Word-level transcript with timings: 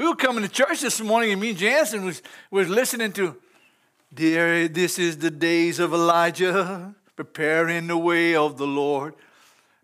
We 0.00 0.08
were 0.08 0.16
coming 0.16 0.42
to 0.42 0.48
church 0.48 0.80
this 0.80 0.98
morning, 1.02 1.30
and 1.32 1.38
me 1.38 1.50
and 1.50 1.58
Jansen 1.58 2.06
was, 2.06 2.22
was 2.50 2.70
listening 2.70 3.12
to, 3.12 3.36
Dear, 4.14 4.66
this 4.66 4.98
is 4.98 5.18
the 5.18 5.30
days 5.30 5.78
of 5.78 5.92
Elijah, 5.92 6.94
preparing 7.16 7.86
the 7.86 7.98
way 7.98 8.34
of 8.34 8.56
the 8.56 8.66
Lord. 8.66 9.12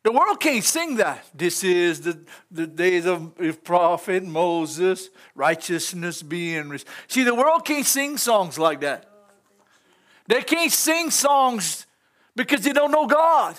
The 0.04 0.12
world 0.12 0.40
can't 0.40 0.64
sing 0.64 0.96
that. 0.96 1.22
This 1.34 1.62
is 1.62 2.00
the, 2.00 2.18
the 2.50 2.66
days 2.66 3.04
of 3.04 3.34
prophet 3.62 4.24
Moses, 4.24 5.10
righteousness 5.34 6.22
being. 6.22 6.80
See, 7.08 7.22
the 7.22 7.34
world 7.34 7.66
can't 7.66 7.84
sing 7.84 8.16
songs 8.16 8.58
like 8.58 8.80
that. 8.80 9.10
They 10.28 10.40
can't 10.40 10.72
sing 10.72 11.10
songs 11.10 11.84
because 12.34 12.62
they 12.62 12.72
don't 12.72 12.90
know 12.90 13.06
God. 13.06 13.54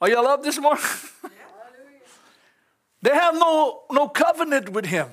Are 0.00 0.08
y'all 0.08 0.28
up 0.28 0.42
this 0.42 0.58
morning? 0.58 0.82
they 3.04 3.10
have 3.10 3.34
no, 3.34 3.82
no 3.90 4.08
covenant 4.08 4.70
with 4.70 4.86
Him, 4.86 5.08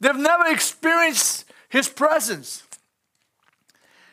they've 0.00 0.16
never 0.16 0.46
experienced 0.46 1.44
His 1.68 1.88
presence. 1.88 2.64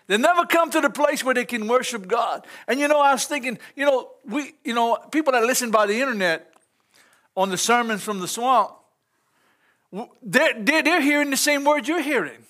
They 0.05 0.17
never 0.17 0.45
come 0.45 0.69
to 0.69 0.81
the 0.81 0.89
place 0.89 1.23
where 1.23 1.33
they 1.33 1.45
can 1.45 1.67
worship 1.67 2.07
God. 2.07 2.45
And 2.67 2.79
you 2.79 2.87
know, 2.87 2.99
I 2.99 3.13
was 3.13 3.25
thinking, 3.25 3.57
you 3.75 3.85
know, 3.85 4.11
we, 4.25 4.53
you 4.63 4.73
know, 4.73 4.97
people 5.11 5.31
that 5.31 5.43
listen 5.43 5.71
by 5.71 5.87
the 5.87 5.99
internet 5.99 6.53
on 7.35 7.49
the 7.49 7.57
sermons 7.57 8.03
from 8.03 8.19
the 8.19 8.27
swamp, 8.27 8.73
they're, 10.21 10.53
they're, 10.59 10.83
they're 10.83 11.01
hearing 11.01 11.29
the 11.31 11.37
same 11.37 11.63
words 11.63 11.87
you're 11.87 12.01
hearing. 12.01 12.45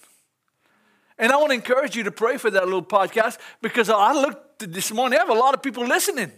And 1.17 1.31
I 1.31 1.37
want 1.37 1.51
to 1.51 1.55
encourage 1.55 1.95
you 1.95 2.03
to 2.03 2.11
pray 2.11 2.37
for 2.37 2.49
that 2.49 2.65
little 2.65 2.83
podcast 2.83 3.37
because 3.61 3.89
I 3.89 4.11
looked 4.11 4.71
this 4.73 4.91
morning, 4.91 5.19
I 5.19 5.21
have 5.21 5.29
a 5.29 5.39
lot 5.39 5.53
of 5.53 5.61
people 5.61 5.85
listening 5.85 6.31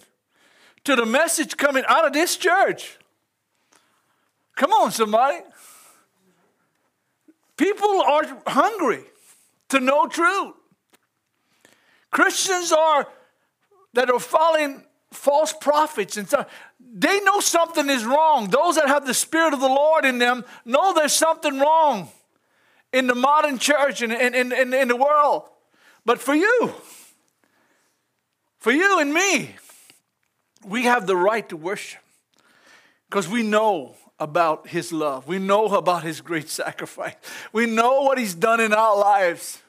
to 0.84 0.96
the 0.96 1.06
message 1.06 1.58
coming 1.58 1.86
out 1.88 2.06
of 2.06 2.14
this 2.14 2.36
church. 2.36 3.00
Come 4.56 4.72
on, 4.72 4.92
somebody. 4.92 5.40
People 7.58 8.02
are 8.02 8.42
hungry 8.48 9.04
to 9.70 9.80
know 9.80 10.08
truth. 10.08 10.54
Christians 12.12 12.72
are 12.72 13.08
that 13.94 14.10
are 14.10 14.20
following 14.20 14.84
false 15.12 15.54
prophets 15.54 16.18
and 16.18 16.28
so 16.28 16.46
they 16.80 17.20
know 17.22 17.40
something 17.40 17.90
is 17.90 18.06
wrong. 18.06 18.50
Those 18.50 18.76
that 18.76 18.88
have 18.88 19.06
the 19.06 19.14
Spirit 19.14 19.54
of 19.54 19.60
the 19.60 19.68
Lord 19.68 20.06
in 20.06 20.18
them 20.18 20.46
know 20.64 20.94
there's 20.94 21.14
something 21.14 21.60
wrong 21.60 22.10
in 22.94 23.08
the 23.08 23.16
modern 23.16 23.58
church 23.58 24.02
and 24.02 24.14
in, 24.14 24.34
in, 24.34 24.52
in, 24.54 24.74
in 24.74 24.88
the 24.88 24.96
world. 24.96 25.44
But 26.06 26.22
for 26.22 26.34
you, 26.34 26.74
for 28.60 28.72
you 28.72 29.00
and 29.00 29.14
me, 29.14 29.56
we 30.66 30.84
have 30.84 31.06
the 31.08 31.18
right 31.18 31.48
to 31.50 31.58
worship 31.58 32.02
because 33.10 33.28
we 33.28 33.44
know 33.44 33.96
about 34.20 34.68
His 34.68 34.92
love. 34.92 35.28
We 35.28 35.40
know 35.40 35.66
about 35.68 36.04
His 36.04 36.22
great 36.22 36.50
sacrifice. 36.50 37.16
We 37.52 37.66
know 37.66 38.02
what 38.02 38.18
He's 38.18 38.36
done 38.36 38.60
in 38.60 38.74
our 38.74 38.98
lives. 38.98 39.62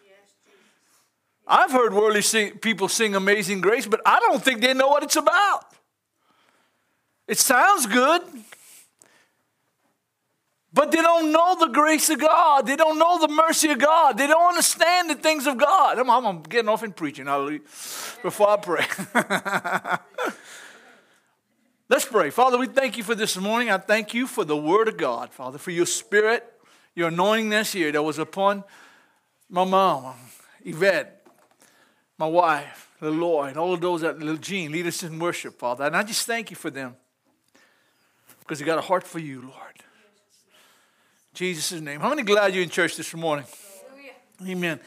I've 1.46 1.70
heard 1.70 1.94
worldly 1.94 2.22
sing, 2.22 2.58
people 2.58 2.88
sing 2.88 3.14
Amazing 3.14 3.60
Grace, 3.60 3.86
but 3.86 4.00
I 4.04 4.18
don't 4.18 4.42
think 4.42 4.60
they 4.60 4.74
know 4.74 4.88
what 4.88 5.04
it's 5.04 5.16
about. 5.16 5.64
It 7.28 7.38
sounds 7.38 7.86
good, 7.86 8.22
but 10.72 10.90
they 10.92 11.00
don't 11.00 11.32
know 11.32 11.56
the 11.58 11.68
grace 11.68 12.10
of 12.10 12.20
God. 12.20 12.66
They 12.66 12.76
don't 12.76 12.98
know 12.98 13.18
the 13.18 13.28
mercy 13.28 13.70
of 13.70 13.78
God. 13.78 14.18
They 14.18 14.26
don't 14.26 14.48
understand 14.48 15.10
the 15.10 15.14
things 15.14 15.46
of 15.46 15.56
God. 15.56 15.98
I'm, 15.98 16.10
I'm 16.10 16.42
getting 16.42 16.68
off 16.68 16.82
in 16.82 16.92
preaching, 16.92 17.26
hallelujah, 17.26 17.60
before 18.22 18.50
I 18.50 18.56
pray. 18.56 18.86
Let's 21.88 22.04
pray. 22.04 22.30
Father, 22.30 22.58
we 22.58 22.66
thank 22.66 22.96
you 22.96 23.04
for 23.04 23.14
this 23.14 23.36
morning. 23.36 23.70
I 23.70 23.78
thank 23.78 24.12
you 24.12 24.26
for 24.26 24.44
the 24.44 24.56
word 24.56 24.88
of 24.88 24.96
God, 24.96 25.32
Father, 25.32 25.56
for 25.56 25.70
your 25.70 25.86
spirit, 25.86 26.44
your 26.96 27.08
anointing 27.08 27.50
this 27.50 27.76
year 27.76 27.92
that 27.92 28.02
was 28.02 28.18
upon 28.18 28.64
my 29.48 29.62
mom, 29.62 30.16
Yvette, 30.64 31.24
my 32.18 32.26
wife, 32.26 32.90
the 32.98 33.12
Lord, 33.12 33.56
all 33.56 33.72
of 33.72 33.80
those 33.80 34.00
that 34.00 34.18
little 34.18 34.36
Jean 34.36 34.72
lead 34.72 34.88
us 34.88 35.04
in 35.04 35.16
worship, 35.20 35.60
Father. 35.60 35.84
And 35.84 35.96
I 35.96 36.02
just 36.02 36.26
thank 36.26 36.50
you 36.50 36.56
for 36.56 36.70
them 36.70 36.96
because 38.40 38.58
they 38.58 38.64
got 38.64 38.78
a 38.78 38.82
heart 38.82 39.04
for 39.04 39.20
you, 39.20 39.42
Lord. 39.42 39.54
Jesus' 41.34 41.80
name. 41.80 42.00
How 42.00 42.08
many 42.08 42.24
glad 42.24 42.52
you're 42.52 42.64
in 42.64 42.70
church 42.70 42.96
this 42.96 43.14
morning? 43.14 43.46
Hallelujah. 44.40 44.56
Amen. 44.56 44.80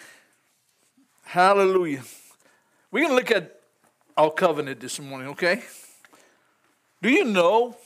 Hallelujah. 1.23 2.03
We're 2.91 3.05
going 3.07 3.11
to 3.11 3.15
look 3.15 3.31
at 3.31 3.61
our 4.17 4.31
covenant 4.31 4.81
this 4.81 4.99
morning, 4.99 5.29
okay? 5.29 5.63
Do 7.01 7.09
you 7.09 7.23
know 7.23 7.77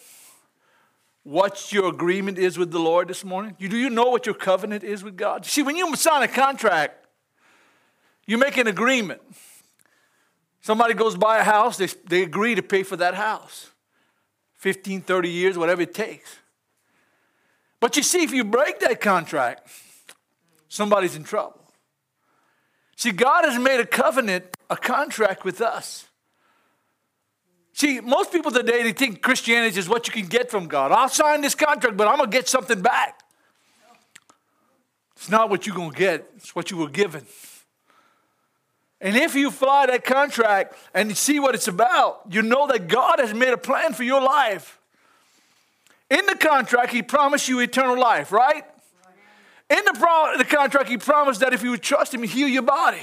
what 1.23 1.71
your 1.71 1.87
agreement 1.87 2.37
is 2.37 2.57
with 2.57 2.71
the 2.71 2.79
Lord 2.79 3.07
this 3.07 3.23
morning? 3.23 3.55
Do 3.59 3.77
you 3.77 3.89
know 3.89 4.09
what 4.09 4.25
your 4.25 4.35
covenant 4.35 4.83
is 4.83 5.03
with 5.03 5.15
God? 5.15 5.45
See, 5.45 5.61
when 5.61 5.75
you 5.75 5.95
sign 5.95 6.23
a 6.23 6.27
contract, 6.27 7.05
you 8.25 8.37
make 8.37 8.57
an 8.57 8.67
agreement. 8.67 9.21
Somebody 10.61 10.93
goes 10.93 11.15
buy 11.15 11.39
a 11.39 11.43
house, 11.43 11.77
they, 11.77 11.87
they 12.07 12.23
agree 12.23 12.55
to 12.55 12.63
pay 12.63 12.83
for 12.83 12.95
that 12.97 13.15
house 13.15 13.69
15, 14.55 15.01
30 15.01 15.29
years, 15.29 15.57
whatever 15.57 15.81
it 15.81 15.93
takes. 15.93 16.37
But 17.81 17.97
you 17.97 18.03
see, 18.03 18.23
if 18.23 18.31
you 18.31 18.45
break 18.45 18.79
that 18.79 19.01
contract, 19.01 19.67
somebody's 20.69 21.17
in 21.17 21.25
trouble. 21.25 21.59
See, 22.95 23.11
God 23.11 23.43
has 23.43 23.59
made 23.59 23.81
a 23.81 23.85
covenant, 23.85 24.45
a 24.69 24.77
contract 24.77 25.43
with 25.43 25.59
us. 25.59 26.05
See, 27.73 27.99
most 27.99 28.31
people 28.31 28.51
today, 28.51 28.83
they 28.83 28.93
think 28.93 29.21
Christianity 29.21 29.79
is 29.79 29.89
what 29.89 30.07
you 30.07 30.13
can 30.13 30.27
get 30.27 30.51
from 30.51 30.67
God. 30.67 30.91
I'll 30.91 31.09
sign 31.09 31.41
this 31.41 31.55
contract, 31.55 31.97
but 31.97 32.07
I'm 32.07 32.17
going 32.17 32.29
to 32.29 32.37
get 32.37 32.47
something 32.47 32.81
back. 32.81 33.19
It's 35.15 35.29
not 35.29 35.49
what 35.49 35.65
you're 35.65 35.75
going 35.75 35.91
to 35.91 35.97
get, 35.97 36.29
it's 36.35 36.55
what 36.55 36.69
you 36.69 36.77
were 36.77 36.89
given. 36.89 37.25
And 39.01 39.17
if 39.17 39.35
you 39.35 39.51
fly 39.51 39.87
that 39.87 40.05
contract 40.05 40.75
and 40.93 41.09
you 41.09 41.15
see 41.15 41.39
what 41.39 41.55
it's 41.55 41.67
about, 41.67 42.21
you 42.29 42.41
know 42.41 42.67
that 42.67 42.87
God 42.87 43.19
has 43.19 43.33
made 43.33 43.49
a 43.49 43.57
plan 43.57 43.93
for 43.93 44.03
your 44.03 44.21
life. 44.21 44.79
In 46.09 46.25
the 46.25 46.35
contract, 46.35 46.93
He 46.93 47.01
promised 47.01 47.49
you 47.49 47.59
eternal 47.59 47.99
life, 47.99 48.31
right? 48.31 48.63
In 49.69 49.83
the, 49.85 49.93
pro- 49.93 50.37
the 50.37 50.45
contract, 50.45 50.89
He 50.89 50.97
promised 50.97 51.39
that 51.39 51.53
if 51.53 51.63
you 51.63 51.71
would 51.71 51.81
trust 51.81 52.13
Him, 52.13 52.21
He'd 52.21 52.29
heal 52.29 52.47
your 52.47 52.61
body. 52.61 53.01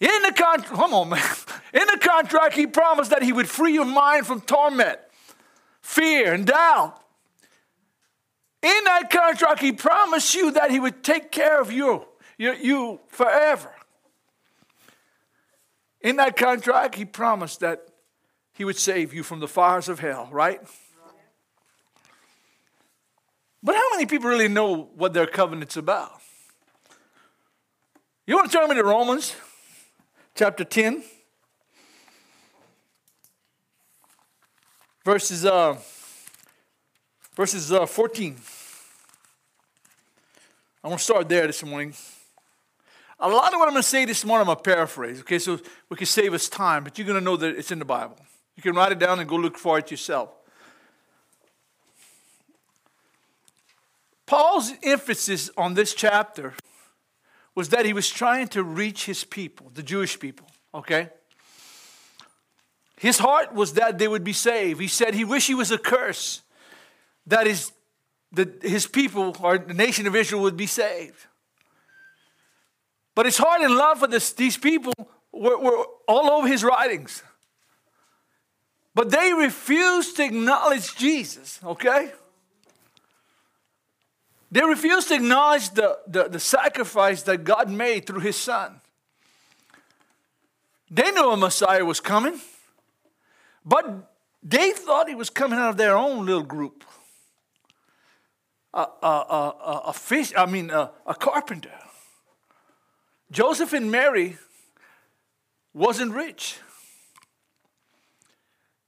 In 0.00 0.22
the 0.22 0.32
contract, 0.32 0.66
come 0.66 0.92
on, 0.92 1.08
man. 1.10 1.22
In 1.72 1.86
the 1.86 1.98
contract, 2.00 2.54
He 2.54 2.66
promised 2.66 3.10
that 3.10 3.22
He 3.22 3.32
would 3.32 3.48
free 3.48 3.74
your 3.74 3.84
mind 3.84 4.26
from 4.26 4.40
torment, 4.40 4.98
fear, 5.80 6.34
and 6.34 6.46
doubt. 6.46 7.00
In 8.62 8.84
that 8.84 9.10
contract, 9.10 9.60
He 9.60 9.72
promised 9.72 10.34
you 10.34 10.50
that 10.52 10.70
He 10.70 10.80
would 10.80 11.02
take 11.02 11.30
care 11.30 11.60
of 11.60 11.72
you, 11.72 12.04
you, 12.38 12.54
you 12.54 13.00
forever. 13.08 13.70
In 16.04 16.16
that 16.16 16.36
contract, 16.36 16.96
he 16.96 17.06
promised 17.06 17.60
that 17.60 17.88
he 18.52 18.62
would 18.62 18.76
save 18.76 19.14
you 19.14 19.22
from 19.22 19.40
the 19.40 19.48
fires 19.48 19.88
of 19.88 20.00
hell, 20.00 20.28
right? 20.30 20.60
But 23.62 23.74
how 23.74 23.90
many 23.92 24.04
people 24.04 24.28
really 24.28 24.48
know 24.48 24.90
what 24.94 25.14
their 25.14 25.26
covenant's 25.26 25.78
about? 25.78 26.20
You 28.26 28.36
want 28.36 28.52
to 28.52 28.56
turn 28.56 28.68
me 28.68 28.74
to 28.74 28.84
Romans 28.84 29.34
chapter 30.34 30.64
10? 30.64 31.02
Verses, 35.04 35.44
uh, 35.44 35.76
verses 37.36 37.70
uh, 37.70 37.86
14. 37.86 38.36
I'm 40.82 40.90
going 40.90 40.98
to 40.98 41.04
start 41.04 41.28
there 41.28 41.46
this 41.46 41.62
morning. 41.64 41.94
A 43.20 43.28
lot 43.28 43.52
of 43.54 43.58
what 43.60 43.68
I'm 43.68 43.74
going 43.74 43.82
to 43.82 43.88
say 43.88 44.04
this 44.04 44.24
morning, 44.24 44.42
I'm 44.42 44.46
going 44.46 44.56
to 44.56 44.62
paraphrase, 44.62 45.20
okay, 45.20 45.38
so 45.38 45.58
we 45.88 45.96
can 45.96 46.06
save 46.06 46.34
us 46.34 46.48
time, 46.48 46.84
but 46.84 46.98
you're 46.98 47.06
going 47.06 47.18
to 47.18 47.24
know 47.24 47.36
that 47.36 47.56
it's 47.56 47.70
in 47.70 47.78
the 47.78 47.84
Bible. 47.84 48.18
You 48.56 48.62
can 48.62 48.74
write 48.74 48.92
it 48.92 48.98
down 48.98 49.20
and 49.20 49.28
go 49.28 49.36
look 49.36 49.56
for 49.56 49.78
it 49.78 49.90
yourself. 49.90 50.30
Paul's 54.26 54.72
emphasis 54.82 55.50
on 55.56 55.74
this 55.74 55.94
chapter 55.94 56.54
was 57.54 57.68
that 57.68 57.86
he 57.86 57.92
was 57.92 58.10
trying 58.10 58.48
to 58.48 58.62
reach 58.62 59.06
his 59.06 59.24
people, 59.24 59.70
the 59.74 59.82
Jewish 59.82 60.18
people, 60.18 60.46
okay? 60.74 61.10
His 62.96 63.18
heart 63.18 63.54
was 63.54 63.74
that 63.74 63.98
they 63.98 64.08
would 64.08 64.24
be 64.24 64.32
saved. 64.32 64.80
He 64.80 64.88
said 64.88 65.14
he 65.14 65.24
wished 65.24 65.46
he 65.46 65.54
was 65.54 65.70
a 65.70 65.78
curse, 65.78 66.42
that 67.26 67.46
his, 67.46 67.72
that 68.32 68.62
his 68.62 68.86
people 68.86 69.36
or 69.40 69.58
the 69.58 69.74
nation 69.74 70.06
of 70.06 70.16
Israel 70.16 70.42
would 70.42 70.56
be 70.56 70.66
saved. 70.66 71.26
But 73.14 73.26
his 73.26 73.38
heart 73.38 73.60
and 73.60 73.76
love 73.76 74.00
for 74.00 74.08
this, 74.08 74.32
these 74.32 74.56
people 74.56 74.92
were, 75.32 75.58
were 75.58 75.84
all 76.08 76.30
over 76.30 76.48
his 76.48 76.64
writings. 76.64 77.22
But 78.94 79.10
they 79.10 79.32
refused 79.32 80.16
to 80.16 80.24
acknowledge 80.24 80.96
Jesus, 80.96 81.60
okay? 81.64 82.12
They 84.54 84.62
refused 84.62 85.08
to 85.08 85.16
acknowledge 85.16 85.70
the, 85.70 85.98
the, 86.06 86.28
the, 86.28 86.38
sacrifice 86.38 87.22
that 87.24 87.42
God 87.42 87.68
made 87.68 88.06
through 88.06 88.20
his 88.20 88.36
son. 88.36 88.80
They 90.88 91.10
knew 91.10 91.28
a 91.28 91.36
Messiah 91.36 91.84
was 91.84 91.98
coming, 91.98 92.40
but 93.64 93.84
they 94.44 94.70
thought 94.70 95.08
he 95.08 95.16
was 95.16 95.28
coming 95.28 95.58
out 95.58 95.70
of 95.70 95.76
their 95.76 95.96
own 95.96 96.24
little 96.24 96.44
group. 96.44 96.84
a, 98.72 98.86
a, 99.02 99.06
a, 99.06 99.82
a 99.86 99.92
fish, 99.92 100.32
I 100.36 100.46
mean, 100.46 100.70
a, 100.70 100.92
a 101.04 101.16
carpenter. 101.16 101.74
Joseph 103.32 103.72
and 103.72 103.90
Mary 103.90 104.38
wasn't 105.72 106.14
rich. 106.14 106.58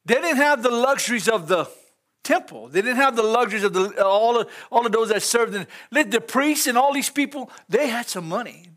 They 0.04 0.14
didn't 0.14 0.36
have 0.36 0.62
the 0.62 0.70
luxuries 0.70 1.28
of 1.28 1.48
the 1.48 1.68
temple. 2.26 2.68
They 2.68 2.82
didn't 2.82 2.96
have 2.96 3.14
the 3.14 3.22
luxuries 3.22 3.62
of 3.62 3.72
the, 3.72 4.04
all, 4.04 4.40
of, 4.40 4.48
all 4.70 4.84
of 4.84 4.92
those 4.92 5.10
that 5.10 5.22
served. 5.22 5.54
In, 5.54 6.10
the 6.10 6.20
priests 6.20 6.66
and 6.66 6.76
all 6.76 6.92
these 6.92 7.10
people, 7.10 7.50
they 7.68 7.88
had 7.88 8.08
some 8.08 8.28
money. 8.28 8.68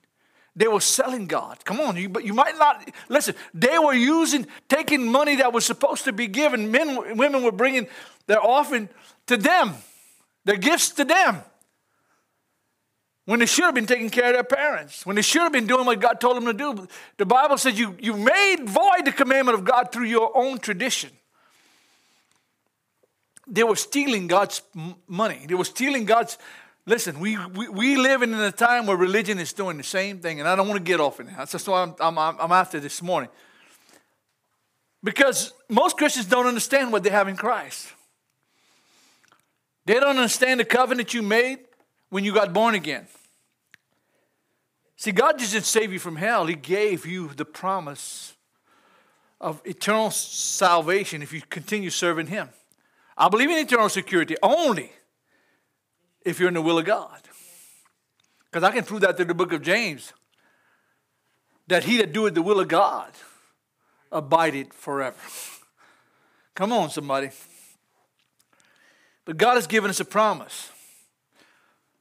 They 0.56 0.68
were 0.68 0.81
selling 0.81 1.25
God. 1.25 1.63
Come 1.66 1.80
on, 1.80 1.96
you, 1.98 2.10
but 2.10 2.25
you 2.25 2.34
might 2.34 2.57
not 2.57 2.90
listen. 3.07 3.36
They 3.54 3.80
were 3.80 3.94
using, 3.94 4.46
taking 4.68 5.12
money 5.12 5.38
that 5.38 5.54
was 5.54 5.66
supposed 5.66 6.04
to 6.06 6.13
be 6.13 6.28
given. 6.28 6.72
Men, 6.72 7.18
women 7.18 7.44
were 7.44 7.51
bringing 7.51 7.88
their 8.28 8.44
offering 8.44 8.90
to 9.28 9.38
them, 9.38 9.74
their 10.46 10.57
gifts 10.57 10.90
to 10.92 11.06
them 11.06 11.42
when 13.25 13.40
they 13.40 13.46
should 13.46 13.66
have 13.66 13.75
been 13.75 13.86
taking 13.86 14.10
care 14.10 14.28
of 14.30 14.34
their 14.34 14.44
parents, 14.44 15.06
when 15.06 15.16
they 15.16 15.22
should 15.22 15.44
have 15.44 15.51
been 15.51 15.68
doing 15.68 15.86
what 15.86 16.00
God 16.00 16.19
told 16.19 16.36
them 16.36 16.46
to 16.46 16.54
do. 16.54 16.88
The 17.18 17.28
Bible 17.28 17.60
says 17.60 17.78
you, 17.78 17.96
you 18.00 18.16
made 18.18 18.57
void 18.63 19.06
the 19.06 19.12
commandment 19.12 19.56
of 19.56 19.63
God 19.63 19.92
through 19.92 20.07
your 20.07 20.36
own 20.36 20.57
tradition. 20.57 21.12
They 23.50 23.63
were 23.63 23.75
stealing 23.75 24.28
God's 24.28 24.62
money. 25.07 25.46
They 25.48 25.56
were 25.56 25.66
stealing 25.66 26.06
God's. 26.06 26.38
Listen, 26.86 27.19
we, 27.19 27.38
we, 27.48 27.68
we 27.68 27.98
live 27.98 28.22
in 28.22 28.34
a 28.34 28.51
time 28.51 28.86
where 28.86 28.98
religion 28.98 29.40
is 29.40 29.54
doing 29.54 29.78
the 29.78 29.84
same 29.84 30.19
thing, 30.19 30.40
and 30.40 30.48
I 30.48 30.56
don't 30.56 30.68
want 30.68 30.78
to 30.78 30.84
get 30.84 31.00
off 31.00 31.19
in 31.19 31.28
that. 31.28 31.50
That's 31.50 31.68
why 31.68 31.84
I'm, 31.84 31.96
I'm, 32.00 32.18
I'm 32.18 32.51
after 32.51 32.80
this 32.80 33.01
morning. 33.01 33.30
Because 35.04 35.54
most 35.69 35.98
Christians 35.98 36.25
don't 36.25 36.46
understand 36.46 36.92
what 36.92 37.04
they 37.04 37.10
have 37.10 37.28
in 37.28 37.36
Christ. 37.36 37.88
They 39.86 39.94
don't 39.94 40.18
understand 40.18 40.60
the 40.60 40.66
covenant 40.66 41.13
you 41.13 41.22
made 41.22 41.60
when 42.10 42.24
you 42.24 42.34
got 42.34 42.54
born 42.54 42.75
again. 42.75 43.07
See, 44.98 45.12
God 45.12 45.38
didn't 45.38 45.63
save 45.63 45.94
you 45.94 46.00
from 46.00 46.18
hell, 46.18 46.46
He 46.46 46.56
gave 46.56 47.06
you 47.06 47.30
the 47.30 47.46
promise 47.46 48.36
of 49.40 49.62
eternal 49.63 50.12
salvation 50.12 51.22
if 51.22 51.31
you 51.31 51.42
continue 51.50 51.90
serving 51.90 52.28
Him. 52.28 52.50
I 53.19 53.27
believe 53.27 53.50
in 53.50 53.57
eternal 53.57 53.89
security 53.89 54.38
only 54.42 54.94
if 56.25 56.39
you're 56.39 56.48
in 56.48 56.54
the 56.54 56.62
will 56.62 56.80
of 56.80 56.86
God. 56.86 57.19
Because 58.45 58.63
I 58.63 58.71
can 58.71 58.86
prove 58.86 59.01
that 59.01 59.18
through 59.18 59.25
the 59.25 59.33
book 59.33 59.51
of 59.51 59.62
James 59.62 60.13
that 61.68 61.83
he 61.83 61.98
that 61.98 62.13
doeth 62.13 62.33
the 62.33 62.42
will 62.42 62.62
of 62.62 62.69
God 62.69 63.12
abideth 64.12 64.74
forever. 64.74 65.18
Come 66.56 66.71
on, 66.71 66.89
somebody. 66.89 67.30
But 69.25 69.38
God 69.38 69.56
has 69.56 69.68
given 69.68 69.89
us 69.89 70.00
a 70.00 70.06
promise 70.06 70.72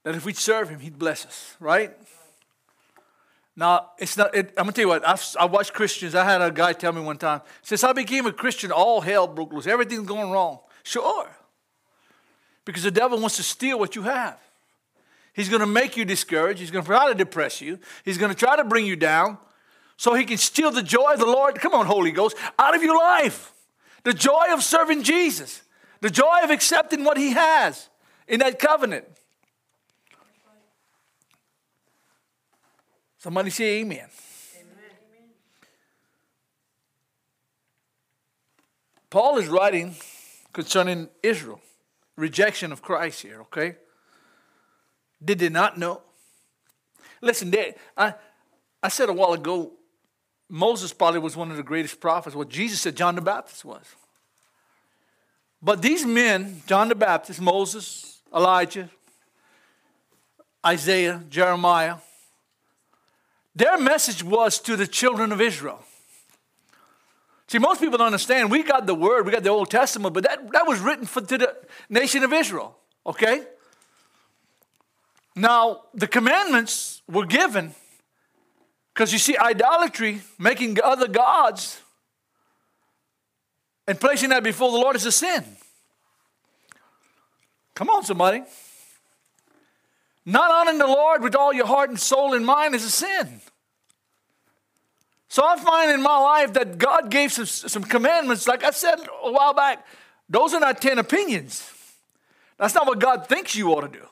that 0.04 0.14
if 0.14 0.24
we 0.24 0.32
serve 0.32 0.70
him, 0.70 0.80
he'd 0.80 0.98
bless 0.98 1.26
us, 1.26 1.56
right? 1.60 1.94
Now, 3.56 3.90
it's 3.98 4.16
not, 4.16 4.34
it, 4.34 4.54
I'm 4.56 4.64
going 4.64 4.68
to 4.68 4.72
tell 4.72 4.82
you 4.82 4.88
what, 4.88 5.06
I've, 5.06 5.36
I 5.38 5.44
watched 5.44 5.74
Christians. 5.74 6.14
I 6.14 6.24
had 6.24 6.40
a 6.40 6.50
guy 6.50 6.72
tell 6.72 6.92
me 6.92 7.02
one 7.02 7.18
time, 7.18 7.42
since 7.60 7.84
I 7.84 7.92
became 7.92 8.24
a 8.24 8.32
Christian, 8.32 8.70
all 8.70 9.00
hell 9.00 9.26
broke 9.26 9.52
loose. 9.52 9.66
Everything's 9.66 10.06
going 10.06 10.30
wrong. 10.30 10.60
Sure. 10.88 11.28
Because 12.64 12.82
the 12.82 12.90
devil 12.90 13.20
wants 13.20 13.36
to 13.36 13.42
steal 13.42 13.78
what 13.78 13.94
you 13.94 14.04
have. 14.04 14.38
He's 15.34 15.50
going 15.50 15.60
to 15.60 15.66
make 15.66 15.98
you 15.98 16.06
discouraged. 16.06 16.60
He's 16.60 16.70
going 16.70 16.82
to 16.82 16.88
try 16.88 17.08
to 17.08 17.14
depress 17.14 17.60
you. 17.60 17.78
He's 18.06 18.16
going 18.16 18.32
to 18.32 18.38
try 18.38 18.56
to 18.56 18.64
bring 18.64 18.86
you 18.86 18.96
down 18.96 19.36
so 19.98 20.14
he 20.14 20.24
can 20.24 20.38
steal 20.38 20.70
the 20.70 20.82
joy 20.82 21.12
of 21.12 21.18
the 21.18 21.26
Lord. 21.26 21.56
Come 21.56 21.74
on, 21.74 21.84
Holy 21.84 22.10
Ghost, 22.10 22.38
out 22.58 22.74
of 22.74 22.82
your 22.82 22.96
life. 22.96 23.52
The 24.04 24.14
joy 24.14 24.46
of 24.48 24.62
serving 24.62 25.02
Jesus, 25.02 25.62
the 26.00 26.08
joy 26.08 26.38
of 26.42 26.48
accepting 26.48 27.04
what 27.04 27.18
he 27.18 27.32
has 27.32 27.90
in 28.26 28.40
that 28.40 28.58
covenant. 28.58 29.04
Somebody 33.18 33.50
say 33.50 33.80
amen. 33.80 33.98
amen. 33.98 35.28
Paul 39.10 39.36
is 39.36 39.48
writing 39.48 39.94
concerning 40.52 41.08
Israel, 41.22 41.60
rejection 42.16 42.72
of 42.72 42.82
Christ 42.82 43.22
here, 43.22 43.40
okay? 43.42 43.76
Did 45.24 45.38
they 45.38 45.48
not 45.48 45.78
know? 45.78 46.02
Listen, 47.20 47.50
they, 47.50 47.74
I, 47.96 48.14
I 48.82 48.88
said 48.88 49.08
a 49.08 49.12
while 49.12 49.32
ago, 49.32 49.72
Moses 50.48 50.92
probably 50.92 51.20
was 51.20 51.36
one 51.36 51.50
of 51.50 51.56
the 51.56 51.62
greatest 51.62 52.00
prophets. 52.00 52.34
What 52.34 52.48
Jesus 52.48 52.80
said 52.80 52.96
John 52.96 53.14
the 53.14 53.20
Baptist 53.20 53.64
was. 53.64 53.84
But 55.60 55.82
these 55.82 56.06
men, 56.06 56.62
John 56.66 56.88
the 56.88 56.94
Baptist, 56.94 57.40
Moses, 57.40 58.20
Elijah, 58.34 58.88
Isaiah, 60.64 61.22
Jeremiah, 61.28 61.96
their 63.54 63.76
message 63.76 64.22
was 64.22 64.60
to 64.60 64.76
the 64.76 64.86
children 64.86 65.32
of 65.32 65.40
Israel. 65.40 65.84
See, 67.48 67.58
most 67.58 67.80
people 67.80 67.98
don't 67.98 68.06
understand. 68.06 68.50
We 68.50 68.62
got 68.62 68.86
the 68.86 68.94
word, 68.94 69.24
we 69.24 69.32
got 69.32 69.42
the 69.42 69.48
Old 69.48 69.70
Testament, 69.70 70.14
but 70.14 70.24
that, 70.24 70.52
that 70.52 70.66
was 70.66 70.80
written 70.80 71.06
for, 71.06 71.22
to 71.22 71.38
the 71.38 71.56
nation 71.88 72.22
of 72.22 72.32
Israel, 72.32 72.76
okay? 73.06 73.42
Now, 75.34 75.82
the 75.94 76.06
commandments 76.06 77.02
were 77.08 77.24
given 77.24 77.74
because 78.92 79.12
you 79.12 79.18
see, 79.20 79.36
idolatry, 79.36 80.22
making 80.40 80.76
other 80.82 81.06
gods, 81.06 81.80
and 83.86 83.98
placing 83.98 84.30
that 84.30 84.42
before 84.42 84.72
the 84.72 84.76
Lord 84.76 84.96
is 84.96 85.06
a 85.06 85.12
sin. 85.12 85.44
Come 87.74 87.88
on, 87.90 88.04
somebody. 88.04 88.42
Not 90.26 90.50
honoring 90.50 90.78
the 90.78 90.88
Lord 90.88 91.22
with 91.22 91.36
all 91.36 91.52
your 91.52 91.66
heart 91.66 91.88
and 91.88 91.98
soul 91.98 92.34
and 92.34 92.44
mind 92.44 92.74
is 92.74 92.84
a 92.84 92.90
sin. 92.90 93.40
So 95.28 95.44
I 95.44 95.56
find 95.56 95.90
in 95.90 96.02
my 96.02 96.18
life 96.18 96.54
that 96.54 96.78
God 96.78 97.10
gave 97.10 97.32
some, 97.32 97.46
some 97.46 97.84
commandments, 97.84 98.48
like 98.48 98.64
I 98.64 98.70
said 98.70 98.98
a 99.22 99.30
while 99.30 99.52
back, 99.52 99.86
those 100.28 100.54
are 100.54 100.60
not 100.60 100.80
10 100.80 100.98
opinions. 100.98 101.70
That's 102.58 102.74
not 102.74 102.86
what 102.86 102.98
God 102.98 103.28
thinks 103.28 103.54
you 103.54 103.70
ought 103.72 103.82
to 103.82 103.88
do. 103.88 104.06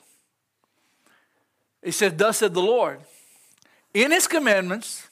He 1.83 1.91
said, 1.91 2.17
Thus 2.17 2.37
said 2.37 2.53
the 2.53 2.61
Lord. 2.61 3.01
In 3.93 4.11
his 4.11 4.27
commandments 4.27 5.07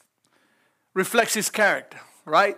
reflects 0.94 1.34
his 1.34 1.50
character, 1.50 1.98
right? 2.24 2.56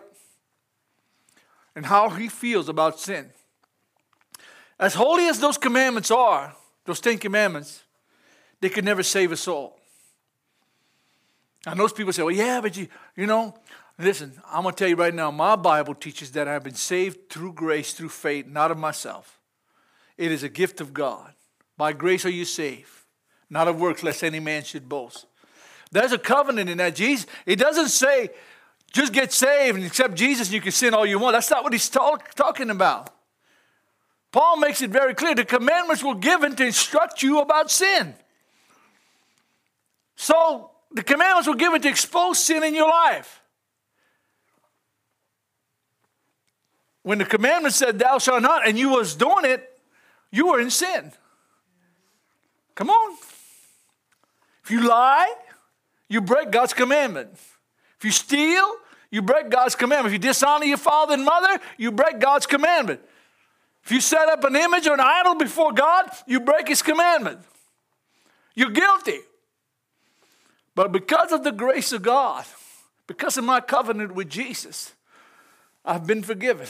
And 1.75 1.87
how 1.87 2.11
he 2.11 2.29
feels 2.29 2.69
about 2.69 3.01
sin. 3.01 3.31
As 4.79 4.95
holy 4.95 5.27
as 5.27 5.41
those 5.41 5.59
commandments 5.59 6.11
are, 6.11 6.55
those 6.85 7.01
10 7.01 7.19
commandments, 7.19 7.83
they 8.61 8.69
could 8.69 8.85
never 8.85 9.03
save 9.03 9.33
a 9.33 9.37
soul. 9.37 9.78
And 11.67 11.79
those 11.79 11.93
people 11.93 12.13
say, 12.13 12.23
well, 12.23 12.35
yeah, 12.35 12.61
but 12.61 12.77
you, 12.77 12.89
you 13.17 13.27
know, 13.27 13.55
listen, 13.99 14.33
I'm 14.51 14.63
going 14.63 14.75
to 14.75 14.79
tell 14.79 14.89
you 14.89 14.97
right 14.97 15.15
now, 15.15 15.31
my 15.31 15.57
Bible 15.57 15.95
teaches 15.95 16.31
that 16.33 16.49
I've 16.49 16.65
been 16.65 16.75
saved 16.75 17.29
through 17.29 17.53
grace, 17.55 17.93
through 17.93 18.11
faith, 18.11 18.47
not 18.47 18.71
of 18.71 18.79
myself. 18.79 19.41
It 20.17 20.33
is 20.33 20.43
a 20.43 20.49
gift 20.49 20.81
of 20.81 20.93
God. 20.93 21.33
By 21.77 21.93
grace 21.93 22.25
are 22.25 22.31
you 22.31 22.45
saved, 22.45 22.91
not 23.51 23.69
of 23.69 23.81
works, 23.81 24.03
lest 24.03 24.25
any 24.25 24.41
man 24.41 24.65
should 24.65 24.89
boast. 24.89 25.27
There's 25.91 26.13
a 26.13 26.19
covenant 26.19 26.69
in 26.69 26.79
that. 26.79 26.95
Jesus, 26.95 27.27
it 27.47 27.57
doesn't 27.57 27.89
say 27.89 28.31
just 28.93 29.13
get 29.13 29.33
saved 29.33 29.77
and 29.77 29.87
accept 29.87 30.15
Jesus 30.15 30.49
and 30.49 30.55
you 30.55 30.61
can 30.61 30.73
sin 30.73 30.95
all 30.95 31.07
you 31.07 31.19
want. 31.19 31.35
That's 31.35 31.51
not 31.51 31.63
what 31.63 31.73
he's 31.73 31.89
talk, 31.89 32.35
talking 32.35 32.71
about. 32.71 33.11
Paul 34.33 34.59
makes 34.59 34.83
it 34.83 34.91
very 34.91 35.15
clear 35.15 35.35
the 35.35 35.45
commandments 35.45 36.03
were 36.03 36.15
given 36.15 36.55
to 36.57 36.67
instruct 36.67 37.23
you 37.23 37.41
about 37.41 37.71
sin. 37.71 38.15
So 40.17 40.71
the 40.93 41.03
commandments 41.03 41.49
were 41.49 41.55
given 41.55 41.81
to 41.83 41.89
expose 41.89 42.39
sin 42.39 42.63
in 42.65 42.75
your 42.75 42.89
life. 42.89 43.43
When 47.03 47.19
the 47.19 47.25
commandment 47.25 47.75
said, 47.75 47.99
Thou 47.99 48.19
shalt 48.19 48.43
not, 48.43 48.67
and 48.67 48.79
you 48.79 48.91
was 48.91 49.15
doing 49.15 49.45
it, 49.45 49.69
you 50.31 50.49
were 50.49 50.61
in 50.61 50.71
sin. 50.71 51.13
Come 52.75 52.91
on. 52.91 53.17
If 54.65 54.71
you 54.71 54.87
lie, 54.87 55.33
you 56.09 56.21
break 56.21 56.51
God's 56.51 56.75
commandment. 56.75 57.31
If 57.33 58.05
you 58.05 58.11
steal, 58.11 58.75
you 59.11 59.23
break 59.23 59.51
God's 59.51 59.75
commandment. 59.75 60.15
If 60.15 60.23
you 60.23 60.29
dishonor 60.29 60.65
your 60.65 60.77
father 60.77 61.15
and 61.15 61.25
mother, 61.25 61.61
you 61.77 61.91
break 61.91 62.19
God's 62.19 62.47
commandment. 62.47 63.01
If 63.85 63.93
you 63.93 64.01
set 64.01 64.29
up 64.29 64.45
an 64.45 64.55
image 64.55 64.87
or 64.87 64.95
an 64.95 65.01
idol 65.01 65.35
before 65.35 65.73
God, 65.73 66.11
you 66.27 66.41
break 66.41 66.69
his 66.69 66.83
commandment. 66.83 67.41
You're 68.55 68.71
guilty. 68.71 69.21
But 70.79 70.93
because 70.93 71.33
of 71.33 71.43
the 71.43 71.51
grace 71.51 71.91
of 71.91 72.03
God, 72.03 72.45
because 73.09 73.37
of 73.37 73.43
my 73.43 73.61
covenant 73.61 74.15
with 74.15 74.31
Jesus, 74.31 74.93
I've 75.85 76.07
been 76.07 76.23
forgiven. 76.23 76.69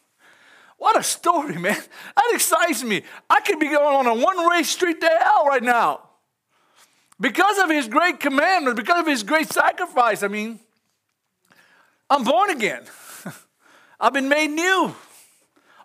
what 0.76 0.98
a 0.98 1.02
story, 1.02 1.56
man. 1.56 1.82
That 2.16 2.32
excites 2.34 2.84
me. 2.84 3.02
I 3.30 3.40
could 3.40 3.58
be 3.58 3.68
going 3.68 3.96
on 3.96 4.06
a 4.06 4.14
one 4.14 4.46
way 4.50 4.62
street 4.62 5.00
to 5.00 5.08
hell 5.22 5.46
right 5.46 5.62
now. 5.62 6.02
Because 7.18 7.56
of 7.56 7.70
his 7.70 7.88
great 7.88 8.20
commandment, 8.20 8.76
because 8.76 9.00
of 9.00 9.06
his 9.06 9.22
great 9.22 9.50
sacrifice, 9.50 10.22
I 10.22 10.28
mean, 10.28 10.60
I'm 12.10 12.24
born 12.24 12.50
again. 12.50 12.82
I've 14.00 14.12
been 14.12 14.28
made 14.28 14.50
new. 14.50 14.94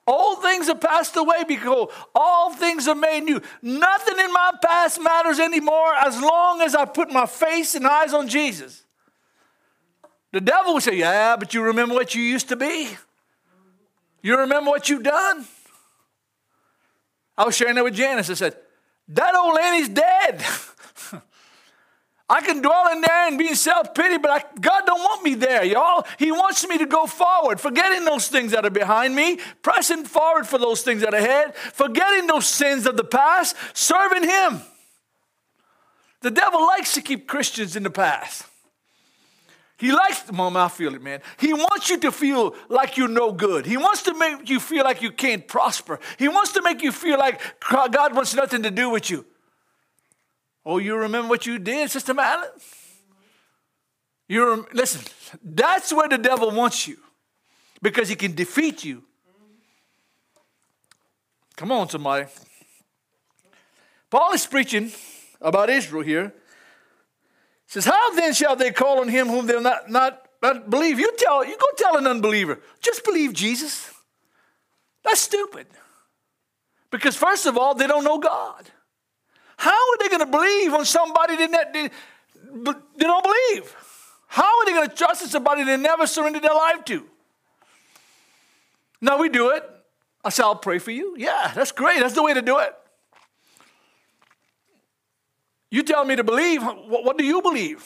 All 0.07 0.35
things 0.35 0.67
have 0.67 0.79
passed 0.79 1.15
away 1.15 1.43
because 1.47 1.89
all 2.13 2.53
things 2.53 2.87
are 2.87 2.95
made 2.95 3.21
new. 3.21 3.41
Nothing 3.61 4.19
in 4.19 4.31
my 4.31 4.51
past 4.63 5.01
matters 5.01 5.39
anymore 5.39 5.95
as 5.95 6.21
long 6.21 6.61
as 6.61 6.75
I 6.75 6.85
put 6.85 7.11
my 7.11 7.25
face 7.25 7.73
and 7.73 7.87
eyes 7.87 8.13
on 8.13 8.27
Jesus. 8.27 8.83
The 10.31 10.41
devil 10.41 10.73
will 10.73 10.81
say, 10.81 10.97
Yeah, 10.97 11.37
but 11.37 11.53
you 11.53 11.63
remember 11.63 11.95
what 11.95 12.13
you 12.13 12.21
used 12.21 12.49
to 12.49 12.55
be? 12.55 12.89
You 14.21 14.37
remember 14.39 14.69
what 14.69 14.89
you've 14.89 15.03
done? 15.03 15.45
I 17.37 17.45
was 17.45 17.55
sharing 17.55 17.75
that 17.75 17.83
with 17.83 17.95
Janice. 17.95 18.29
I 18.29 18.35
said, 18.35 18.55
That 19.07 19.35
old 19.35 19.57
Annie's 19.57 19.89
dead. 19.89 20.43
I 22.27 22.41
can 22.41 22.61
dwell 22.61 22.91
in 22.91 23.01
there 23.01 23.27
and 23.27 23.37
be 23.37 23.49
in 23.49 23.55
self 23.55 23.93
pity, 23.93 24.17
but 24.17 24.31
I, 24.31 24.43
God 24.59 24.83
don't 24.85 24.99
want 24.99 25.23
me 25.23 25.35
there, 25.35 25.63
y'all. 25.63 26.05
He 26.17 26.31
wants 26.31 26.67
me 26.67 26.79
to 26.79 26.85
go 26.87 27.05
forward, 27.05 27.59
forgetting 27.59 28.03
those 28.03 28.27
things 28.27 28.51
that 28.51 28.65
are 28.65 28.71
behind 28.71 29.15
me, 29.15 29.39
pressing 29.61 30.05
forward 30.05 30.47
for 30.47 30.57
those 30.57 30.81
things 30.81 31.01
that 31.01 31.13
are 31.13 31.17
ahead, 31.17 31.55
forgetting 31.55 32.25
those 32.25 32.47
sins 32.47 32.87
of 32.87 32.97
the 32.97 33.03
past, 33.03 33.55
serving 33.73 34.23
Him. 34.23 34.61
The 36.21 36.31
devil 36.31 36.65
likes 36.65 36.95
to 36.95 37.01
keep 37.01 37.27
Christians 37.27 37.75
in 37.75 37.83
the 37.83 37.91
past. 37.91 38.43
He 39.77 39.91
likes, 39.91 40.31
mom, 40.31 40.57
I 40.57 40.69
feel 40.69 40.95
it, 40.95 41.03
man. 41.03 41.21
He 41.37 41.53
wants 41.53 41.89
you 41.89 41.99
to 41.99 42.11
feel 42.11 42.55
like 42.69 42.97
you're 42.97 43.07
no 43.07 43.33
good. 43.33 43.67
He 43.67 43.77
wants 43.77 44.03
to 44.03 44.17
make 44.17 44.49
you 44.49 44.59
feel 44.59 44.83
like 44.83 45.03
you 45.03 45.11
can't 45.11 45.47
prosper. 45.47 45.99
He 46.17 46.27
wants 46.27 46.53
to 46.53 46.63
make 46.63 46.81
you 46.81 46.91
feel 46.91 47.19
like 47.19 47.39
God 47.69 48.15
wants 48.15 48.33
nothing 48.33 48.63
to 48.63 48.71
do 48.71 48.89
with 48.89 49.11
you. 49.11 49.25
Oh, 50.65 50.79
you 50.79 50.95
remember 50.95 51.29
what 51.29 51.45
you 51.45 51.59
did, 51.59 51.91
Sister 51.91 52.13
Madeline? 52.13 52.49
You 54.27 54.67
listen, 54.73 55.01
that's 55.43 55.93
where 55.93 56.09
the 56.09 56.17
devil 56.17 56.49
wants 56.49 56.87
you 56.87 56.97
because 57.81 58.09
he 58.09 58.15
can 58.15 58.33
defeat 58.33 58.83
you. 58.83 59.03
Come 61.55 61.71
on, 61.71 61.87
somebody. 61.87 62.25
Paul 64.09 64.33
is 64.33 64.45
preaching 64.45 64.91
about 65.39 65.69
Israel 65.69 66.01
here. 66.01 66.33
He 67.67 67.71
says, 67.71 67.85
How 67.85 68.13
then 68.15 68.33
shall 68.33 68.55
they 68.55 68.71
call 68.71 68.99
on 68.99 69.07
him 69.07 69.27
whom 69.27 69.45
they'll 69.45 69.61
not, 69.61 69.89
not, 69.89 70.27
not 70.41 70.69
believe? 70.69 70.99
You 70.99 71.11
tell, 71.17 71.45
you 71.45 71.55
go 71.57 71.67
tell 71.77 71.97
an 71.97 72.07
unbeliever, 72.07 72.59
just 72.81 73.05
believe 73.05 73.33
Jesus. 73.33 73.91
That's 75.03 75.21
stupid. 75.21 75.67
Because 76.89 77.15
first 77.15 77.45
of 77.45 77.57
all, 77.57 77.75
they 77.75 77.87
don't 77.87 78.03
know 78.03 78.17
God. 78.17 78.71
How 79.57 79.71
are 79.71 79.97
they 79.99 80.09
going 80.09 80.19
to 80.19 80.25
believe 80.25 80.73
on 80.73 80.85
somebody 80.85 81.35
that 81.35 81.73
they, 81.73 81.89
they 81.89 83.05
don't 83.05 83.23
believe? 83.23 83.75
How 84.27 84.59
are 84.59 84.65
they 84.65 84.73
going 84.73 84.89
to 84.89 84.95
trust 84.95 85.23
in 85.23 85.29
somebody 85.29 85.63
they 85.63 85.77
never 85.77 86.07
surrendered 86.07 86.43
their 86.43 86.53
life 86.53 86.83
to? 86.85 87.05
No, 89.01 89.17
we 89.17 89.29
do 89.29 89.51
it. 89.51 89.63
I 90.23 90.29
say, 90.29 90.43
I'll 90.43 90.55
pray 90.55 90.79
for 90.79 90.91
you. 90.91 91.15
Yeah, 91.17 91.51
that's 91.53 91.71
great. 91.71 91.99
That's 91.99 92.15
the 92.15 92.23
way 92.23 92.33
to 92.33 92.41
do 92.41 92.59
it. 92.59 92.73
You 95.69 95.83
tell 95.83 96.03
me 96.05 96.15
to 96.15 96.23
believe. 96.23 96.63
What, 96.63 97.03
what 97.03 97.17
do 97.17 97.23
you 97.23 97.41
believe? 97.41 97.85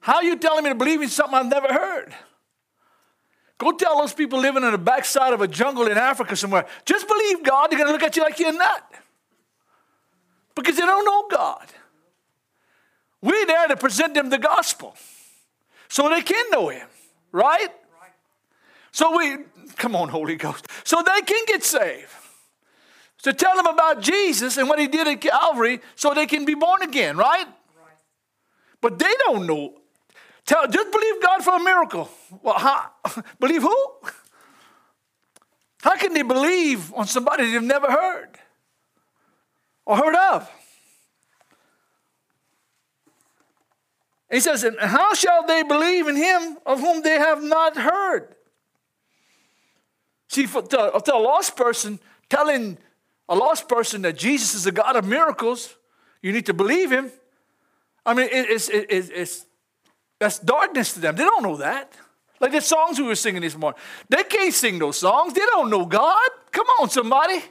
How 0.00 0.16
are 0.16 0.24
you 0.24 0.36
telling 0.36 0.64
me 0.64 0.70
to 0.70 0.76
believe 0.76 1.02
in 1.02 1.08
something 1.08 1.34
I've 1.34 1.46
never 1.46 1.72
heard? 1.72 2.14
Go 3.58 3.72
tell 3.72 3.98
those 3.98 4.12
people 4.12 4.38
living 4.38 4.62
in 4.62 4.70
the 4.70 4.78
backside 4.78 5.32
of 5.32 5.40
a 5.40 5.48
jungle 5.48 5.86
in 5.86 5.96
Africa 5.96 6.36
somewhere. 6.36 6.66
Just 6.84 7.08
believe 7.08 7.42
God. 7.42 7.70
They're 7.70 7.78
going 7.78 7.88
to 7.88 7.92
look 7.92 8.02
at 8.02 8.16
you 8.16 8.22
like 8.22 8.38
you're 8.38 8.50
a 8.50 8.52
nut 8.52 8.94
because 10.56 10.76
they 10.76 10.82
don't 10.82 11.04
know 11.04 11.28
God. 11.30 11.66
We're 13.22 13.46
there 13.46 13.68
to 13.68 13.76
present 13.76 14.14
them 14.14 14.30
the 14.30 14.38
gospel 14.38 14.96
so 15.88 16.08
they 16.08 16.22
can 16.22 16.44
know 16.50 16.68
Him, 16.68 16.88
right? 17.30 17.68
So 18.90 19.16
we, 19.16 19.36
come 19.76 19.94
on, 19.94 20.08
Holy 20.08 20.36
Ghost, 20.36 20.66
so 20.82 21.02
they 21.02 21.20
can 21.20 21.44
get 21.46 21.62
saved. 21.62 22.10
So 23.18 23.32
tell 23.32 23.56
them 23.56 23.66
about 23.66 24.00
Jesus 24.00 24.56
and 24.56 24.68
what 24.68 24.78
He 24.78 24.88
did 24.88 25.06
at 25.06 25.20
Calvary 25.20 25.80
so 25.94 26.14
they 26.14 26.26
can 26.26 26.44
be 26.44 26.54
born 26.54 26.82
again, 26.82 27.16
right? 27.16 27.46
right. 27.46 27.96
But 28.80 28.98
they 28.98 29.12
don't 29.24 29.46
know. 29.46 29.74
Tell, 30.46 30.66
just 30.68 30.92
believe 30.92 31.22
God 31.22 31.42
for 31.42 31.56
a 31.56 31.62
miracle. 31.62 32.08
Well, 32.42 32.58
how, 32.58 32.90
believe 33.40 33.62
who? 33.62 33.86
How 35.82 35.96
can 35.96 36.14
they 36.14 36.22
believe 36.22 36.92
on 36.94 37.06
somebody 37.06 37.50
they've 37.50 37.62
never 37.62 37.90
heard? 37.90 38.35
Or 39.86 39.96
heard 39.96 40.14
of. 40.14 40.50
He 44.30 44.40
says, 44.40 44.64
And 44.64 44.76
how 44.78 45.14
shall 45.14 45.46
they 45.46 45.62
believe 45.62 46.08
in 46.08 46.16
him 46.16 46.58
of 46.66 46.80
whom 46.80 47.02
they 47.02 47.18
have 47.18 47.42
not 47.42 47.76
heard? 47.76 48.34
See, 50.28 50.46
for 50.46 50.62
to, 50.62 51.00
to 51.04 51.14
a 51.14 51.16
lost 51.16 51.56
person, 51.56 52.00
telling 52.28 52.76
a 53.28 53.34
lost 53.34 53.68
person 53.68 54.02
that 54.02 54.16
Jesus 54.18 54.54
is 54.54 54.64
the 54.64 54.72
God 54.72 54.96
of 54.96 55.06
miracles, 55.06 55.76
you 56.20 56.32
need 56.32 56.46
to 56.46 56.54
believe 56.54 56.90
him. 56.90 57.12
I 58.04 58.14
mean, 58.14 58.26
it, 58.26 58.50
it's, 58.50 58.68
it, 58.68 58.86
it's, 58.90 59.46
that's 60.18 60.38
darkness 60.40 60.94
to 60.94 61.00
them. 61.00 61.16
They 61.16 61.24
don't 61.24 61.42
know 61.42 61.56
that. 61.58 61.92
Like 62.40 62.52
the 62.52 62.60
songs 62.60 62.98
we 62.98 63.06
were 63.06 63.14
singing 63.14 63.42
this 63.42 63.56
morning. 63.56 63.80
They 64.08 64.24
can't 64.24 64.52
sing 64.52 64.78
those 64.78 64.98
songs. 64.98 65.32
They 65.32 65.40
don't 65.40 65.70
know 65.70 65.86
God. 65.86 66.28
Come 66.50 66.66
on, 66.80 66.90
somebody. 66.90 67.42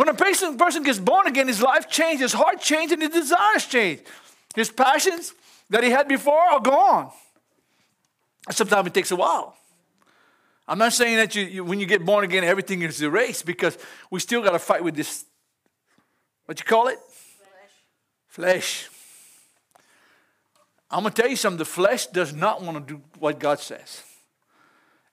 When 0.00 0.08
a 0.08 0.14
person, 0.14 0.56
person 0.56 0.82
gets 0.82 0.98
born 0.98 1.26
again, 1.26 1.46
his 1.46 1.60
life 1.60 1.86
changes, 1.86 2.32
his 2.32 2.32
heart 2.32 2.58
changes, 2.58 2.92
and 2.92 3.02
his 3.02 3.10
desires 3.10 3.66
change. 3.66 4.00
His 4.54 4.70
passions 4.70 5.34
that 5.68 5.84
he 5.84 5.90
had 5.90 6.08
before 6.08 6.40
are 6.40 6.58
gone. 6.58 7.10
Sometimes 8.50 8.86
it 8.86 8.94
takes 8.94 9.10
a 9.10 9.16
while. 9.16 9.58
I'm 10.66 10.78
not 10.78 10.94
saying 10.94 11.16
that 11.18 11.34
you, 11.34 11.42
you, 11.42 11.64
when 11.64 11.80
you 11.80 11.84
get 11.84 12.02
born 12.02 12.24
again, 12.24 12.44
everything 12.44 12.80
is 12.80 13.02
erased 13.02 13.44
because 13.44 13.76
we 14.10 14.20
still 14.20 14.40
got 14.40 14.52
to 14.52 14.58
fight 14.58 14.82
with 14.82 14.94
this, 14.94 15.26
what 16.46 16.58
you 16.58 16.64
call 16.64 16.88
it? 16.88 16.98
Flesh. 18.26 18.88
flesh. 18.88 18.88
I'm 20.90 21.02
going 21.02 21.12
to 21.12 21.20
tell 21.20 21.30
you 21.30 21.36
something 21.36 21.58
the 21.58 21.66
flesh 21.66 22.06
does 22.06 22.32
not 22.32 22.62
want 22.62 22.88
to 22.88 22.94
do 22.94 23.02
what 23.18 23.38
God 23.38 23.60
says. 23.60 24.02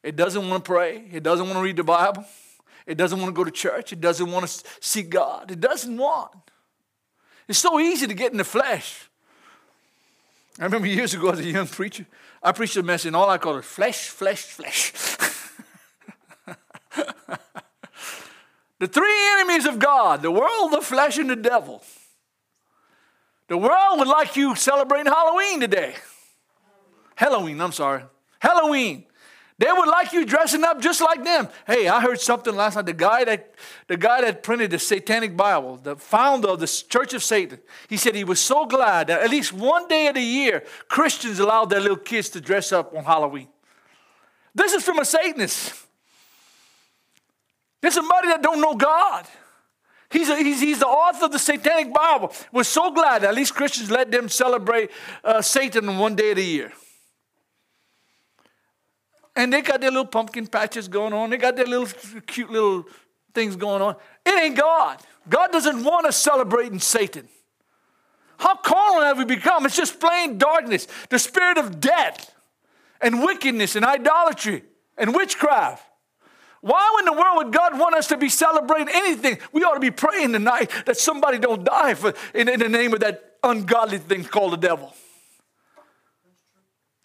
It 0.01 0.15
doesn't 0.15 0.47
want 0.47 0.63
to 0.63 0.71
pray, 0.71 1.03
it 1.11 1.23
doesn't 1.23 1.45
want 1.45 1.57
to 1.57 1.61
read 1.61 1.75
the 1.75 1.83
Bible. 1.83 2.23
It 2.87 2.95
doesn't 2.97 3.19
want 3.19 3.29
to 3.29 3.33
go 3.33 3.43
to 3.43 3.51
church. 3.51 3.91
It 3.91 3.99
doesn't 3.99 4.31
want 4.31 4.47
to 4.47 4.63
see 4.79 5.03
God. 5.03 5.51
It 5.51 5.59
doesn't 5.59 5.97
want. 5.97 6.31
It's 7.47 7.59
so 7.59 7.79
easy 7.79 8.07
to 8.07 8.13
get 8.13 8.31
in 8.31 8.37
the 8.37 8.45
flesh. 8.45 9.09
I 10.59 10.63
remember 10.63 10.87
years 10.87 11.13
ago 11.13 11.29
as 11.29 11.39
a 11.39 11.43
young 11.43 11.67
preacher, 11.67 12.05
I 12.41 12.51
preached 12.53 12.77
a 12.77 12.83
message, 12.83 13.07
and 13.07 13.15
all 13.15 13.29
I 13.29 13.37
called 13.37 13.57
it 13.57 13.65
flesh, 13.65 14.07
flesh, 14.07 14.41
flesh. 14.41 14.91
the 18.79 18.87
three 18.87 19.29
enemies 19.33 19.65
of 19.65 19.77
God 19.77 20.21
the 20.21 20.31
world, 20.31 20.71
the 20.71 20.81
flesh, 20.81 21.17
and 21.17 21.29
the 21.29 21.35
devil. 21.35 21.83
The 23.49 23.57
world 23.57 23.99
would 23.99 24.07
like 24.07 24.35
you 24.35 24.55
celebrating 24.55 25.11
Halloween 25.11 25.59
today. 25.59 25.95
Halloween, 27.15 27.61
I'm 27.61 27.71
sorry. 27.71 28.03
Halloween. 28.39 29.05
They 29.59 29.71
would 29.71 29.89
like 29.89 30.13
you 30.13 30.23
dressing 30.23 30.63
up 30.63 30.79
just 30.79 31.01
like 31.01 31.23
them. 31.23 31.49
Hey, 31.65 31.87
I 31.87 31.99
heard 31.99 32.21
something 32.21 32.55
last 32.55 32.75
night. 32.75 32.85
The 32.85 32.93
guy 32.93 33.23
that 33.23 33.55
the 33.87 33.97
guy 33.97 34.21
that 34.21 34.43
printed 34.43 34.69
the 34.69 34.77
Satanic 34.77 35.35
Bible, 35.35 35.77
the 35.77 35.95
founder 35.95 36.49
of 36.49 36.59
the 36.59 36.67
Church 36.67 37.13
of 37.15 37.23
Satan, 37.23 37.59
he 37.89 37.97
said 37.97 38.13
he 38.13 38.23
was 38.23 38.39
so 38.39 38.67
glad 38.67 39.07
that 39.07 39.21
at 39.21 39.31
least 39.31 39.53
one 39.53 39.87
day 39.87 40.07
of 40.07 40.13
the 40.13 40.21
year 40.21 40.63
Christians 40.89 41.39
allowed 41.39 41.71
their 41.71 41.79
little 41.79 41.97
kids 41.97 42.29
to 42.29 42.41
dress 42.41 42.71
up 42.71 42.95
on 42.95 43.03
Halloween. 43.03 43.47
This 44.53 44.73
is 44.73 44.83
from 44.83 44.99
a 44.99 45.05
Satanist. 45.05 45.73
There's 47.81 47.95
somebody 47.95 48.27
that 48.27 48.43
don't 48.43 48.61
know 48.61 48.75
God. 48.75 49.25
He's, 50.09 50.29
a, 50.29 50.37
he's, 50.37 50.61
he's 50.61 50.79
the 50.79 50.87
author 50.87 51.25
of 51.25 51.31
the 51.31 51.39
Satanic 51.39 51.93
Bible. 51.93 52.31
We're 52.51 52.63
so 52.63 52.91
glad 52.91 53.23
that 53.23 53.29
at 53.29 53.35
least 53.35 53.55
Christians 53.55 53.91
let 53.91 54.09
them 54.09 54.29
celebrate 54.29 54.89
uh, 55.23 55.41
Satan 55.41 55.97
one 55.97 56.15
day 56.15 56.31
of 56.31 56.37
the 56.37 56.45
year. 56.45 56.71
And 59.37 59.53
they 59.53 59.61
got 59.61 59.81
their 59.81 59.91
little 59.91 60.07
pumpkin 60.07 60.47
patches 60.47 60.87
going 60.87 61.13
on. 61.13 61.29
They 61.29 61.37
got 61.37 61.55
their 61.55 61.67
little 61.67 61.85
cute 62.25 62.49
little 62.49 62.85
things 63.35 63.55
going 63.55 63.83
on. 63.83 63.95
It 64.25 64.33
ain't 64.43 64.57
God. 64.57 64.99
God 65.29 65.51
doesn't 65.51 65.83
want 65.83 66.07
us 66.07 66.17
celebrating 66.17 66.79
Satan. 66.79 67.29
How 68.39 68.55
carnal 68.55 69.03
have 69.03 69.19
we 69.19 69.25
become? 69.25 69.63
It's 69.67 69.75
just 69.75 69.99
plain 69.99 70.39
darkness, 70.39 70.87
the 71.09 71.19
spirit 71.19 71.59
of 71.59 71.79
death 71.79 72.33
and 72.99 73.23
wickedness 73.23 73.75
and 73.75 73.85
idolatry 73.85 74.63
and 74.97 75.15
witchcraft. 75.15 75.83
Why 76.61 76.97
in 76.99 77.05
the 77.05 77.13
world 77.13 77.37
would 77.37 77.53
God 77.53 77.77
want 77.77 77.93
us 77.93 78.07
to 78.07 78.17
be 78.17 78.29
celebrating 78.29 78.89
anything? 78.91 79.37
We 79.53 79.61
ought 79.61 79.75
to 79.75 79.79
be 79.79 79.91
praying 79.91 80.33
tonight 80.33 80.71
that 80.87 80.97
somebody 80.97 81.37
don't 81.37 81.63
die 81.63 81.93
for, 81.93 82.15
in, 82.33 82.49
in 82.49 82.59
the 82.59 82.69
name 82.69 82.91
of 82.91 83.01
that 83.01 83.37
ungodly 83.43 83.99
thing 83.99 84.23
called 84.23 84.53
the 84.53 84.57
devil. 84.57 84.95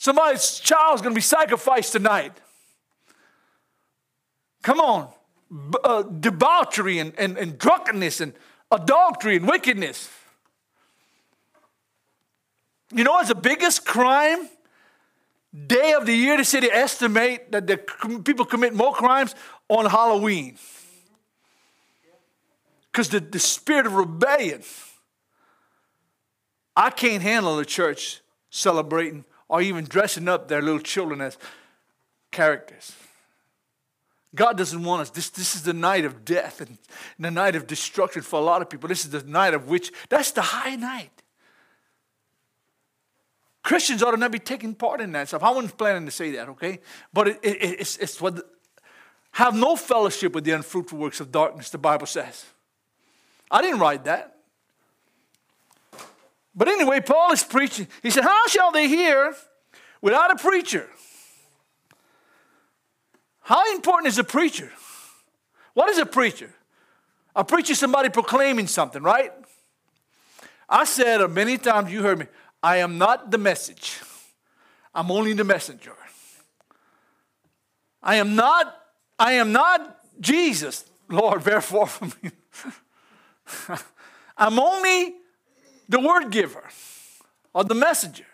Somebody's 0.03 0.59
child's 0.59 1.01
going 1.01 1.15
to 1.15 1.19
be 1.19 1.21
sacrificed 1.21 1.93
tonight. 1.93 2.33
Come 4.61 4.81
on. 4.81 5.09
Uh, 5.85 6.03
debauchery 6.03 6.99
and, 6.99 7.13
and, 7.17 7.39
and 7.39 7.57
drunkenness 7.57 8.21
and 8.21 8.33
adultery 8.73 9.37
and 9.37 9.47
wickedness. 9.47 10.11
You 12.93 13.05
know 13.05 13.13
what's 13.13 13.29
the 13.29 13.37
biggest 13.37 13.87
crime 13.87 14.49
day 15.69 15.93
of 15.93 16.05
the 16.05 16.15
year, 16.17 16.37
the 16.37 16.45
city 16.45 16.69
estimate 16.69 17.53
that 17.53 17.69
the 17.69 17.77
people 18.25 18.45
commit 18.45 18.75
more 18.75 18.93
crimes 18.93 19.37
on 19.69 19.87
Halloween. 19.87 20.59
Because 22.91 23.09
the, 23.09 23.21
the 23.21 23.39
spirit 23.39 23.87
of 23.87 23.95
rebellion. 23.95 24.65
I 26.75 26.91
can't 26.91 27.23
handle 27.23 27.57
the 27.57 27.65
church 27.65 28.21
celebrating 28.51 29.27
or 29.49 29.61
even 29.61 29.85
dressing 29.85 30.29
up 30.29 30.49
their 30.49 30.63
little 30.63 30.81
children 30.81 31.21
as 31.21 31.39
characters. 32.31 32.95
God 34.35 34.57
doesn't 34.57 34.83
want 34.83 35.03
us. 35.03 35.11
This, 35.11 35.29
this 35.31 35.55
is 35.55 35.63
the 35.63 35.75
night 35.75 36.05
of 36.05 36.25
death 36.25 36.61
and 36.61 36.79
the 37.19 37.31
night 37.31 37.55
of 37.55 37.67
destruction 37.67 38.23
for 38.23 38.41
a 38.41 38.43
lot 38.43 38.63
of 38.63 38.71
people. 38.71 38.89
This 38.89 39.05
is 39.05 39.11
the 39.11 39.23
night 39.25 39.53
of 39.53 39.69
which, 39.69 39.93
that's 40.09 40.31
the 40.31 40.41
high 40.41 40.77
night. 40.77 41.11
Christians 43.63 44.03
ought 44.03 44.13
to 44.13 44.17
not 44.17 44.33
be 44.33 44.39
taking 44.39 44.75
part 44.75 45.01
in 45.01 45.13
that 45.13 45.29
stuff. 45.29 45.43
I 45.43 45.51
wasn't 45.51 45.77
planning 45.77 46.07
to 46.07 46.11
say 46.11 46.33
that, 46.33 46.49
okay? 46.49 46.81
But 47.13 47.29
it, 47.29 47.41
it, 47.43 47.81
it's, 47.81 47.97
it's 47.99 48.21
what, 48.21 48.41
have 49.33 49.55
no 49.55 49.77
fellowship 49.77 50.35
with 50.35 50.45
the 50.45 50.53
unfruitful 50.53 50.99
works 50.99 51.21
of 51.21 51.31
darkness, 51.31 51.71
the 51.71 51.79
Bible 51.79 52.07
says. 52.07 52.45
I 53.51 53.63
didn't 53.63 53.81
write 53.81 54.05
that. 54.05 54.32
But 56.55 56.69
anyway, 56.69 57.01
Paul 57.01 57.33
is 57.33 57.43
preaching. 57.43 57.89
He 58.03 58.11
said, 58.11 58.25
How 58.25 58.47
shall 58.47 58.73
they 58.73 58.89
hear 58.89 59.35
without 60.01 60.31
a 60.31 60.37
preacher? 60.37 60.89
How 63.41 63.73
important 63.75 64.09
is 64.09 64.19
a 64.19 64.25
preacher? 64.25 64.71
What 65.75 65.89
is 65.89 65.99
a 65.99 66.07
preacher? 66.07 66.51
A 67.35 67.45
preacher 67.45 67.73
is 67.73 67.79
somebody 67.79 68.11
proclaiming 68.11 68.67
something, 68.67 69.03
right? 69.03 69.33
I 70.69 70.85
said 70.85 71.27
many 71.31 71.59
times, 71.59 71.91
you 71.91 72.03
heard 72.03 72.19
me, 72.19 72.27
I 72.63 72.77
am 72.77 72.99
not 72.99 73.31
the 73.31 73.39
message. 73.39 74.01
I'm 74.95 75.11
only 75.11 75.33
the 75.33 75.45
messenger. 75.45 75.95
I 78.03 78.17
am 78.17 78.35
not, 78.37 78.75
I 79.19 79.33
am 79.35 79.53
not 79.53 79.99
Jesus, 80.21 80.85
Lord, 81.09 81.43
therefore 81.45 81.87
from 81.87 82.13
me. 82.23 82.31
I'm 84.37 84.59
only 84.59 85.15
the 85.93 86.01
word 86.01 86.31
giver 86.31 86.65
or 87.53 87.65
the 87.65 87.75
messenger. 87.75 88.25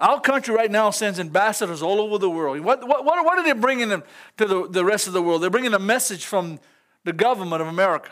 Our 0.00 0.20
country 0.20 0.52
right 0.54 0.70
now 0.70 0.90
sends 0.90 1.20
ambassadors 1.20 1.80
all 1.80 2.00
over 2.00 2.18
the 2.18 2.28
world. 2.28 2.60
What, 2.60 2.86
what, 2.86 3.04
what 3.04 3.38
are 3.38 3.44
they 3.44 3.52
bringing 3.52 3.88
them 3.88 4.02
to 4.38 4.46
the, 4.46 4.68
the 4.68 4.84
rest 4.84 5.06
of 5.06 5.12
the 5.12 5.22
world? 5.22 5.42
They're 5.42 5.50
bringing 5.50 5.74
a 5.74 5.78
message 5.78 6.24
from 6.24 6.58
the 7.04 7.12
government 7.12 7.62
of 7.62 7.68
America. 7.68 8.10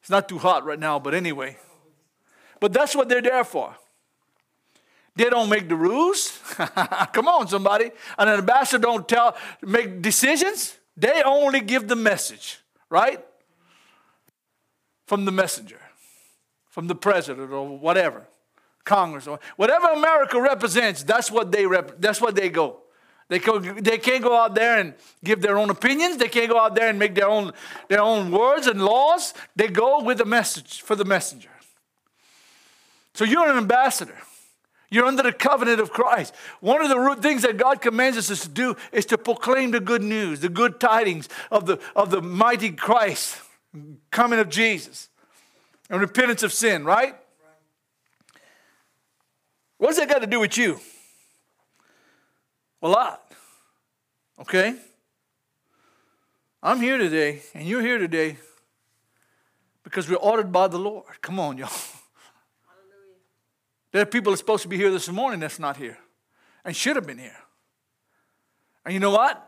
It's 0.00 0.10
not 0.10 0.28
too 0.28 0.38
hot 0.38 0.64
right 0.64 0.78
now, 0.78 1.00
but 1.00 1.12
anyway. 1.12 1.56
But 2.60 2.72
that's 2.72 2.94
what 2.94 3.08
they're 3.08 3.22
there 3.22 3.44
for. 3.44 3.74
They 5.16 5.28
don't 5.30 5.48
make 5.48 5.68
the 5.68 5.74
rules. 5.74 6.38
Come 7.12 7.26
on, 7.26 7.48
somebody. 7.48 7.90
An 8.16 8.28
ambassador 8.28 8.80
don't 8.80 9.08
tell 9.08 9.36
make 9.62 10.00
decisions. 10.02 10.76
They 10.96 11.22
only 11.24 11.60
give 11.60 11.88
the 11.88 11.96
message, 11.96 12.60
right? 12.90 13.24
From 15.06 15.24
the 15.24 15.32
messenger, 15.32 15.80
from 16.78 16.86
the 16.86 16.94
president 16.94 17.50
or 17.50 17.76
whatever, 17.76 18.24
Congress 18.84 19.26
or 19.26 19.40
whatever 19.56 19.88
America 19.88 20.40
represents. 20.40 21.02
That's 21.02 21.28
what 21.28 21.50
they 21.50 21.66
rep, 21.66 22.00
That's 22.00 22.20
what 22.20 22.36
they 22.36 22.50
go. 22.50 22.82
They, 23.28 23.40
they 23.80 23.98
can't 23.98 24.22
go 24.22 24.36
out 24.36 24.54
there 24.54 24.78
and 24.78 24.94
give 25.24 25.42
their 25.42 25.58
own 25.58 25.70
opinions. 25.70 26.18
They 26.18 26.28
can't 26.28 26.48
go 26.48 26.56
out 26.56 26.76
there 26.76 26.88
and 26.88 26.96
make 26.96 27.16
their 27.16 27.26
own, 27.26 27.50
their 27.88 28.00
own 28.00 28.30
words 28.30 28.68
and 28.68 28.80
laws. 28.80 29.34
They 29.56 29.66
go 29.66 30.04
with 30.04 30.18
the 30.18 30.24
message 30.24 30.82
for 30.82 30.94
the 30.94 31.04
messenger. 31.04 31.50
So 33.12 33.24
you're 33.24 33.50
an 33.50 33.58
ambassador. 33.58 34.16
You're 34.88 35.06
under 35.06 35.24
the 35.24 35.32
covenant 35.32 35.80
of 35.80 35.90
Christ. 35.90 36.32
One 36.60 36.80
of 36.80 36.90
the 36.90 37.20
things 37.20 37.42
that 37.42 37.56
God 37.56 37.80
commands 37.80 38.18
us 38.18 38.42
to 38.42 38.48
do 38.48 38.76
is 38.92 39.04
to 39.06 39.18
proclaim 39.18 39.72
the 39.72 39.80
good 39.80 40.04
news, 40.04 40.38
the 40.38 40.48
good 40.48 40.78
tidings 40.78 41.28
of 41.50 41.66
the, 41.66 41.80
of 41.96 42.12
the 42.12 42.22
mighty 42.22 42.70
Christ, 42.70 43.42
coming 44.12 44.38
of 44.38 44.48
Jesus, 44.48 45.07
and 45.90 46.00
repentance 46.00 46.42
of 46.42 46.52
sin, 46.52 46.84
right? 46.84 47.14
What's 49.78 49.98
that 49.98 50.08
got 50.08 50.20
to 50.20 50.26
do 50.26 50.40
with 50.40 50.56
you? 50.58 50.80
A 52.82 52.88
lot. 52.88 53.22
Okay? 54.40 54.76
I'm 56.62 56.80
here 56.80 56.98
today, 56.98 57.42
and 57.54 57.66
you're 57.66 57.82
here 57.82 57.98
today 57.98 58.36
because 59.84 60.08
we're 60.08 60.16
ordered 60.16 60.52
by 60.52 60.68
the 60.68 60.78
Lord. 60.78 61.22
Come 61.22 61.38
on, 61.40 61.56
y'all. 61.56 61.70
There 63.92 64.02
are 64.02 64.06
people 64.06 64.32
that's 64.32 64.40
supposed 64.40 64.62
to 64.62 64.68
be 64.68 64.76
here 64.76 64.90
this 64.90 65.08
morning 65.08 65.40
that's 65.40 65.58
not 65.58 65.76
here 65.76 65.98
and 66.64 66.76
should 66.76 66.96
have 66.96 67.06
been 67.06 67.18
here. 67.18 67.38
And 68.84 68.92
you 68.92 69.00
know 69.00 69.10
what? 69.10 69.44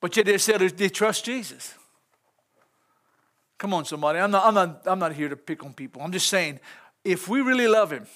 But 0.00 0.16
yet 0.16 0.26
they 0.26 0.38
said 0.38 0.60
they 0.60 0.88
trust 0.88 1.24
Jesus. 1.24 1.74
Come 3.62 3.74
on, 3.74 3.84
somebody. 3.84 4.18
I'm 4.18 4.32
not, 4.32 4.44
I'm, 4.44 4.54
not, 4.54 4.82
I'm 4.86 4.98
not 4.98 5.12
here 5.12 5.28
to 5.28 5.36
pick 5.36 5.62
on 5.64 5.72
people. 5.72 6.02
I'm 6.02 6.10
just 6.10 6.26
saying, 6.26 6.58
if 7.04 7.28
we 7.28 7.42
really 7.42 7.68
love 7.68 7.92
Him, 7.92 8.08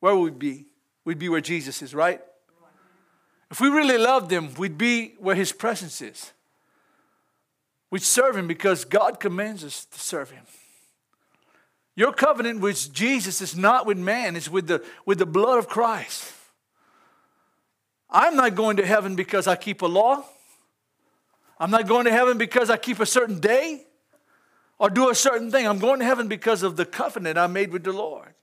where 0.00 0.16
would 0.16 0.32
we 0.32 0.38
be? 0.38 0.66
We'd 1.04 1.20
be 1.20 1.28
where 1.28 1.40
Jesus 1.40 1.82
is, 1.82 1.94
right? 1.94 2.20
If 3.48 3.60
we 3.60 3.68
really 3.68 3.96
loved 3.96 4.28
Him, 4.28 4.52
we'd 4.54 4.76
be 4.76 5.14
where 5.20 5.36
His 5.36 5.52
presence 5.52 6.02
is. 6.02 6.32
We'd 7.92 8.02
serve 8.02 8.36
Him 8.36 8.48
because 8.48 8.84
God 8.84 9.20
commands 9.20 9.62
us 9.62 9.84
to 9.84 10.00
serve 10.00 10.32
Him. 10.32 10.42
Your 11.94 12.12
covenant 12.12 12.58
with 12.58 12.92
Jesus 12.92 13.40
is 13.40 13.56
not 13.56 13.86
with 13.86 13.98
man, 13.98 14.34
it's 14.34 14.50
with 14.50 14.66
the, 14.66 14.84
with 15.04 15.18
the 15.18 15.26
blood 15.26 15.58
of 15.58 15.68
Christ. 15.68 16.32
I'm 18.10 18.34
not 18.34 18.56
going 18.56 18.78
to 18.78 18.84
heaven 18.84 19.14
because 19.14 19.46
I 19.46 19.54
keep 19.54 19.82
a 19.82 19.86
law. 19.86 20.24
I'm 21.60 21.70
not 21.70 21.86
going 21.86 22.06
to 22.06 22.10
heaven 22.10 22.36
because 22.36 22.68
I 22.68 22.76
keep 22.76 22.98
a 22.98 23.06
certain 23.06 23.38
day 23.38 23.85
or 24.78 24.90
do 24.90 25.10
a 25.10 25.14
certain 25.14 25.50
thing. 25.50 25.66
I'm 25.66 25.78
going 25.78 26.00
to 26.00 26.04
heaven 26.04 26.28
because 26.28 26.62
of 26.62 26.76
the 26.76 26.84
covenant 26.84 27.38
I 27.38 27.46
made 27.46 27.72
with 27.72 27.84
the 27.84 27.92
Lord. 27.92 28.34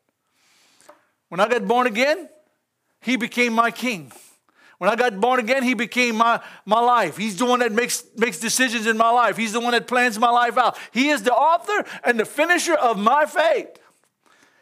When 1.30 1.39
I 1.39 1.48
got 1.48 1.67
born 1.67 1.88
again, 1.88 2.30
He 3.02 3.15
became 3.15 3.54
my 3.54 3.72
king. 3.72 4.12
When 4.84 4.91
I 4.91 4.98
got 4.98 5.17
born 5.22 5.39
again, 5.39 5.63
he 5.63 5.76
became 5.76 6.17
my, 6.17 6.41
my 6.65 6.82
life. 6.82 7.15
He's 7.15 7.38
the 7.38 7.46
one 7.46 7.60
that 7.60 7.72
makes, 7.72 8.04
makes 8.17 8.38
decisions 8.38 8.86
in 8.86 8.98
my 8.98 9.12
life. 9.12 9.38
He's 9.38 9.54
the 9.54 9.62
one 9.62 9.72
that 9.72 9.88
plans 9.88 10.19
my 10.19 10.30
life 10.30 10.58
out. 10.58 10.78
He 10.91 11.08
is 11.08 11.24
the 11.24 11.34
author 11.34 11.86
and 12.04 12.19
the 12.19 12.26
finisher 12.26 12.74
of 12.74 12.98
my 12.98 13.26
faith. 13.26 13.80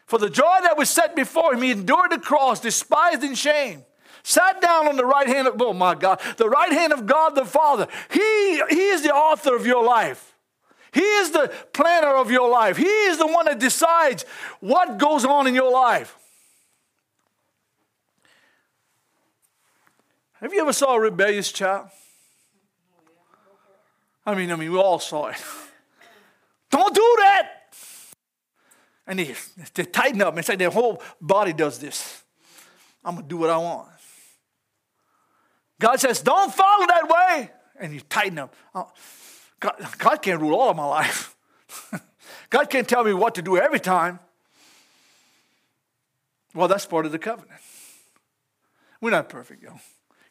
For 0.05 0.19
the 0.19 0.29
joy 0.29 0.57
that 0.61 0.77
was 0.77 0.91
set 0.91 1.15
before 1.15 1.55
him, 1.55 1.63
he 1.63 1.71
endured 1.71 2.11
the 2.11 2.19
cross, 2.19 2.59
despised 2.59 3.23
and 3.23 3.35
shame. 3.35 3.83
Sat 4.21 4.61
down 4.61 4.87
on 4.87 4.95
the 4.95 5.05
right 5.05 5.27
hand 5.27 5.47
of, 5.47 5.59
oh 5.59 5.73
my 5.73 5.95
God, 5.95 6.21
the 6.37 6.49
right 6.49 6.71
hand 6.71 6.93
of 6.93 7.07
God 7.07 7.33
the 7.33 7.43
Father. 7.43 7.87
He, 8.11 8.61
he 8.69 8.89
is 8.89 9.01
the 9.01 9.15
author 9.15 9.55
of 9.55 9.65
your 9.65 9.83
life. 9.83 10.30
He 10.93 11.01
is 11.01 11.31
the 11.31 11.51
planner 11.73 12.15
of 12.15 12.29
your 12.29 12.49
life. 12.49 12.77
He 12.77 12.83
is 12.83 13.17
the 13.17 13.27
one 13.27 13.45
that 13.45 13.59
decides 13.59 14.25
what 14.59 14.97
goes 14.97 15.23
on 15.23 15.47
in 15.47 15.55
your 15.55 15.71
life. 15.71 16.17
Have 20.33 20.53
you 20.53 20.61
ever 20.61 20.73
saw 20.73 20.95
a 20.95 20.99
rebellious 20.99 21.51
child? 21.51 21.87
I 24.25 24.35
mean, 24.35 24.51
I 24.51 24.55
mean, 24.55 24.71
we 24.71 24.77
all 24.77 24.99
saw 24.99 25.27
it. 25.27 25.37
Don't 26.71 26.93
do 26.93 27.15
that. 27.19 27.47
And 29.07 29.19
they, 29.19 29.35
they 29.73 29.83
tighten 29.83 30.21
up. 30.21 30.37
It's 30.37 30.49
like 30.49 30.59
their 30.59 30.69
whole 30.69 31.01
body 31.19 31.53
does 31.53 31.79
this. 31.79 32.23
I'm 33.03 33.17
to 33.17 33.23
do 33.23 33.37
what 33.37 33.49
I 33.49 33.57
want. 33.57 33.89
God 35.79 35.99
says, 35.99 36.21
don't 36.21 36.53
follow 36.53 36.85
that 36.85 37.09
way. 37.09 37.51
And 37.79 37.91
you 37.93 38.01
tighten 38.01 38.37
up. 38.37 38.55
Oh, 38.75 38.91
God, 39.61 39.75
God 39.97 40.17
can't 40.17 40.41
rule 40.41 40.59
all 40.59 40.71
of 40.71 40.75
my 40.75 40.85
life. 40.85 41.35
God 42.49 42.69
can't 42.69 42.87
tell 42.87 43.05
me 43.05 43.13
what 43.13 43.35
to 43.35 43.41
do 43.41 43.57
every 43.57 43.79
time. 43.79 44.19
Well, 46.53 46.67
that's 46.67 46.85
part 46.85 47.05
of 47.05 47.13
the 47.13 47.19
covenant. 47.19 47.61
We're 48.99 49.11
not 49.11 49.29
perfect, 49.29 49.63
y'all. 49.63 49.79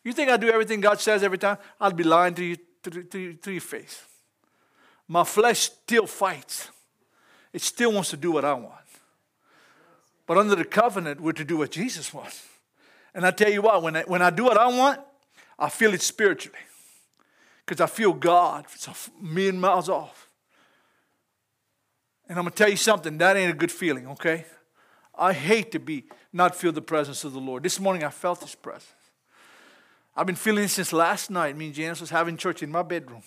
You 0.04 0.12
think 0.12 0.30
I 0.30 0.36
do 0.36 0.50
everything 0.50 0.80
God 0.80 1.00
says 1.00 1.22
every 1.22 1.38
time? 1.38 1.56
I'll 1.80 1.92
be 1.92 2.04
lying 2.04 2.34
to 2.34 2.44
you 2.44 2.56
to, 2.82 3.02
to, 3.02 3.34
to 3.34 3.50
your 3.50 3.60
face. 3.60 4.02
My 5.08 5.24
flesh 5.24 5.60
still 5.60 6.06
fights. 6.06 6.68
It 7.52 7.62
still 7.62 7.92
wants 7.92 8.10
to 8.10 8.16
do 8.16 8.32
what 8.32 8.44
I 8.44 8.54
want. 8.54 8.74
But 10.26 10.38
under 10.38 10.54
the 10.54 10.64
covenant, 10.64 11.20
we're 11.20 11.32
to 11.32 11.44
do 11.44 11.58
what 11.58 11.70
Jesus 11.70 12.12
wants. 12.12 12.46
And 13.14 13.26
I 13.26 13.30
tell 13.30 13.50
you 13.50 13.62
what, 13.62 13.82
when 13.82 13.96
I, 13.96 14.02
when 14.02 14.22
I 14.22 14.30
do 14.30 14.44
what 14.44 14.58
I 14.58 14.68
want, 14.68 15.00
I 15.58 15.68
feel 15.68 15.94
it 15.94 16.02
spiritually. 16.02 16.58
Because 17.70 17.80
I 17.80 17.86
feel 17.86 18.12
God 18.12 18.64
it's 18.74 18.88
a 18.88 18.94
million 19.22 19.60
miles 19.60 19.88
off. 19.88 20.28
And 22.28 22.36
I'm 22.36 22.42
going 22.42 22.50
to 22.50 22.56
tell 22.56 22.68
you 22.68 22.76
something, 22.76 23.16
that 23.18 23.36
ain't 23.36 23.52
a 23.52 23.56
good 23.56 23.70
feeling, 23.70 24.08
okay? 24.08 24.44
I 25.16 25.32
hate 25.32 25.70
to 25.70 25.78
be 25.78 26.06
not 26.32 26.56
feel 26.56 26.72
the 26.72 26.82
presence 26.82 27.22
of 27.22 27.32
the 27.32 27.38
Lord. 27.38 27.62
This 27.62 27.78
morning 27.78 28.02
I 28.02 28.08
felt 28.08 28.40
his 28.40 28.56
presence. 28.56 28.92
I've 30.16 30.26
been 30.26 30.34
feeling 30.34 30.64
it 30.64 30.70
since 30.70 30.92
last 30.92 31.30
night. 31.30 31.56
Me 31.56 31.66
and 31.66 31.74
Janice 31.74 32.00
was 32.00 32.10
having 32.10 32.36
church 32.36 32.60
in 32.64 32.72
my 32.72 32.82
bedroom. 32.82 33.22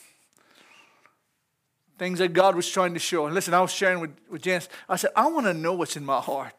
Things 1.98 2.20
that 2.20 2.34
God 2.34 2.54
was 2.54 2.70
trying 2.70 2.94
to 2.96 3.00
show. 3.00 3.26
And 3.26 3.34
listen, 3.34 3.54
I 3.54 3.62
was 3.62 3.72
sharing 3.72 4.02
with, 4.02 4.12
with 4.30 4.42
Janice. 4.42 4.68
I 4.90 4.98
said, 4.98 5.12
I 5.16 5.26
want 5.28 5.46
to 5.46 5.54
know 5.54 5.72
what's 5.72 5.96
in 5.96 6.04
my 6.04 6.20
heart. 6.20 6.54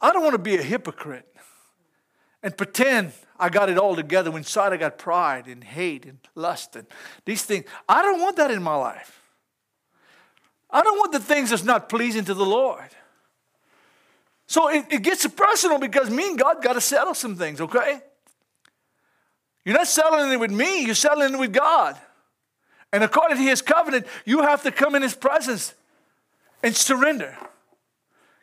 I 0.00 0.12
don't 0.12 0.22
want 0.22 0.34
to 0.34 0.38
be 0.38 0.54
a 0.54 0.62
hypocrite 0.62 1.26
and 2.40 2.56
pretend 2.56 3.14
I 3.38 3.48
got 3.48 3.68
it 3.68 3.78
all 3.78 3.96
together 3.96 4.30
when 4.30 4.40
inside 4.40 4.72
I 4.72 4.76
got 4.76 4.98
pride 4.98 5.46
and 5.46 5.62
hate 5.62 6.06
and 6.06 6.18
lust 6.34 6.76
and 6.76 6.86
these 7.24 7.42
things. 7.42 7.64
I 7.88 8.02
don't 8.02 8.20
want 8.20 8.36
that 8.36 8.50
in 8.50 8.62
my 8.62 8.76
life. 8.76 9.20
I 10.70 10.82
don't 10.82 10.98
want 10.98 11.12
the 11.12 11.20
things 11.20 11.50
that's 11.50 11.64
not 11.64 11.88
pleasing 11.88 12.24
to 12.24 12.34
the 12.34 12.44
Lord. 12.44 12.88
So 14.46 14.68
it, 14.68 14.86
it 14.90 15.02
gets 15.02 15.26
personal 15.26 15.78
because 15.78 16.10
me 16.10 16.28
and 16.28 16.38
God 16.38 16.62
got 16.62 16.74
to 16.74 16.80
settle 16.80 17.14
some 17.14 17.36
things, 17.36 17.60
okay? 17.60 18.00
You're 19.64 19.76
not 19.76 19.88
settling 19.88 20.32
it 20.32 20.38
with 20.38 20.52
me, 20.52 20.84
you're 20.84 20.94
settling 20.94 21.34
it 21.34 21.38
with 21.38 21.52
God. 21.52 21.96
And 22.92 23.02
according 23.02 23.38
to 23.38 23.42
his 23.42 23.62
covenant, 23.62 24.06
you 24.24 24.42
have 24.42 24.62
to 24.62 24.70
come 24.70 24.94
in 24.94 25.02
his 25.02 25.14
presence 25.14 25.74
and 26.62 26.74
surrender. 26.74 27.36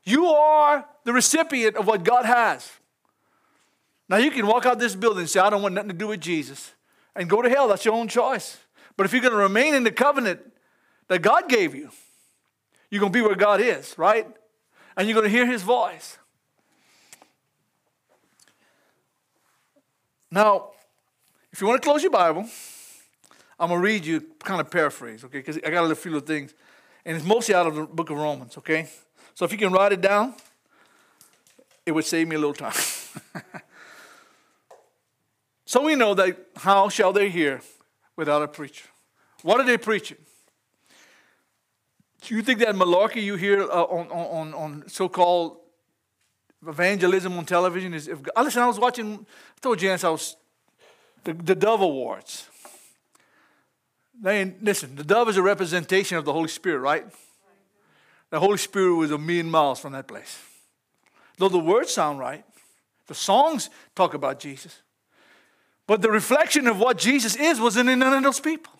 You 0.04 0.28
are 0.28 0.86
the 1.06 1.14
recipient 1.14 1.78
of 1.78 1.88
what 1.88 2.04
God 2.04 2.26
has. 2.26 2.70
Now, 4.10 4.18
you 4.18 4.32
can 4.32 4.46
walk 4.46 4.66
out 4.66 4.80
this 4.80 4.96
building 4.96 5.22
and 5.22 5.30
say, 5.30 5.40
I 5.40 5.50
don't 5.50 5.62
want 5.62 5.76
nothing 5.76 5.92
to 5.92 5.96
do 5.96 6.08
with 6.08 6.22
Jesus, 6.22 6.72
and 7.16 7.30
go 7.30 7.42
to 7.42 7.50
hell. 7.50 7.68
That's 7.68 7.86
your 7.86 7.94
own 7.94 8.08
choice. 8.08 8.58
But 8.98 9.06
if 9.06 9.14
you're 9.14 9.22
going 9.22 9.34
to 9.34 9.40
remain 9.40 9.74
in 9.74 9.84
the 9.84 9.92
covenant 9.92 10.42
that 11.08 11.22
God 11.22 11.50
gave 11.50 11.74
you, 11.74 11.90
you're 12.90 13.00
going 13.00 13.12
to 13.12 13.18
be 13.18 13.22
where 13.22 13.36
God 13.36 13.60
is, 13.60 13.98
right? 13.98 14.28
And 14.96 15.08
you're 15.08 15.16
going 15.16 15.30
to 15.30 15.36
hear 15.36 15.46
his 15.46 15.64
voice. 15.64 16.18
Now, 20.30 20.72
if 21.52 21.62
you 21.62 21.68
want 21.68 21.82
to 21.82 21.88
close 21.88 22.02
your 22.02 22.12
Bible, 22.12 22.48
I'm 23.60 23.70
going 23.70 23.80
to 23.80 23.84
read 23.84 24.06
you 24.06 24.22
kind 24.44 24.60
of 24.60 24.70
paraphrase, 24.70 25.24
okay? 25.24 25.40
Because 25.40 25.58
I 25.58 25.70
got 25.70 25.90
a 25.90 25.96
few 25.96 26.12
little 26.12 26.28
things. 26.28 26.54
And 27.06 27.16
it's 27.16 27.26
mostly 27.26 27.54
out 27.56 27.68
of 27.68 27.76
the 27.76 27.84
book 27.86 28.10
of 28.10 28.18
Romans, 28.18 28.58
okay? 28.58 28.90
So 29.36 29.46
if 29.46 29.52
you 29.52 29.58
can 29.58 29.72
write 29.72 29.92
it 29.92 30.02
down, 30.02 30.36
it 31.86 31.92
would 31.92 32.06
save 32.06 32.28
me 32.28 32.36
a 32.36 32.40
little 32.40 32.54
time. 32.54 32.74
so 35.74 35.82
we 35.82 35.96
know 35.96 36.14
that 36.14 36.38
how 36.58 36.88
shall 36.88 37.12
they 37.12 37.32
hear 37.32 37.60
without 38.16 38.44
a 38.44 38.48
preacher? 38.48 38.88
What 39.42 39.60
are 39.60 39.66
they 39.66 39.80
preaching? 39.80 40.20
Do 42.22 42.36
you 42.36 42.44
think 42.44 42.60
that 42.60 42.76
malarkey 42.76 43.24
you 43.24 43.38
hear 43.38 43.64
uh, 43.64 43.82
on, 43.82 44.08
on, 44.12 44.54
on 44.54 44.84
so 44.88 45.10
called 45.10 45.58
evangelism 46.68 47.36
on 47.40 47.46
television 47.46 47.96
is. 47.96 48.08
If, 48.08 48.20
listen, 48.38 48.62
I 48.62 48.68
was 48.68 48.80
watching, 48.80 49.26
I 49.58 49.60
told 49.62 49.80
Janice 49.80 50.04
I 50.04 50.10
was 50.10 50.36
the, 51.24 51.34
the 51.34 51.56
Dove 51.56 51.82
Awards. 51.82 52.48
They, 54.22 54.54
listen, 54.62 54.96
the 54.96 55.04
dove 55.04 55.28
is 55.28 55.38
a 55.38 55.42
representation 55.42 56.20
of 56.20 56.26
the 56.26 56.34
Holy 56.34 56.50
Spirit, 56.50 56.82
right? 56.82 57.08
The 58.30 58.40
Holy 58.40 58.60
Spirit 58.60 58.94
was 58.94 59.10
a 59.10 59.18
million 59.18 59.50
miles 59.50 59.80
from 59.80 59.94
that 59.94 60.08
place. 60.08 60.40
Though 61.40 61.50
the 61.50 61.58
words 61.58 61.92
sound 61.92 62.20
right, 62.20 62.46
the 63.08 63.16
songs 63.16 63.72
talk 63.96 64.14
about 64.14 64.40
Jesus. 64.40 64.83
But 65.88 66.02
the 66.02 66.10
reflection 66.10 66.68
of 66.68 66.80
what 66.80 66.98
Jesus 66.98 67.36
is 67.36 67.60
wasn't 67.60 67.90
in 67.90 68.00
none 68.00 68.14
of 68.14 68.24
those 68.24 68.40
people. 68.40 68.74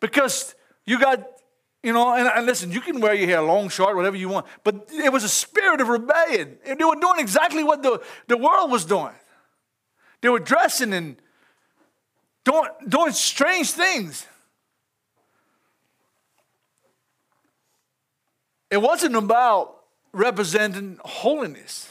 Because 0.00 0.54
you 0.86 0.98
got, 0.98 1.24
you 1.82 1.92
know, 1.92 2.14
and, 2.14 2.26
and, 2.26 2.46
listen, 2.46 2.72
you 2.72 2.80
can 2.80 3.00
wear 3.00 3.14
your 3.14 3.26
hair 3.26 3.42
long, 3.42 3.68
short, 3.68 3.94
whatever 3.94 4.16
you 4.16 4.28
want, 4.28 4.46
but 4.64 4.88
it 4.90 5.12
was 5.12 5.24
a 5.24 5.28
spirit 5.28 5.80
of 5.80 5.88
rebellion. 5.88 6.58
They 6.64 6.72
were 6.72 6.96
doing 6.96 7.18
exactly 7.18 7.62
what 7.62 7.82
the, 7.82 8.02
the 8.26 8.36
world 8.36 8.70
was 8.70 8.84
doing. 8.84 9.14
They 10.22 10.28
were 10.28 10.40
dressing 10.40 10.92
and 10.92 11.16
doing, 12.44 12.68
doing 12.88 13.12
strange 13.12 13.72
things. 13.72 14.26
It 18.70 18.80
wasn't 18.80 19.16
about 19.16 19.76
representing 20.12 20.98
holiness. 21.04 21.90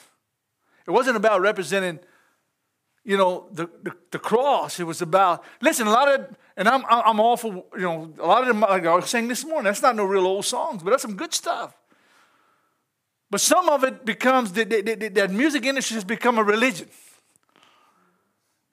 It 0.88 0.92
wasn't 0.92 1.16
about 1.16 1.42
representing, 1.42 2.00
you 3.04 3.18
know, 3.18 3.48
the, 3.52 3.68
the, 3.84 3.94
the, 4.12 4.20
cross. 4.20 4.80
It 4.80 4.84
was 4.84 5.02
about, 5.02 5.44
listen, 5.62 5.88
a 5.88 5.92
lot 5.92 6.08
of, 6.08 6.36
and 6.56 6.68
I'm, 6.68 6.84
I'm 6.88 7.38
for, 7.38 7.66
you 7.76 7.82
know, 7.82 8.14
a 8.20 8.28
lot 8.28 8.42
of 8.42 8.48
them, 8.48 8.62
like 8.62 8.86
I 8.86 8.96
was 8.96 9.10
saying 9.10 9.28
this 9.28 9.44
morning, 9.44 9.66
that's 9.66 9.82
not 9.82 9.96
no 9.96 10.06
real 10.06 10.28
old 10.28 10.46
songs, 10.46 10.84
but 10.84 10.92
that's 10.92 11.02
some 11.02 11.16
good 11.16 11.34
stuff. 11.34 11.76
But 13.32 13.42
some 13.42 13.70
of 13.70 13.84
it 13.84 14.06
becomes, 14.06 14.52
that, 14.54 14.70
that, 15.16 15.32
music 15.32 15.66
industry 15.66 15.96
has 15.96 16.04
become 16.04 16.38
a 16.38 16.44
religion. 16.44 16.90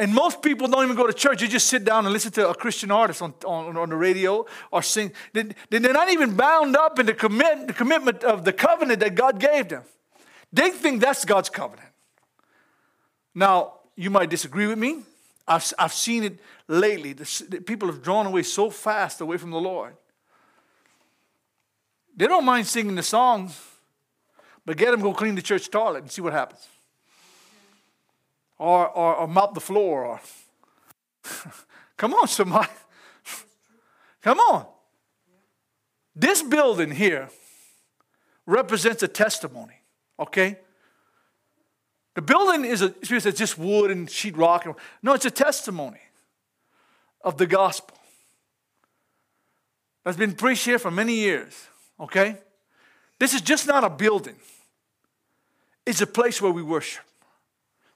And 0.00 0.14
most 0.14 0.42
people 0.42 0.68
don't 0.68 0.84
even 0.84 0.96
go 0.96 1.06
to 1.06 1.12
church. 1.12 1.40
They 1.40 1.48
just 1.48 1.66
sit 1.66 1.84
down 1.84 2.04
and 2.04 2.12
listen 2.12 2.30
to 2.32 2.50
a 2.50 2.54
Christian 2.54 2.90
artist 2.90 3.22
on, 3.22 3.34
on, 3.44 3.76
on 3.76 3.88
the 3.88 3.96
radio 3.96 4.46
or 4.70 4.82
sing. 4.82 5.12
They, 5.32 5.44
they're 5.70 5.92
not 5.92 6.10
even 6.10 6.36
bound 6.36 6.76
up 6.76 6.98
in 6.98 7.06
the, 7.06 7.14
commit, 7.14 7.68
the 7.68 7.72
commitment 7.72 8.22
of 8.24 8.44
the 8.44 8.52
covenant 8.52 9.00
that 9.00 9.14
God 9.14 9.40
gave 9.40 9.68
them. 9.68 9.82
They 10.52 10.70
think 10.70 11.00
that's 11.00 11.24
God's 11.24 11.50
covenant. 11.50 11.88
Now, 13.34 13.77
you 13.98 14.11
might 14.11 14.30
disagree 14.30 14.68
with 14.68 14.78
me. 14.78 15.02
I've, 15.46 15.72
I've 15.78 15.92
seen 15.92 16.22
it 16.22 16.38
lately. 16.68 17.12
The, 17.14 17.46
the 17.48 17.61
people 17.61 17.88
have 17.88 18.00
drawn 18.00 18.26
away 18.26 18.44
so 18.44 18.70
fast 18.70 19.20
away 19.20 19.38
from 19.38 19.50
the 19.50 19.61
Lord. 19.61 19.96
They 22.16 22.26
don't 22.26 22.44
mind 22.44 22.66
singing 22.66 22.94
the 22.94 23.02
songs, 23.02 23.61
but 24.64 24.76
get 24.76 24.92
them 24.92 25.00
go 25.00 25.12
clean 25.12 25.34
the 25.34 25.42
church 25.42 25.68
toilet 25.70 26.02
and 26.02 26.11
see 26.11 26.22
what 26.22 26.32
happens 26.32 26.68
or, 28.58 28.88
or, 28.88 29.14
or 29.16 29.28
mop 29.28 29.54
the 29.54 29.61
floor 29.61 30.04
or 30.04 30.20
come 31.96 32.12
on 32.14 32.28
somebody 32.28 32.68
come 34.22 34.38
on 34.38 34.66
this 36.14 36.42
building 36.42 36.90
here 36.90 37.30
represents 38.46 39.02
a 39.02 39.08
testimony 39.08 39.80
okay 40.18 40.58
the 42.18 42.22
building 42.22 42.64
is 42.64 42.83
a, 42.83 42.92
it's 43.00 43.38
just 43.38 43.57
wood 43.57 43.90
and 43.90 44.09
sheetrock 44.09 44.74
no 45.02 45.12
it's 45.14 45.24
a 45.24 45.31
testimony 45.31 46.00
of 47.22 47.37
the 47.37 47.46
gospel 47.46 47.96
that's 50.04 50.16
been 50.16 50.35
preached 50.35 50.64
here 50.64 50.78
for 50.78 50.90
many 50.90 51.14
years 51.14 51.68
okay 52.00 52.37
this 53.18 53.35
is 53.35 53.40
just 53.40 53.66
not 53.66 53.85
a 53.85 53.90
building 53.90 54.37
it's 55.87 56.00
a 56.00 56.07
place 56.07 56.42
where 56.42 56.52
we 56.52 56.62
worship 56.62 57.04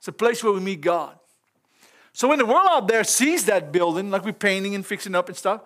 it's 0.03 0.09
a 0.09 0.13
place 0.13 0.43
where 0.43 0.53
we 0.53 0.59
meet 0.59 0.81
God. 0.81 1.17
So 2.13 2.27
when 2.27 2.39
the 2.39 2.45
world 2.45 2.67
out 2.69 2.89
there 2.89 3.05
sees 3.05 3.45
that 3.45 3.71
building, 3.71 4.11
like 4.11 4.25
we're 4.25 4.33
painting 4.33 4.75
and 4.75 4.85
fixing 4.85 5.15
up 5.15 5.29
and 5.29 5.39
stuff, 5.39 5.61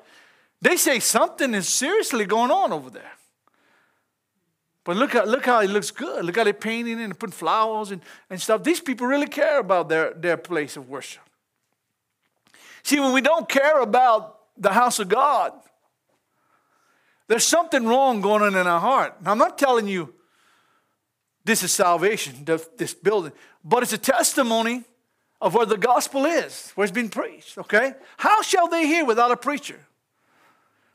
they 0.61 0.77
say 0.77 1.01
something 1.01 1.55
is 1.55 1.67
seriously 1.67 2.27
going 2.27 2.51
on 2.51 2.71
over 2.71 2.91
there. 2.91 3.13
But 4.87 4.97
look, 4.97 5.17
at, 5.17 5.27
look 5.27 5.45
how 5.45 5.61
it 5.63 5.69
looks 5.69 5.91
good. 5.91 6.25
Look 6.25 6.37
how 6.37 6.45
they're 6.45 6.53
painting 6.53 7.01
and 7.01 7.19
putting 7.19 7.33
flowers 7.33 7.91
and, 7.91 8.01
and 8.31 8.41
stuff. 8.41 8.63
These 8.63 8.81
people 8.81 9.09
really 9.09 9.27
care 9.27 9.59
about 9.59 9.89
their, 9.89 10.15
their 10.15 10.37
place 10.37 10.77
of 10.77 10.89
worship. 10.89 11.23
See, 12.85 13.01
when 13.01 13.13
we 13.13 13.21
don't 13.21 13.49
care 13.49 13.81
about 13.81 14.39
the 14.57 14.73
house 14.73 15.01
of 15.01 15.09
God, 15.09 15.53
there's 17.27 17.43
something 17.43 17.85
wrong 17.85 18.21
going 18.21 18.43
on 18.43 18.55
in 18.55 18.69
our 18.69 18.79
heart. 18.79 19.21
Now, 19.21 19.33
I'm 19.33 19.39
not 19.39 19.59
telling 19.59 19.89
you 19.89 20.15
this 21.45 21.65
is 21.65 21.73
salvation, 21.73 22.45
this 22.45 22.95
building. 22.95 23.33
But 23.65 23.83
it's 23.83 23.93
a 23.93 23.99
testimony 23.99 24.85
of 25.41 25.53
where 25.55 25.67
the 25.67 25.77
gospel 25.77 26.27
is, 26.27 26.71
where 26.77 26.85
it's 26.85 26.93
been 26.93 27.09
preached, 27.09 27.59
okay? 27.59 27.95
How 28.19 28.41
shall 28.43 28.69
they 28.69 28.87
hear 28.87 29.05
without 29.05 29.33
a 29.33 29.37
preacher? 29.37 29.81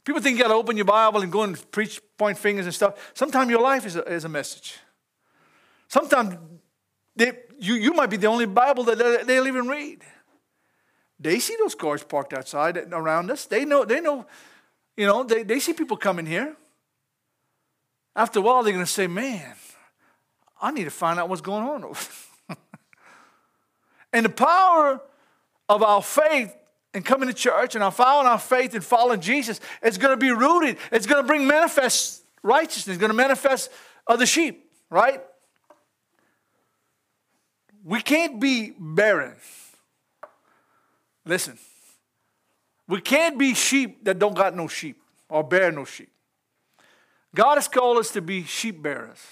People 0.04 0.22
think 0.22 0.38
you 0.38 0.44
got 0.44 0.50
to 0.50 0.56
open 0.56 0.78
your 0.78 0.86
Bible 0.86 1.22
and 1.22 1.32
go 1.32 1.44
and 1.44 1.72
preach, 1.72 2.02
point 2.18 2.38
fingers 2.38 2.66
and 2.66 2.74
stuff. 2.74 3.12
Sometimes 3.14 3.50
your 3.50 3.62
life 3.62 3.86
is 3.86 3.96
a, 3.96 4.04
is 4.04 4.26
a 4.26 4.30
message. 4.30 4.80
Sometimes 5.88 6.38
they, 7.16 7.34
you, 7.60 7.76
you 7.76 7.94
might 7.94 8.10
be 8.10 8.18
the 8.18 8.28
only 8.28 8.48
Bible 8.48 8.84
that 8.86 8.98
they, 8.98 9.24
they'll 9.24 9.48
even 9.48 9.68
read. 9.68 10.02
They 11.20 11.40
see 11.40 11.56
those 11.60 11.76
cars 11.76 12.04
parked 12.04 12.34
outside 12.34 12.78
around 12.92 13.30
us. 13.30 13.46
They 13.46 13.64
know, 13.64 13.86
they 13.86 14.02
know, 14.02 14.26
you 14.98 15.06
know, 15.06 15.24
they, 15.24 15.44
they 15.44 15.60
see 15.60 15.74
people 15.74 15.98
coming 15.98 16.26
here. 16.26 16.56
After 18.16 18.40
a 18.40 18.42
while, 18.42 18.64
they're 18.64 18.74
going 18.74 18.86
to 18.86 18.92
say, 18.92 19.06
man, 19.06 19.54
I 20.60 20.72
need 20.72 20.86
to 20.86 20.92
find 20.92 21.20
out 21.20 21.30
what's 21.30 21.42
going 21.42 21.64
on 21.64 21.96
and 24.14 24.26
the 24.26 24.30
power 24.30 25.00
of 25.70 25.84
our 25.84 26.02
faith 26.02 26.56
and 26.94 27.06
coming 27.06 27.28
to 27.28 27.34
church 27.34 27.76
and 27.76 27.84
our 27.84 27.92
following 27.92 28.28
our 28.28 28.40
faith 28.40 28.74
and 28.74 28.84
following 28.84 29.22
Jesus 29.22 29.60
is 29.82 29.98
going 29.98 30.12
to 30.12 30.18
be 30.18 30.32
rooted. 30.32 30.78
It's 30.92 31.06
going 31.06 31.22
to 31.22 31.28
bring 31.28 31.48
manifest 31.48 32.24
righteousness. 32.44 32.96
It's 32.96 33.00
going 33.00 33.12
to 33.12 33.16
manifest 33.18 33.70
other 34.08 34.26
sheep, 34.26 34.70
right? 34.90 35.22
We 37.84 38.02
can't 38.02 38.40
be 38.40 38.74
barren. 38.78 39.36
Listen, 41.26 41.58
we 42.88 43.00
can't 43.00 43.38
be 43.38 43.54
sheep 43.54 44.04
that 44.06 44.20
don't 44.20 44.36
got 44.36 44.56
no 44.56 44.68
sheep 44.68 45.02
or 45.30 45.44
bear 45.44 45.72
no 45.72 45.86
sheep. 45.86 46.10
God 47.34 47.56
has 47.56 47.68
called 47.68 47.98
us 47.98 48.12
to 48.12 48.22
be 48.22 48.44
sheep 48.44 48.82
bearers. 48.82 49.24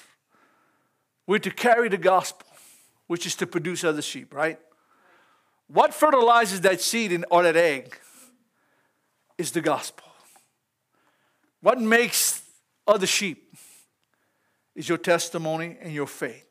We're 1.27 1.39
to 1.39 1.51
carry 1.51 1.89
the 1.89 1.97
gospel, 1.97 2.47
which 3.07 3.25
is 3.25 3.35
to 3.35 3.47
produce 3.47 3.83
other 3.83 4.01
sheep, 4.01 4.33
right? 4.33 4.59
What 5.71 5.93
fertilizes 5.93 6.61
that 6.61 6.81
seed 6.81 7.11
in, 7.11 7.25
or 7.29 7.43
that 7.43 7.55
egg 7.55 7.97
is 9.37 9.51
the 9.51 9.61
gospel. 9.61 10.07
What 11.61 11.79
makes 11.79 12.41
other 12.87 13.05
sheep 13.05 13.55
is 14.75 14.89
your 14.89 14.97
testimony 14.97 15.77
and 15.81 15.93
your 15.93 16.07
faith 16.07 16.47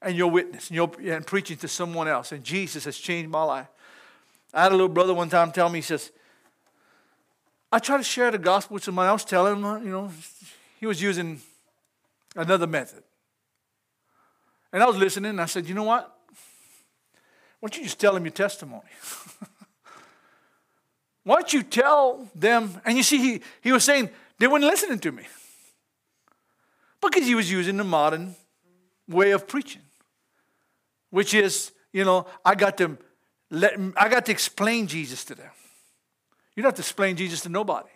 and 0.00 0.16
your 0.16 0.30
witness 0.30 0.68
and, 0.68 0.76
your, 0.76 0.90
and 1.04 1.26
preaching 1.26 1.56
to 1.58 1.68
someone 1.68 2.06
else. 2.06 2.30
And 2.30 2.44
Jesus 2.44 2.84
has 2.84 2.96
changed 2.96 3.30
my 3.30 3.42
life. 3.42 3.66
I 4.52 4.62
had 4.62 4.72
a 4.72 4.76
little 4.76 4.88
brother 4.88 5.14
one 5.14 5.28
time 5.28 5.50
tell 5.50 5.68
me, 5.68 5.78
he 5.78 5.82
says, 5.82 6.12
I 7.72 7.80
try 7.80 7.96
to 7.96 8.04
share 8.04 8.30
the 8.30 8.38
gospel 8.38 8.74
with 8.74 8.84
someone 8.84 9.06
else, 9.06 9.24
tell 9.24 9.46
him, 9.48 9.64
you 9.84 9.90
know, 9.90 10.12
he 10.78 10.86
was 10.86 11.02
using 11.02 11.40
another 12.36 12.68
method. 12.68 13.02
And 14.72 14.80
I 14.80 14.86
was 14.86 14.96
listening, 14.96 15.30
and 15.30 15.40
I 15.40 15.46
said, 15.46 15.68
you 15.68 15.74
know 15.74 15.84
what? 15.84 16.13
Why 17.64 17.68
don't 17.68 17.78
you 17.78 17.84
just 17.84 17.98
tell 17.98 18.14
him 18.14 18.26
your 18.26 18.30
testimony? 18.30 18.82
Why 21.24 21.36
don't 21.36 21.50
you 21.50 21.62
tell 21.62 22.28
them? 22.34 22.78
And 22.84 22.94
you 22.94 23.02
see, 23.02 23.16
he, 23.16 23.40
he 23.62 23.72
was 23.72 23.84
saying 23.84 24.10
they 24.38 24.46
weren't 24.46 24.64
listening 24.64 24.98
to 24.98 25.10
me 25.10 25.22
because 27.00 27.24
he 27.26 27.34
was 27.34 27.50
using 27.50 27.78
the 27.78 27.84
modern 27.84 28.36
way 29.08 29.30
of 29.30 29.48
preaching, 29.48 29.80
which 31.08 31.32
is, 31.32 31.72
you 31.90 32.04
know, 32.04 32.26
I 32.44 32.54
got 32.54 32.76
to 32.76 32.98
let, 33.50 33.80
I 33.96 34.10
got 34.10 34.26
to 34.26 34.32
explain 34.32 34.86
Jesus 34.86 35.24
to 35.24 35.34
them. 35.34 35.50
You 36.54 36.62
don't 36.62 36.68
have 36.68 36.76
to 36.76 36.82
explain 36.82 37.16
Jesus 37.16 37.40
to 37.44 37.48
nobody. 37.48 37.88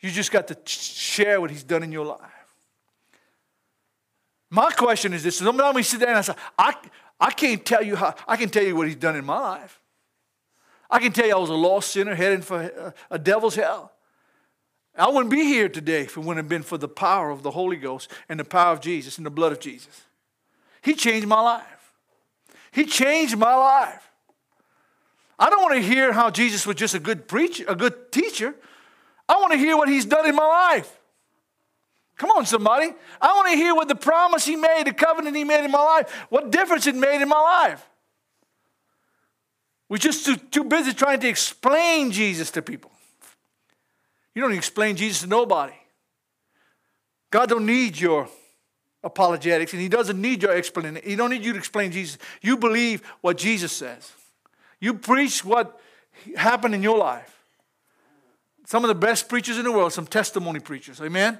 You 0.00 0.10
just 0.10 0.32
got 0.32 0.48
to 0.48 0.58
share 0.66 1.40
what 1.40 1.52
he's 1.52 1.62
done 1.62 1.84
in 1.84 1.92
your 1.92 2.06
life. 2.06 2.18
My 4.50 4.72
question 4.72 5.12
is 5.12 5.22
this: 5.22 5.36
Sometimes 5.36 5.76
we 5.76 5.84
sit 5.84 6.00
there 6.00 6.08
and 6.08 6.18
I 6.18 6.22
say, 6.22 6.34
I, 6.58 6.74
I 7.20 7.30
can't 7.30 7.64
tell 7.64 7.82
you 7.82 7.96
how. 7.96 8.14
I 8.26 8.36
can 8.36 8.48
tell 8.48 8.64
you 8.64 8.74
what 8.74 8.86
he's 8.86 8.96
done 8.96 9.14
in 9.14 9.24
my 9.24 9.38
life. 9.38 9.80
I 10.90 10.98
can 10.98 11.12
tell 11.12 11.26
you 11.26 11.36
I 11.36 11.38
was 11.38 11.50
a 11.50 11.54
lost 11.54 11.92
sinner 11.92 12.14
heading 12.14 12.42
for 12.42 12.62
a, 12.62 12.94
a 13.10 13.18
devil's 13.18 13.54
hell. 13.54 13.92
I 14.96 15.08
wouldn't 15.08 15.30
be 15.30 15.44
here 15.44 15.68
today 15.68 16.02
if 16.02 16.16
it 16.16 16.20
wouldn't 16.20 16.38
have 16.38 16.48
been 16.48 16.62
for 16.62 16.78
the 16.78 16.88
power 16.88 17.30
of 17.30 17.42
the 17.42 17.52
Holy 17.52 17.76
Ghost 17.76 18.10
and 18.28 18.40
the 18.40 18.44
power 18.44 18.72
of 18.72 18.80
Jesus 18.80 19.18
and 19.18 19.26
the 19.26 19.30
blood 19.30 19.52
of 19.52 19.60
Jesus. 19.60 20.02
He 20.82 20.94
changed 20.94 21.28
my 21.28 21.40
life. 21.40 21.92
He 22.72 22.84
changed 22.84 23.36
my 23.36 23.54
life. 23.54 24.10
I 25.38 25.48
don't 25.48 25.62
want 25.62 25.74
to 25.74 25.82
hear 25.82 26.12
how 26.12 26.30
Jesus 26.30 26.66
was 26.66 26.76
just 26.76 26.94
a 26.94 26.98
good 26.98 27.28
preacher, 27.28 27.64
a 27.68 27.74
good 27.74 28.12
teacher. 28.12 28.54
I 29.28 29.34
want 29.34 29.52
to 29.52 29.58
hear 29.58 29.76
what 29.76 29.88
he's 29.88 30.04
done 30.04 30.26
in 30.26 30.34
my 30.34 30.46
life. 30.46 30.99
Come 32.20 32.32
on, 32.32 32.44
somebody. 32.44 32.92
I 33.18 33.32
want 33.32 33.48
to 33.48 33.56
hear 33.56 33.74
what 33.74 33.88
the 33.88 33.94
promise 33.94 34.44
he 34.44 34.54
made, 34.54 34.82
the 34.84 34.92
covenant 34.92 35.34
he 35.34 35.42
made 35.42 35.64
in 35.64 35.70
my 35.70 35.82
life, 35.82 36.26
what 36.28 36.50
difference 36.50 36.86
it 36.86 36.94
made 36.94 37.22
in 37.22 37.28
my 37.30 37.40
life. 37.40 37.88
We're 39.88 39.96
just 39.96 40.26
too, 40.26 40.36
too 40.36 40.64
busy 40.64 40.92
trying 40.92 41.20
to 41.20 41.28
explain 41.28 42.10
Jesus 42.10 42.50
to 42.50 42.60
people. 42.60 42.90
You 44.34 44.42
don't 44.42 44.52
explain 44.52 44.96
Jesus 44.96 45.22
to 45.22 45.28
nobody. 45.28 45.72
God 47.30 47.48
don't 47.48 47.64
need 47.64 47.98
your 47.98 48.28
apologetics, 49.02 49.72
and 49.72 49.80
He 49.80 49.88
doesn't 49.88 50.20
need 50.20 50.42
your 50.42 50.52
explanation. 50.52 51.00
He 51.02 51.16
don't 51.16 51.30
need 51.30 51.42
you 51.42 51.54
to 51.54 51.58
explain 51.58 51.90
Jesus. 51.90 52.18
You 52.42 52.58
believe 52.58 53.00
what 53.22 53.38
Jesus 53.38 53.72
says. 53.72 54.12
You 54.78 54.92
preach 54.92 55.42
what 55.42 55.80
happened 56.36 56.74
in 56.74 56.82
your 56.82 56.98
life. 56.98 57.34
Some 58.66 58.84
of 58.84 58.88
the 58.88 58.94
best 58.94 59.30
preachers 59.30 59.56
in 59.56 59.64
the 59.64 59.72
world, 59.72 59.94
some 59.94 60.06
testimony 60.06 60.60
preachers. 60.60 61.00
Amen. 61.00 61.38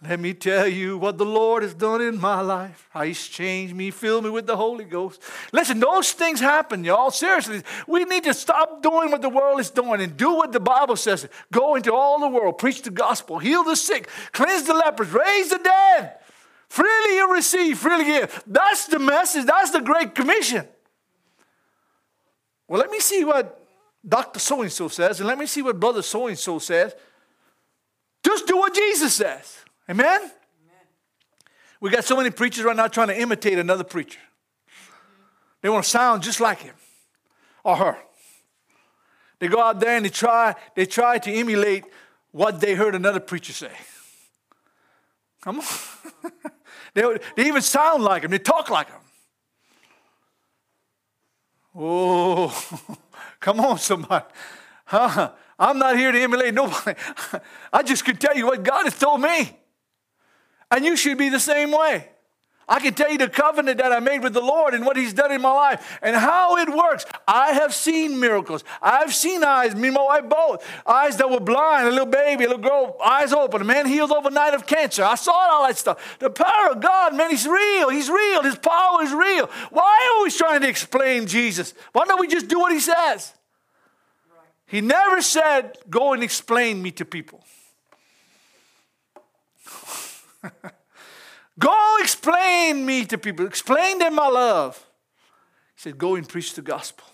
Let 0.00 0.20
me 0.20 0.32
tell 0.32 0.68
you 0.68 0.96
what 0.96 1.18
the 1.18 1.24
Lord 1.24 1.64
has 1.64 1.74
done 1.74 2.00
in 2.00 2.20
my 2.20 2.40
life. 2.40 2.88
How 2.90 3.02
He's 3.02 3.26
changed 3.26 3.74
me, 3.74 3.90
filled 3.90 4.22
me 4.22 4.30
with 4.30 4.46
the 4.46 4.56
Holy 4.56 4.84
Ghost. 4.84 5.20
Listen, 5.52 5.80
those 5.80 6.12
things 6.12 6.38
happen, 6.38 6.84
y'all. 6.84 7.10
Seriously, 7.10 7.62
we 7.88 8.04
need 8.04 8.22
to 8.24 8.32
stop 8.32 8.80
doing 8.80 9.10
what 9.10 9.22
the 9.22 9.28
world 9.28 9.58
is 9.58 9.70
doing 9.70 10.00
and 10.00 10.16
do 10.16 10.34
what 10.34 10.52
the 10.52 10.60
Bible 10.60 10.94
says. 10.94 11.28
Go 11.50 11.74
into 11.74 11.92
all 11.92 12.20
the 12.20 12.28
world, 12.28 12.58
preach 12.58 12.82
the 12.82 12.90
gospel, 12.90 13.40
heal 13.40 13.64
the 13.64 13.74
sick, 13.74 14.08
cleanse 14.30 14.68
the 14.68 14.74
lepers, 14.74 15.10
raise 15.10 15.50
the 15.50 15.58
dead. 15.58 16.14
Freely 16.68 17.16
you 17.16 17.34
receive, 17.34 17.78
freely 17.78 18.04
give. 18.04 18.44
That's 18.46 18.86
the 18.86 19.00
message. 19.00 19.46
That's 19.46 19.72
the 19.72 19.80
Great 19.80 20.14
Commission. 20.14 20.68
Well, 22.68 22.78
let 22.78 22.90
me 22.90 23.00
see 23.00 23.24
what 23.24 23.66
Dr. 24.06 24.38
So 24.38 24.62
and 24.62 24.70
so 24.70 24.86
says, 24.86 25.18
and 25.18 25.26
let 25.26 25.38
me 25.38 25.46
see 25.46 25.62
what 25.62 25.80
Brother 25.80 26.02
so 26.02 26.28
and 26.28 26.38
so 26.38 26.60
says. 26.60 26.94
Just 28.22 28.46
do 28.46 28.58
what 28.58 28.74
Jesus 28.74 29.14
says. 29.14 29.57
Amen? 29.90 30.20
Amen? 30.20 30.30
We 31.80 31.90
got 31.90 32.04
so 32.04 32.16
many 32.16 32.30
preachers 32.30 32.64
right 32.64 32.76
now 32.76 32.88
trying 32.88 33.08
to 33.08 33.18
imitate 33.18 33.58
another 33.58 33.84
preacher. 33.84 34.20
They 35.62 35.68
want 35.68 35.84
to 35.84 35.90
sound 35.90 36.22
just 36.22 36.40
like 36.40 36.60
him 36.60 36.74
or 37.64 37.76
her. 37.76 37.98
They 39.38 39.48
go 39.48 39.60
out 39.62 39.80
there 39.80 39.96
and 39.96 40.04
they 40.04 40.10
try, 40.10 40.54
they 40.74 40.86
try 40.86 41.18
to 41.18 41.32
emulate 41.32 41.84
what 42.32 42.60
they 42.60 42.74
heard 42.74 42.94
another 42.94 43.20
preacher 43.20 43.52
say. 43.52 43.72
Come 45.40 45.60
on. 45.60 45.66
they, 46.94 47.02
they 47.36 47.46
even 47.46 47.62
sound 47.62 48.02
like 48.02 48.22
him, 48.24 48.30
they 48.30 48.38
talk 48.38 48.68
like 48.70 48.88
him. 48.88 49.00
Oh, 51.74 52.96
come 53.40 53.60
on, 53.60 53.78
somebody. 53.78 54.24
Huh? 54.84 55.32
I'm 55.58 55.78
not 55.78 55.96
here 55.96 56.12
to 56.12 56.20
emulate 56.20 56.54
nobody. 56.54 56.98
I 57.72 57.82
just 57.82 58.04
can 58.04 58.16
tell 58.16 58.36
you 58.36 58.46
what 58.46 58.62
God 58.62 58.84
has 58.84 58.98
told 58.98 59.20
me. 59.20 59.56
And 60.70 60.84
you 60.84 60.96
should 60.96 61.18
be 61.18 61.28
the 61.28 61.40
same 61.40 61.70
way. 61.70 62.08
I 62.68 62.80
can 62.80 62.92
tell 62.92 63.10
you 63.10 63.16
the 63.16 63.30
covenant 63.30 63.78
that 63.78 63.92
I 63.92 64.00
made 64.00 64.22
with 64.22 64.34
the 64.34 64.42
Lord 64.42 64.74
and 64.74 64.84
what 64.84 64.98
He's 64.98 65.14
done 65.14 65.32
in 65.32 65.40
my 65.40 65.52
life 65.52 65.98
and 66.02 66.14
how 66.14 66.58
it 66.58 66.68
works. 66.68 67.06
I 67.26 67.52
have 67.52 67.74
seen 67.74 68.20
miracles. 68.20 68.62
I've 68.82 69.14
seen 69.14 69.42
eyes, 69.42 69.74
me 69.74 69.88
and 69.88 69.94
my 69.94 70.02
wife 70.02 70.28
both, 70.28 70.66
eyes 70.86 71.16
that 71.16 71.30
were 71.30 71.40
blind, 71.40 71.88
a 71.88 71.90
little 71.90 72.04
baby, 72.04 72.44
a 72.44 72.48
little 72.48 72.62
girl, 72.62 72.96
eyes 73.02 73.32
open, 73.32 73.62
a 73.62 73.64
man 73.64 73.86
healed 73.86 74.12
overnight 74.12 74.52
of 74.52 74.66
cancer. 74.66 75.02
I 75.02 75.14
saw 75.14 75.32
all 75.32 75.66
that 75.66 75.78
stuff. 75.78 76.18
The 76.18 76.28
power 76.28 76.72
of 76.72 76.80
God, 76.82 77.14
man, 77.14 77.30
He's 77.30 77.46
real. 77.46 77.88
He's 77.88 78.10
real. 78.10 78.42
His 78.42 78.56
power 78.56 79.02
is 79.02 79.14
real. 79.14 79.46
Why 79.70 80.18
are 80.18 80.24
we 80.24 80.30
trying 80.30 80.60
to 80.60 80.68
explain 80.68 81.26
Jesus? 81.26 81.72
Why 81.92 82.04
don't 82.04 82.20
we 82.20 82.28
just 82.28 82.48
do 82.48 82.58
what 82.58 82.72
He 82.72 82.80
says? 82.80 83.32
He 84.66 84.82
never 84.82 85.22
said, 85.22 85.78
Go 85.88 86.12
and 86.12 86.22
explain 86.22 86.82
me 86.82 86.90
to 86.92 87.06
people. 87.06 87.42
Go 91.58 91.96
explain 92.00 92.86
me 92.86 93.04
to 93.06 93.18
people. 93.18 93.46
Explain 93.46 93.98
them 93.98 94.14
my 94.14 94.28
love. 94.28 94.76
He 95.74 95.82
said, 95.82 95.98
Go 95.98 96.14
and 96.14 96.28
preach 96.28 96.54
the 96.54 96.62
gospel. 96.62 97.04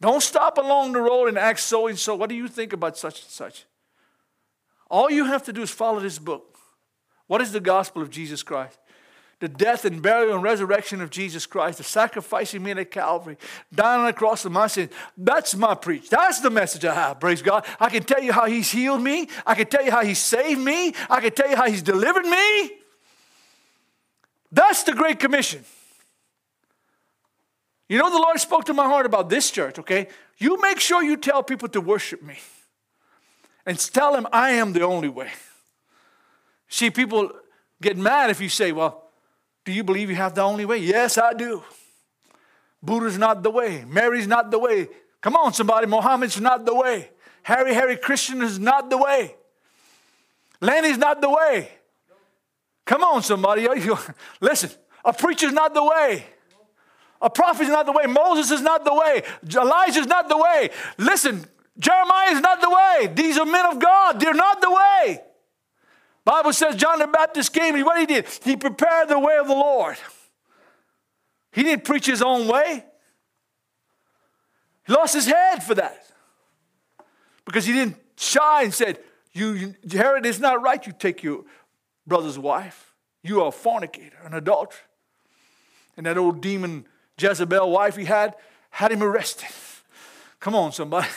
Don't 0.00 0.22
stop 0.22 0.58
along 0.58 0.92
the 0.92 1.00
road 1.00 1.28
and 1.28 1.38
ask 1.38 1.58
so 1.58 1.86
and 1.86 1.98
so. 1.98 2.14
What 2.14 2.28
do 2.28 2.34
you 2.34 2.48
think 2.48 2.72
about 2.72 2.98
such 2.98 3.22
and 3.22 3.30
such? 3.30 3.66
All 4.90 5.10
you 5.10 5.26
have 5.26 5.44
to 5.44 5.52
do 5.52 5.62
is 5.62 5.70
follow 5.70 6.00
this 6.00 6.18
book. 6.18 6.58
What 7.28 7.40
is 7.40 7.52
the 7.52 7.60
gospel 7.60 8.02
of 8.02 8.10
Jesus 8.10 8.42
Christ? 8.42 8.78
The 9.42 9.48
death 9.48 9.84
and 9.84 10.00
burial 10.00 10.34
and 10.34 10.42
resurrection 10.44 11.00
of 11.00 11.10
Jesus 11.10 11.46
Christ, 11.46 11.78
the 11.78 11.84
sacrifice 11.84 12.52
he 12.52 12.60
made 12.60 12.78
at 12.78 12.92
Calvary, 12.92 13.36
dying 13.74 14.02
on 14.02 14.06
the 14.06 14.12
cross 14.12 14.44
of 14.44 14.52
my 14.52 14.68
sins. 14.68 14.92
That's 15.18 15.56
my 15.56 15.74
preach. 15.74 16.08
That's 16.08 16.38
the 16.38 16.48
message 16.48 16.84
I 16.84 16.94
have. 16.94 17.18
Praise 17.18 17.42
God. 17.42 17.66
I 17.80 17.88
can 17.88 18.04
tell 18.04 18.22
you 18.22 18.32
how 18.32 18.46
he's 18.46 18.70
healed 18.70 19.02
me. 19.02 19.28
I 19.44 19.56
can 19.56 19.66
tell 19.66 19.84
you 19.84 19.90
how 19.90 20.04
he 20.04 20.14
saved 20.14 20.60
me. 20.60 20.94
I 21.10 21.20
can 21.20 21.32
tell 21.32 21.50
you 21.50 21.56
how 21.56 21.68
he's 21.68 21.82
delivered 21.82 22.24
me. 22.24 22.70
That's 24.52 24.84
the 24.84 24.92
Great 24.92 25.18
Commission. 25.18 25.64
You 27.88 27.98
know, 27.98 28.10
the 28.10 28.18
Lord 28.18 28.38
spoke 28.38 28.66
to 28.66 28.74
my 28.74 28.84
heart 28.84 29.06
about 29.06 29.28
this 29.28 29.50
church, 29.50 29.76
okay? 29.80 30.06
You 30.38 30.60
make 30.60 30.78
sure 30.78 31.02
you 31.02 31.16
tell 31.16 31.42
people 31.42 31.68
to 31.70 31.80
worship 31.80 32.22
me 32.22 32.38
and 33.66 33.76
tell 33.76 34.12
them 34.12 34.28
I 34.32 34.50
am 34.52 34.72
the 34.72 34.82
only 34.82 35.08
way. 35.08 35.30
See, 36.68 36.90
people 36.90 37.32
get 37.80 37.96
mad 37.96 38.30
if 38.30 38.40
you 38.40 38.48
say, 38.48 38.70
well, 38.70 39.02
do 39.64 39.72
you 39.72 39.84
believe 39.84 40.10
you 40.10 40.16
have 40.16 40.34
the 40.34 40.42
only 40.42 40.64
way? 40.64 40.78
Yes, 40.78 41.18
I 41.18 41.34
do. 41.34 41.62
Buddha's 42.82 43.18
not 43.18 43.42
the 43.42 43.50
way. 43.50 43.84
Mary's 43.86 44.26
not 44.26 44.50
the 44.50 44.58
way. 44.58 44.88
Come 45.20 45.36
on, 45.36 45.52
somebody. 45.52 45.86
Mohammed's 45.86 46.40
not 46.40 46.64
the 46.64 46.74
way. 46.74 47.10
Harry, 47.44 47.74
Hare 47.74 47.96
Krishna 47.96 48.44
is 48.44 48.58
not 48.58 48.90
the 48.90 48.98
way. 48.98 49.36
Lenny's 50.60 50.98
not 50.98 51.20
the 51.20 51.30
way. 51.30 51.68
Come 52.84 53.02
on, 53.04 53.22
somebody. 53.22 53.68
Listen, 54.40 54.70
a 55.04 55.12
preacher's 55.12 55.52
not 55.52 55.74
the 55.74 55.84
way. 55.84 56.26
A 57.20 57.30
prophet's 57.30 57.70
not 57.70 57.86
the 57.86 57.92
way. 57.92 58.06
Moses 58.06 58.50
is 58.50 58.62
not 58.62 58.84
the 58.84 58.92
way. 58.92 59.22
Elijah's 59.54 60.06
not 60.06 60.28
the 60.28 60.36
way. 60.36 60.70
Listen, 60.98 61.44
Jeremiah 61.78 62.32
is 62.32 62.40
not 62.40 62.60
the 62.60 62.68
way. 62.68 63.12
These 63.14 63.38
are 63.38 63.46
men 63.46 63.66
of 63.66 63.78
God. 63.78 64.18
They're 64.18 64.34
not 64.34 64.60
the 64.60 64.70
way. 64.70 65.20
Bible 66.24 66.52
says 66.52 66.76
John 66.76 66.98
the 66.98 67.06
Baptist 67.06 67.52
came 67.52 67.74
and 67.74 67.84
what 67.84 67.98
he 67.98 68.06
did, 68.06 68.26
he 68.44 68.56
prepared 68.56 69.08
the 69.08 69.18
way 69.18 69.36
of 69.36 69.48
the 69.48 69.54
Lord. 69.54 69.96
He 71.52 71.62
didn't 71.62 71.84
preach 71.84 72.06
his 72.06 72.22
own 72.22 72.48
way. 72.48 72.84
He 74.86 74.92
lost 74.92 75.14
his 75.14 75.26
head 75.26 75.62
for 75.62 75.74
that. 75.74 76.04
Because 77.44 77.66
he 77.66 77.72
didn't 77.72 77.96
shy 78.16 78.62
and 78.62 78.72
said, 78.72 78.98
you, 79.32 79.74
Herod, 79.90 80.26
it's 80.26 80.38
not 80.38 80.62
right 80.62 80.84
you 80.86 80.92
take 80.92 81.22
your 81.22 81.44
brother's 82.06 82.38
wife. 82.38 82.94
You 83.22 83.42
are 83.42 83.48
a 83.48 83.52
fornicator, 83.52 84.16
an 84.24 84.34
adulterer. 84.34 84.80
And 85.96 86.06
that 86.06 86.18
old 86.18 86.40
demon 86.40 86.86
Jezebel 87.18 87.70
wife 87.70 87.96
he 87.96 88.04
had, 88.04 88.34
had 88.70 88.92
him 88.92 89.02
arrested. 89.02 89.48
Come 90.40 90.54
on, 90.54 90.72
somebody. 90.72 91.08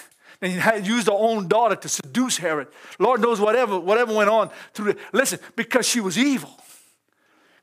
And 0.42 0.52
he 0.52 0.90
used 0.90 1.08
her 1.08 1.14
own 1.14 1.48
daughter 1.48 1.76
to 1.76 1.90
seduce 1.90 2.38
Herod. 2.38 2.68
Lord 3.00 3.22
knows 3.22 3.40
whatever, 3.40 3.80
whatever 3.80 4.14
went 4.14 4.30
on 4.30 4.50
through 4.74 4.94
the, 4.94 5.00
listen, 5.14 5.40
because 5.56 5.88
she 5.88 6.00
was 6.00 6.18
evil. 6.18 6.50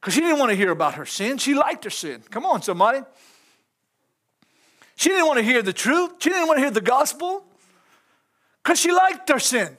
Because 0.01 0.15
she 0.15 0.21
didn't 0.21 0.39
want 0.39 0.51
to 0.51 0.57
hear 0.57 0.71
about 0.71 0.95
her 0.95 1.07
sin. 1.07 1.39
She 1.39 1.55
liked 1.55 1.85
her 1.85 1.91
sin. 1.91 2.23
Come 2.31 2.45
on, 2.45 2.63
somebody. 2.63 3.01
She 4.97 5.11
didn't 5.11 5.27
want 5.27 5.39
to 5.39 5.45
hear 5.45 5.63
the 5.63 5.73
truth. 5.73 6.13
She 6.19 6.31
didn't 6.31 6.49
want 6.49 6.59
to 6.59 6.63
hear 6.63 6.71
the 6.71 6.81
gospel. 6.81 7.45
Because 8.63 8.79
she 8.79 8.93
liked 8.93 9.29
her 9.29 9.39
sin. 9.39 9.77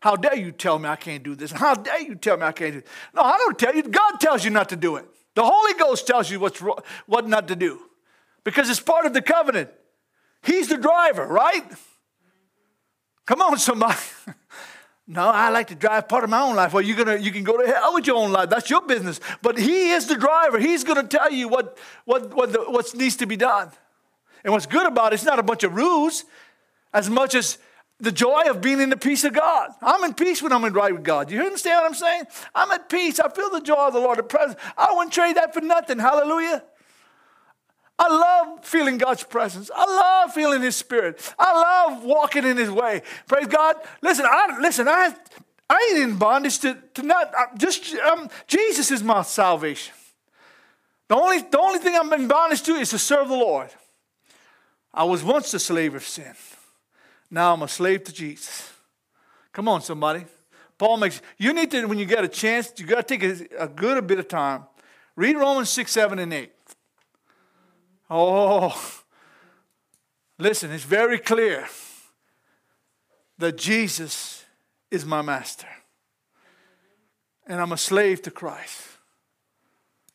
How 0.00 0.16
dare 0.16 0.36
you 0.36 0.50
tell 0.50 0.78
me 0.78 0.88
I 0.88 0.96
can't 0.96 1.22
do 1.22 1.34
this? 1.34 1.52
How 1.52 1.74
dare 1.74 2.00
you 2.00 2.16
tell 2.16 2.36
me 2.36 2.44
I 2.44 2.52
can't 2.52 2.74
do 2.74 2.80
this? 2.80 2.90
No, 3.14 3.22
I 3.22 3.38
don't 3.38 3.58
tell 3.58 3.74
you. 3.74 3.82
God 3.82 4.18
tells 4.20 4.44
you 4.44 4.50
not 4.50 4.68
to 4.70 4.76
do 4.76 4.96
it. 4.96 5.06
The 5.34 5.44
Holy 5.44 5.74
Ghost 5.74 6.06
tells 6.06 6.30
you 6.30 6.40
what's, 6.40 6.60
what 7.06 7.28
not 7.28 7.48
to 7.48 7.56
do 7.56 7.80
because 8.44 8.68
it's 8.68 8.80
part 8.80 9.06
of 9.06 9.12
the 9.12 9.22
covenant. 9.22 9.70
He's 10.42 10.68
the 10.68 10.76
driver, 10.76 11.26
right? 11.26 11.64
Come 13.26 13.40
on, 13.42 13.58
somebody. 13.58 13.98
no, 15.06 15.28
I 15.28 15.50
like 15.50 15.68
to 15.68 15.74
drive 15.74 16.08
part 16.08 16.24
of 16.24 16.30
my 16.30 16.40
own 16.40 16.56
life. 16.56 16.72
Well, 16.72 16.82
you're 16.82 16.96
gonna, 16.96 17.16
you 17.16 17.30
can 17.30 17.44
go 17.44 17.56
to 17.60 17.66
hell 17.66 17.94
with 17.94 18.06
your 18.06 18.16
own 18.16 18.32
life. 18.32 18.50
That's 18.50 18.68
your 18.68 18.82
business. 18.82 19.20
But 19.40 19.58
he 19.58 19.90
is 19.90 20.06
the 20.06 20.16
driver. 20.16 20.58
He's 20.58 20.84
going 20.84 21.00
to 21.00 21.16
tell 21.16 21.30
you 21.30 21.48
what, 21.48 21.78
what, 22.04 22.34
what, 22.34 22.52
the, 22.52 22.60
what 22.60 22.94
needs 22.94 23.16
to 23.16 23.26
be 23.26 23.36
done. 23.36 23.70
And 24.44 24.52
what's 24.52 24.66
good 24.66 24.86
about 24.86 25.12
it, 25.12 25.16
it's 25.16 25.24
not 25.24 25.38
a 25.38 25.42
bunch 25.42 25.62
of 25.62 25.74
rules 25.74 26.24
as 26.92 27.08
much 27.08 27.34
as 27.34 27.58
the 28.00 28.10
joy 28.10 28.42
of 28.50 28.60
being 28.60 28.80
in 28.80 28.90
the 28.90 28.96
peace 28.96 29.22
of 29.22 29.32
God. 29.32 29.70
I'm 29.80 30.02
in 30.02 30.14
peace 30.14 30.42
when 30.42 30.52
I'm 30.52 30.64
in 30.64 30.72
right 30.72 30.92
with 30.92 31.04
God. 31.04 31.30
You 31.30 31.40
understand 31.40 31.76
what 31.76 31.86
I'm 31.86 31.94
saying? 31.94 32.24
I'm 32.52 32.70
at 32.72 32.88
peace. 32.88 33.20
I 33.20 33.28
feel 33.28 33.48
the 33.50 33.60
joy 33.60 33.86
of 33.86 33.92
the 33.92 34.00
Lord, 34.00 34.18
the 34.18 34.24
presence. 34.24 34.58
I 34.76 34.92
wouldn't 34.92 35.12
trade 35.12 35.36
that 35.36 35.54
for 35.54 35.60
nothing. 35.60 36.00
Hallelujah. 36.00 36.64
I 38.02 38.08
love 38.08 38.64
feeling 38.64 38.98
God's 38.98 39.22
presence. 39.22 39.70
I 39.72 39.84
love 39.84 40.32
feeling 40.32 40.60
His 40.60 40.74
Spirit. 40.74 41.34
I 41.38 41.52
love 41.52 42.02
walking 42.02 42.44
in 42.44 42.56
His 42.56 42.70
way. 42.70 43.02
Praise 43.28 43.46
God. 43.46 43.76
Listen, 44.00 44.26
I 44.28 44.58
listen. 44.60 44.88
I 44.88 45.14
I 45.70 45.90
ain't 45.90 46.10
in 46.10 46.16
bondage 46.18 46.58
to, 46.60 46.76
to 46.94 47.02
not 47.02 47.32
just 47.56 47.94
um, 47.94 48.28
Jesus 48.48 48.90
is 48.90 49.04
my 49.04 49.22
salvation. 49.22 49.94
The 51.06 51.14
only 51.14 51.42
the 51.42 51.60
only 51.60 51.78
thing 51.78 51.94
I'm 51.94 52.12
in 52.12 52.26
bondage 52.26 52.62
to 52.64 52.72
is 52.72 52.90
to 52.90 52.98
serve 52.98 53.28
the 53.28 53.36
Lord. 53.36 53.70
I 54.92 55.04
was 55.04 55.22
once 55.22 55.54
a 55.54 55.60
slave 55.60 55.94
of 55.94 56.02
sin. 56.02 56.34
Now 57.30 57.54
I'm 57.54 57.62
a 57.62 57.68
slave 57.68 58.02
to 58.04 58.12
Jesus. 58.12 58.68
Come 59.52 59.68
on, 59.68 59.80
somebody. 59.80 60.24
Paul 60.76 60.96
makes 60.96 61.22
you 61.38 61.52
need 61.52 61.70
to 61.70 61.86
when 61.86 62.00
you 62.00 62.04
get 62.04 62.24
a 62.24 62.28
chance. 62.28 62.72
You 62.78 62.84
got 62.84 63.06
to 63.06 63.18
take 63.18 63.22
a, 63.22 63.64
a 63.64 63.68
good 63.68 63.96
a 63.96 64.02
bit 64.02 64.18
of 64.18 64.26
time. 64.26 64.64
Read 65.14 65.36
Romans 65.36 65.70
six, 65.70 65.92
seven, 65.92 66.18
and 66.18 66.34
eight. 66.34 66.52
Oh, 68.14 69.00
listen, 70.38 70.70
it's 70.70 70.84
very 70.84 71.18
clear 71.18 71.66
that 73.38 73.56
Jesus 73.56 74.44
is 74.90 75.06
my 75.06 75.22
master. 75.22 75.66
And 77.46 77.58
I'm 77.58 77.72
a 77.72 77.78
slave 77.78 78.20
to 78.22 78.30
Christ. 78.30 78.82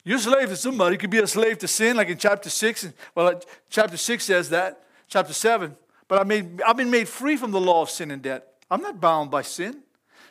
You're 0.03 0.17
a 0.17 0.21
slave 0.21 0.49
to 0.49 0.55
somebody. 0.55 0.93
You 0.93 0.99
could 0.99 1.09
be 1.09 1.17
a 1.17 1.25
slave 1.25 1.57
to 1.57 1.67
sin, 1.67 1.97
like 1.97 2.09
in 2.09 2.19
chapter 2.19 2.51
6. 2.51 2.93
Well, 3.15 3.41
chapter 3.71 3.97
6 3.97 4.23
says 4.23 4.49
that, 4.51 4.83
chapter 5.07 5.33
7. 5.33 5.75
But 6.07 6.21
I 6.21 6.23
made, 6.23 6.61
I've 6.61 6.77
been 6.77 6.91
made 6.91 7.07
free 7.07 7.35
from 7.35 7.49
the 7.49 7.59
law 7.59 7.81
of 7.81 7.89
sin 7.89 8.11
and 8.11 8.21
death. 8.21 8.43
I'm 8.69 8.81
not 8.81 9.01
bound 9.01 9.31
by 9.31 9.41
sin. 9.41 9.81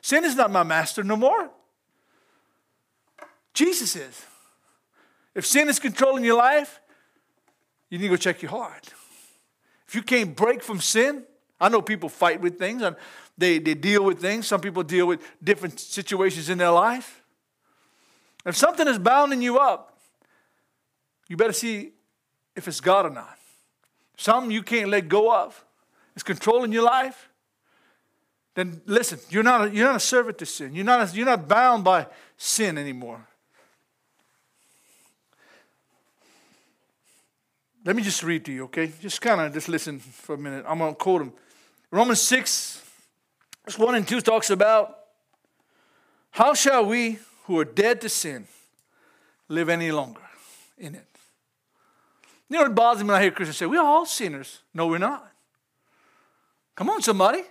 Sin 0.02 0.24
is 0.24 0.36
not 0.36 0.52
my 0.52 0.62
master 0.62 1.02
no 1.02 1.16
more. 1.16 1.50
Jesus 3.54 3.96
is. 3.96 4.24
If 5.34 5.44
sin 5.44 5.68
is 5.68 5.80
controlling 5.80 6.24
your 6.24 6.38
life, 6.38 6.80
you 7.90 7.98
need 7.98 8.04
to 8.04 8.10
go 8.10 8.16
check 8.16 8.42
your 8.42 8.50
heart. 8.50 8.92
If 9.88 9.94
you 9.94 10.02
can't 10.02 10.34
break 10.34 10.62
from 10.62 10.80
sin, 10.80 11.24
I 11.60 11.68
know 11.68 11.80
people 11.80 12.08
fight 12.08 12.40
with 12.40 12.58
things 12.58 12.82
and 12.82 12.96
they, 13.38 13.58
they 13.58 13.74
deal 13.74 14.04
with 14.04 14.20
things. 14.20 14.46
Some 14.46 14.60
people 14.60 14.82
deal 14.82 15.06
with 15.06 15.20
different 15.42 15.78
situations 15.78 16.50
in 16.50 16.58
their 16.58 16.70
life. 16.70 17.22
If 18.44 18.56
something 18.56 18.86
is 18.86 18.98
bounding 18.98 19.42
you 19.42 19.58
up, 19.58 19.98
you 21.28 21.36
better 21.36 21.52
see 21.52 21.92
if 22.54 22.68
it's 22.68 22.80
God 22.80 23.06
or 23.06 23.10
not. 23.10 23.38
Something 24.16 24.50
you 24.50 24.62
can't 24.62 24.88
let 24.88 25.08
go 25.08 25.34
of 25.34 25.64
is 26.14 26.22
controlling 26.22 26.72
your 26.72 26.84
life. 26.84 27.28
Then 28.54 28.80
listen, 28.86 29.18
you're 29.28 29.42
not 29.42 29.66
a, 29.66 29.70
you're 29.70 29.86
not 29.86 29.96
a 29.96 30.00
servant 30.00 30.38
to 30.38 30.46
sin. 30.46 30.74
You're 30.74 30.84
not, 30.84 31.12
a, 31.12 31.16
you're 31.16 31.26
not 31.26 31.46
bound 31.46 31.84
by 31.84 32.06
sin 32.38 32.78
anymore. 32.78 33.26
Let 37.86 37.94
me 37.94 38.02
just 38.02 38.24
read 38.24 38.44
to 38.46 38.52
you, 38.52 38.64
okay? 38.64 38.92
Just 39.00 39.20
kind 39.20 39.40
of 39.40 39.54
just 39.54 39.68
listen 39.68 40.00
for 40.00 40.34
a 40.34 40.38
minute. 40.38 40.64
I'm 40.66 40.78
going 40.78 40.92
to 40.92 40.98
quote 40.98 41.22
him. 41.22 41.32
Romans 41.92 42.20
6, 42.20 42.82
verse 43.64 43.78
1 43.78 43.94
and 43.94 44.08
2 44.08 44.20
talks 44.22 44.50
about 44.50 44.98
how 46.32 46.52
shall 46.52 46.84
we 46.84 47.20
who 47.44 47.60
are 47.60 47.64
dead 47.64 48.00
to 48.00 48.08
sin 48.08 48.48
live 49.48 49.68
any 49.68 49.92
longer 49.92 50.20
in 50.76 50.96
it? 50.96 51.06
You 52.48 52.56
know 52.56 52.64
what 52.64 52.74
bothers 52.74 53.04
me 53.04 53.08
when 53.10 53.18
I 53.18 53.22
hear 53.22 53.30
Christians 53.30 53.56
say, 53.56 53.66
we're 53.66 53.80
all 53.80 54.04
sinners. 54.04 54.62
No, 54.74 54.88
we're 54.88 54.98
not. 54.98 55.32
Come 56.74 56.90
on, 56.90 57.02
somebody. 57.02 57.42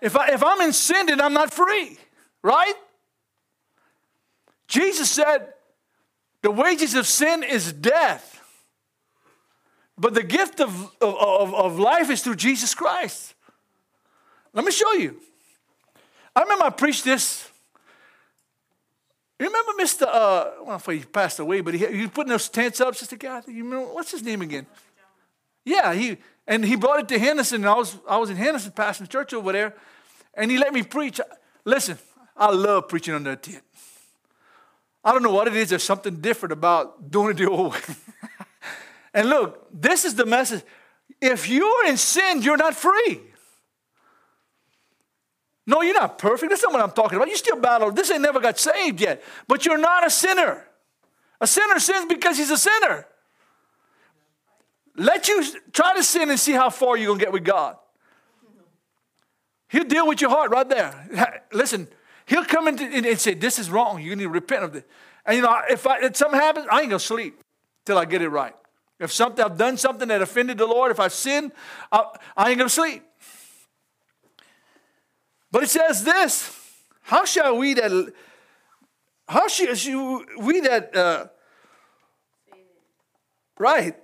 If, 0.00 0.16
I, 0.16 0.32
if 0.32 0.42
I'm 0.42 0.60
in 0.62 0.72
sin, 0.72 1.06
then 1.06 1.20
I'm 1.20 1.32
not 1.32 1.52
free, 1.52 1.96
right? 2.42 2.74
Jesus 4.66 5.08
said, 5.08 5.54
the 6.42 6.50
wages 6.50 6.94
of 6.94 7.06
sin 7.06 7.44
is 7.44 7.72
death. 7.72 8.37
But 9.98 10.14
the 10.14 10.22
gift 10.22 10.60
of, 10.60 10.92
of, 11.00 11.54
of 11.54 11.78
life 11.78 12.08
is 12.08 12.22
through 12.22 12.36
Jesus 12.36 12.74
Christ. 12.74 13.34
Let 14.52 14.64
me 14.64 14.70
show 14.70 14.92
you. 14.92 15.20
I 16.34 16.42
remember 16.42 16.66
I 16.66 16.70
preached 16.70 17.04
this. 17.04 17.50
You 19.40 19.46
remember 19.46 19.72
Mr. 19.82 20.06
Uh, 20.06 20.74
if 20.74 20.86
he 20.86 21.00
passed 21.00 21.38
away, 21.38 21.60
but 21.60 21.74
he, 21.74 21.86
he 21.86 22.00
was 22.02 22.10
putting 22.10 22.30
those 22.30 22.48
tents 22.48 22.80
up, 22.80 22.94
Sister 22.94 23.16
Kathy. 23.16 23.52
You 23.52 23.64
remember, 23.64 23.92
what's 23.92 24.10
his 24.10 24.22
name 24.22 24.42
again? 24.42 24.66
Yeah, 25.64 25.92
he 25.94 26.18
and 26.46 26.64
he 26.64 26.76
brought 26.76 27.00
it 27.00 27.08
to 27.08 27.18
Henderson. 27.18 27.62
And 27.62 27.70
I 27.70 27.74
was 27.74 27.98
I 28.08 28.16
was 28.16 28.30
in 28.30 28.36
Henderson, 28.36 28.72
passing 28.72 29.06
church 29.06 29.32
over 29.34 29.52
there, 29.52 29.74
and 30.34 30.50
he 30.50 30.58
let 30.58 30.72
me 30.72 30.82
preach. 30.82 31.20
Listen, 31.64 31.98
I 32.36 32.50
love 32.50 32.88
preaching 32.88 33.14
under 33.14 33.32
a 33.32 33.36
tent. 33.36 33.62
I 35.04 35.12
don't 35.12 35.22
know 35.22 35.32
what 35.32 35.46
it 35.46 35.56
is. 35.56 35.68
There's 35.68 35.82
something 35.82 36.20
different 36.20 36.52
about 36.52 37.10
doing 37.10 37.30
it 37.30 37.36
the 37.36 37.48
old 37.48 37.72
way. 37.72 37.80
And 39.18 39.28
look, 39.28 39.66
this 39.72 40.04
is 40.04 40.14
the 40.14 40.24
message. 40.24 40.62
If 41.20 41.48
you're 41.48 41.86
in 41.86 41.96
sin, 41.96 42.40
you're 42.40 42.56
not 42.56 42.76
free. 42.76 43.20
No, 45.66 45.82
you're 45.82 45.92
not 45.92 46.18
perfect. 46.18 46.50
That's 46.50 46.62
not 46.62 46.72
what 46.72 46.80
I'm 46.80 46.92
talking 46.92 47.16
about. 47.16 47.26
You 47.26 47.36
still 47.36 47.56
battle. 47.56 47.90
This 47.90 48.12
ain't 48.12 48.22
never 48.22 48.38
got 48.38 48.60
saved 48.60 49.00
yet. 49.00 49.24
But 49.48 49.66
you're 49.66 49.76
not 49.76 50.06
a 50.06 50.10
sinner. 50.10 50.64
A 51.40 51.48
sinner 51.48 51.80
sins 51.80 52.06
because 52.08 52.38
he's 52.38 52.52
a 52.52 52.56
sinner. 52.56 53.08
Let 54.94 55.26
you 55.26 55.44
try 55.72 55.96
to 55.96 56.04
sin 56.04 56.30
and 56.30 56.38
see 56.38 56.52
how 56.52 56.70
far 56.70 56.96
you're 56.96 57.08
going 57.08 57.18
to 57.18 57.24
get 57.24 57.32
with 57.32 57.44
God. 57.44 57.76
He'll 59.68 59.82
deal 59.82 60.06
with 60.06 60.20
your 60.20 60.30
heart 60.30 60.52
right 60.52 60.68
there. 60.68 61.40
Listen, 61.52 61.88
he'll 62.24 62.44
come 62.44 62.68
in 62.68 62.80
and 62.80 63.18
say, 63.18 63.34
This 63.34 63.58
is 63.58 63.68
wrong. 63.68 64.00
You 64.00 64.14
need 64.14 64.22
to 64.22 64.30
repent 64.30 64.62
of 64.62 64.74
this. 64.74 64.84
And 65.26 65.34
you 65.38 65.42
know, 65.42 65.60
if, 65.68 65.88
I, 65.88 66.02
if 66.02 66.14
something 66.14 66.38
happens, 66.38 66.66
I 66.70 66.82
ain't 66.82 66.90
going 66.90 67.00
to 67.00 67.04
sleep 67.04 67.42
till 67.84 67.98
I 67.98 68.04
get 68.04 68.22
it 68.22 68.28
right. 68.28 68.54
If 69.00 69.12
something 69.12 69.44
I've 69.44 69.56
done 69.56 69.76
something 69.76 70.08
that 70.08 70.22
offended 70.22 70.58
the 70.58 70.66
Lord, 70.66 70.90
if 70.90 70.98
I've 70.98 71.12
sinned, 71.12 71.52
I, 71.92 72.04
I 72.36 72.50
ain't 72.50 72.58
gonna 72.58 72.68
sleep. 72.68 73.02
But 75.52 75.62
it 75.62 75.70
says 75.70 76.04
this: 76.04 76.52
How 77.02 77.24
shall 77.24 77.56
we 77.56 77.74
that 77.74 78.12
how 79.28 79.46
shall 79.46 80.24
we 80.38 80.60
that 80.60 80.96
uh, 80.96 81.26
right 83.58 83.94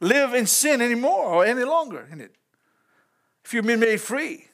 live 0.00 0.34
in 0.34 0.46
sin 0.46 0.80
anymore 0.80 1.24
or 1.24 1.44
any 1.44 1.64
longer 1.64 2.06
in 2.12 2.20
it? 2.20 2.34
If 3.44 3.54
you've 3.54 3.66
been 3.66 3.80
made 3.80 4.00
free. 4.00 4.48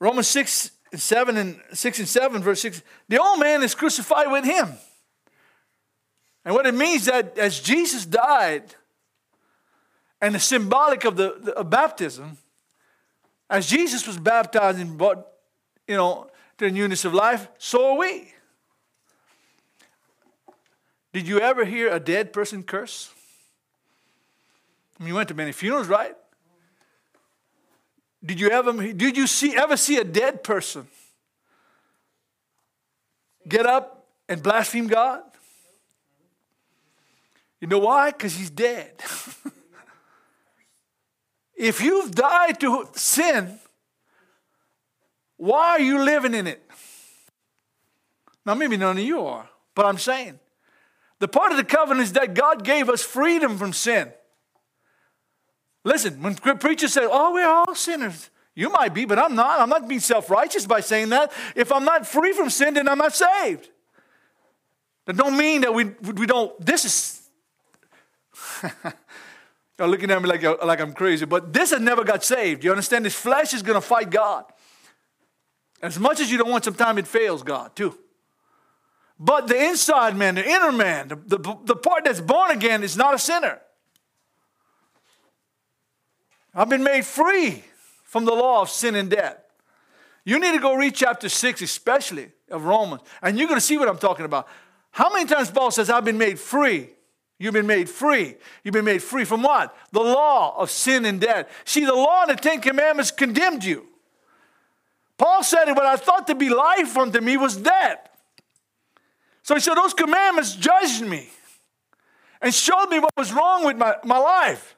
Romans 0.00 0.28
6 0.28 0.72
and 0.92 1.00
7 1.00 1.36
and 1.36 1.60
6 1.72 1.98
and 2.00 2.08
7, 2.08 2.42
verse 2.42 2.60
6, 2.60 2.82
the 3.08 3.22
old 3.22 3.40
man 3.40 3.62
is 3.62 3.74
crucified 3.74 4.30
with 4.30 4.44
him 4.44 4.74
and 6.44 6.54
what 6.54 6.66
it 6.66 6.74
means 6.74 7.06
that 7.06 7.38
as 7.38 7.60
Jesus 7.60 8.04
died, 8.04 8.74
and 10.20 10.34
the 10.34 10.40
symbolic 10.40 11.04
of 11.04 11.16
the, 11.16 11.36
the 11.40 11.52
of 11.52 11.70
baptism, 11.70 12.38
as 13.50 13.66
Jesus 13.66 14.06
was 14.06 14.18
baptized 14.18 14.78
and 14.78 14.96
brought, 14.96 15.26
you 15.86 15.96
know, 15.96 16.28
to 16.58 16.66
the 16.66 16.70
newness 16.70 17.04
of 17.04 17.12
life, 17.12 17.48
so 17.58 17.92
are 17.92 17.98
we. 17.98 18.32
Did 21.12 21.28
you 21.28 21.40
ever 21.40 21.64
hear 21.64 21.92
a 21.92 22.00
dead 22.00 22.32
person 22.32 22.62
curse? 22.62 23.12
I 24.98 25.02
mean, 25.02 25.08
you 25.08 25.14
went 25.14 25.28
to 25.28 25.34
many 25.34 25.52
funerals, 25.52 25.88
right? 25.88 26.16
Did 28.24 28.40
you 28.40 28.48
ever 28.48 28.72
did 28.72 29.16
you 29.16 29.26
see 29.26 29.56
ever 29.56 29.76
see 29.76 29.98
a 29.98 30.04
dead 30.04 30.42
person 30.42 30.86
get 33.46 33.66
up 33.66 34.06
and 34.28 34.42
blaspheme 34.42 34.86
God? 34.86 35.22
You 37.64 37.68
know 37.70 37.78
why? 37.78 38.10
Because 38.10 38.36
he's 38.36 38.50
dead. 38.50 38.92
If 41.56 41.80
you've 41.80 42.10
died 42.10 42.58
to 42.60 42.88
sin, 42.94 43.60
why 45.36 45.68
are 45.68 45.80
you 45.80 46.02
living 46.02 46.34
in 46.34 46.48
it? 46.48 46.60
Now, 48.44 48.54
maybe 48.54 48.76
none 48.76 48.98
of 48.98 49.04
you 49.04 49.24
are, 49.24 49.48
but 49.76 49.86
I'm 49.86 49.98
saying 49.98 50.40
the 51.20 51.28
part 51.28 51.52
of 51.52 51.56
the 51.56 51.64
covenant 51.64 52.02
is 52.02 52.12
that 52.14 52.34
God 52.34 52.64
gave 52.64 52.90
us 52.90 53.02
freedom 53.02 53.56
from 53.56 53.72
sin. 53.72 54.12
Listen, 55.84 56.20
when 56.20 56.34
preachers 56.34 56.92
say, 56.92 57.06
oh, 57.08 57.32
we're 57.32 57.48
all 57.48 57.74
sinners, 57.76 58.30
you 58.56 58.68
might 58.68 58.92
be, 58.92 59.04
but 59.04 59.20
I'm 59.20 59.36
not. 59.36 59.60
I'm 59.60 59.70
not 59.70 59.86
being 59.86 60.00
self 60.00 60.28
righteous 60.28 60.66
by 60.66 60.80
saying 60.80 61.10
that. 61.10 61.32
If 61.54 61.70
I'm 61.70 61.84
not 61.84 62.04
free 62.04 62.32
from 62.32 62.50
sin, 62.50 62.74
then 62.74 62.88
I'm 62.88 62.98
not 62.98 63.14
saved. 63.14 63.70
That 65.06 65.16
don't 65.16 65.38
mean 65.38 65.60
that 65.60 65.72
we, 65.72 65.84
we 65.84 66.26
don't, 66.26 66.52
this 66.60 66.84
is, 66.84 67.23
you're 69.78 69.88
looking 69.88 70.10
at 70.10 70.22
me 70.22 70.28
like, 70.28 70.42
like 70.62 70.80
I'm 70.80 70.92
crazy, 70.92 71.24
but 71.24 71.52
this 71.52 71.70
has 71.70 71.80
never 71.80 72.04
got 72.04 72.24
saved. 72.24 72.64
You 72.64 72.70
understand? 72.70 73.04
This 73.04 73.14
flesh 73.14 73.54
is 73.54 73.62
going 73.62 73.74
to 73.74 73.86
fight 73.86 74.10
God. 74.10 74.44
As 75.82 75.98
much 75.98 76.20
as 76.20 76.30
you 76.30 76.38
don't 76.38 76.50
want, 76.50 76.64
sometimes 76.64 76.98
it 76.98 77.06
fails 77.06 77.42
God 77.42 77.76
too. 77.76 77.98
But 79.18 79.46
the 79.48 79.56
inside 79.56 80.16
man, 80.16 80.34
the 80.34 80.48
inner 80.48 80.72
man, 80.72 81.08
the, 81.08 81.16
the, 81.16 81.58
the 81.64 81.76
part 81.76 82.04
that's 82.04 82.20
born 82.20 82.50
again 82.50 82.82
is 82.82 82.96
not 82.96 83.14
a 83.14 83.18
sinner. 83.18 83.60
I've 86.54 86.68
been 86.68 86.84
made 86.84 87.04
free 87.04 87.64
from 88.04 88.24
the 88.24 88.32
law 88.32 88.62
of 88.62 88.70
sin 88.70 88.94
and 88.94 89.10
death. 89.10 89.38
You 90.24 90.38
need 90.38 90.52
to 90.52 90.58
go 90.58 90.74
read 90.74 90.94
chapter 90.94 91.28
6, 91.28 91.62
especially 91.62 92.30
of 92.50 92.64
Romans, 92.64 93.02
and 93.22 93.38
you're 93.38 93.48
going 93.48 93.60
to 93.60 93.64
see 93.64 93.76
what 93.76 93.88
I'm 93.88 93.98
talking 93.98 94.24
about. 94.24 94.48
How 94.90 95.12
many 95.12 95.26
times 95.26 95.50
Paul 95.50 95.70
says, 95.70 95.90
I've 95.90 96.04
been 96.04 96.18
made 96.18 96.38
free? 96.38 96.90
You've 97.38 97.54
been 97.54 97.66
made 97.66 97.88
free. 97.88 98.36
You've 98.62 98.72
been 98.72 98.84
made 98.84 99.02
free 99.02 99.24
from 99.24 99.42
what? 99.42 99.76
The 99.92 100.00
law 100.00 100.56
of 100.56 100.70
sin 100.70 101.04
and 101.04 101.20
death. 101.20 101.48
See, 101.64 101.84
the 101.84 101.94
law 101.94 102.22
and 102.26 102.36
the 102.36 102.40
Ten 102.40 102.60
Commandments 102.60 103.10
condemned 103.10 103.64
you. 103.64 103.86
Paul 105.18 105.42
said, 105.42 105.66
What 105.66 105.86
I 105.86 105.96
thought 105.96 106.26
to 106.28 106.34
be 106.34 106.48
life 106.48 106.96
unto 106.96 107.20
me 107.20 107.36
was 107.36 107.56
death. 107.56 108.08
So 109.42 109.54
he 109.54 109.60
said, 109.60 109.74
Those 109.74 109.94
commandments 109.94 110.54
judged 110.54 111.02
me 111.02 111.28
and 112.40 112.54
showed 112.54 112.86
me 112.86 113.00
what 113.00 113.12
was 113.16 113.32
wrong 113.32 113.64
with 113.64 113.76
my, 113.76 113.96
my 114.04 114.18
life. 114.18 114.76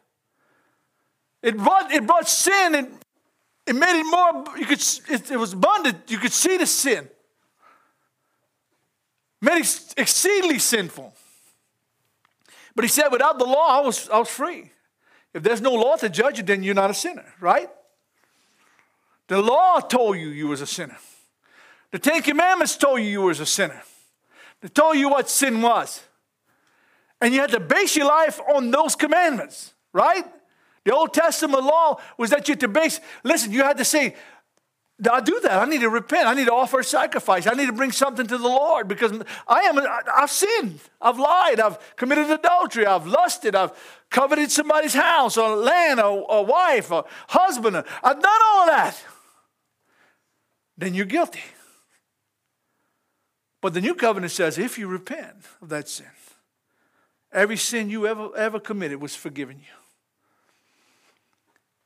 It 1.42 1.56
brought, 1.56 1.92
it 1.92 2.06
brought 2.06 2.28
sin 2.28 2.74
and 2.74 2.88
it 3.66 3.74
made 3.74 4.00
it 4.00 4.04
more, 4.04 4.44
you 4.56 4.64
could, 4.64 4.80
it, 5.08 5.30
it 5.30 5.36
was 5.36 5.52
abundant. 5.52 5.98
You 6.08 6.18
could 6.18 6.32
see 6.32 6.56
the 6.56 6.66
sin 6.66 7.08
made 9.40 9.60
it 9.60 9.94
exceedingly 9.96 10.58
sinful. 10.58 11.14
But 12.76 12.84
he 12.84 12.88
said, 12.88 13.08
without 13.08 13.38
the 13.38 13.46
law, 13.46 13.66
I 13.68 13.80
was, 13.80 14.08
I 14.10 14.18
was 14.18 14.28
free. 14.28 14.70
If 15.34 15.42
there's 15.42 15.62
no 15.62 15.72
law 15.72 15.96
to 15.96 16.08
judge 16.08 16.38
you, 16.38 16.44
then 16.44 16.62
you're 16.62 16.74
not 16.74 16.90
a 16.90 16.94
sinner, 16.94 17.24
right? 17.40 17.68
The 19.28 19.40
law 19.40 19.80
told 19.80 20.18
you 20.18 20.28
you 20.28 20.48
was 20.48 20.60
a 20.60 20.66
sinner. 20.66 20.96
The 21.90 21.98
Ten 21.98 22.22
Commandments 22.22 22.76
told 22.76 23.00
you 23.00 23.06
you 23.06 23.22
was 23.22 23.40
a 23.40 23.46
sinner. 23.46 23.82
They 24.60 24.68
told 24.68 24.96
you 24.96 25.08
what 25.08 25.28
sin 25.28 25.62
was. 25.62 26.02
And 27.20 27.32
you 27.32 27.40
had 27.40 27.50
to 27.50 27.60
base 27.60 27.96
your 27.96 28.06
life 28.06 28.40
on 28.54 28.70
those 28.70 28.94
commandments, 28.94 29.72
right? 29.92 30.24
The 30.84 30.94
Old 30.94 31.14
Testament 31.14 31.64
law 31.64 31.98
was 32.18 32.30
that 32.30 32.46
you 32.46 32.52
had 32.52 32.60
to 32.60 32.68
base, 32.68 33.00
listen, 33.24 33.52
you 33.52 33.62
had 33.62 33.78
to 33.78 33.84
say, 33.84 34.14
I 35.10 35.20
do 35.20 35.38
that. 35.40 35.62
I 35.62 35.66
need 35.66 35.82
to 35.82 35.90
repent. 35.90 36.26
I 36.26 36.32
need 36.32 36.46
to 36.46 36.54
offer 36.54 36.80
a 36.80 36.84
sacrifice. 36.84 37.46
I 37.46 37.52
need 37.52 37.66
to 37.66 37.72
bring 37.72 37.92
something 37.92 38.26
to 38.26 38.38
the 38.38 38.48
Lord 38.48 38.88
because 38.88 39.12
I 39.46 39.60
am. 39.60 39.78
I've 40.14 40.30
sinned. 40.30 40.80
I've 41.02 41.18
lied. 41.18 41.60
I've 41.60 41.78
committed 41.96 42.30
adultery. 42.30 42.86
I've 42.86 43.06
lusted. 43.06 43.54
I've 43.54 43.72
coveted 44.08 44.50
somebody's 44.50 44.94
house 44.94 45.36
or 45.36 45.54
land 45.54 46.00
or 46.00 46.24
a 46.30 46.42
wife 46.42 46.90
or 46.90 47.04
husband. 47.28 47.76
I've 47.76 48.22
done 48.22 48.40
all 48.46 48.66
that. 48.66 49.04
Then 50.78 50.94
you're 50.94 51.04
guilty. 51.04 51.44
But 53.60 53.74
the 53.74 53.82
new 53.82 53.94
covenant 53.94 54.32
says 54.32 54.58
if 54.58 54.78
you 54.78 54.86
repent 54.86 55.44
of 55.60 55.68
that 55.68 55.88
sin, 55.88 56.06
every 57.32 57.56
sin 57.56 57.90
you 57.90 58.06
ever 58.06 58.34
ever 58.36 58.60
committed 58.60 59.00
was 59.02 59.14
forgiven 59.14 59.58
you. 59.58 59.74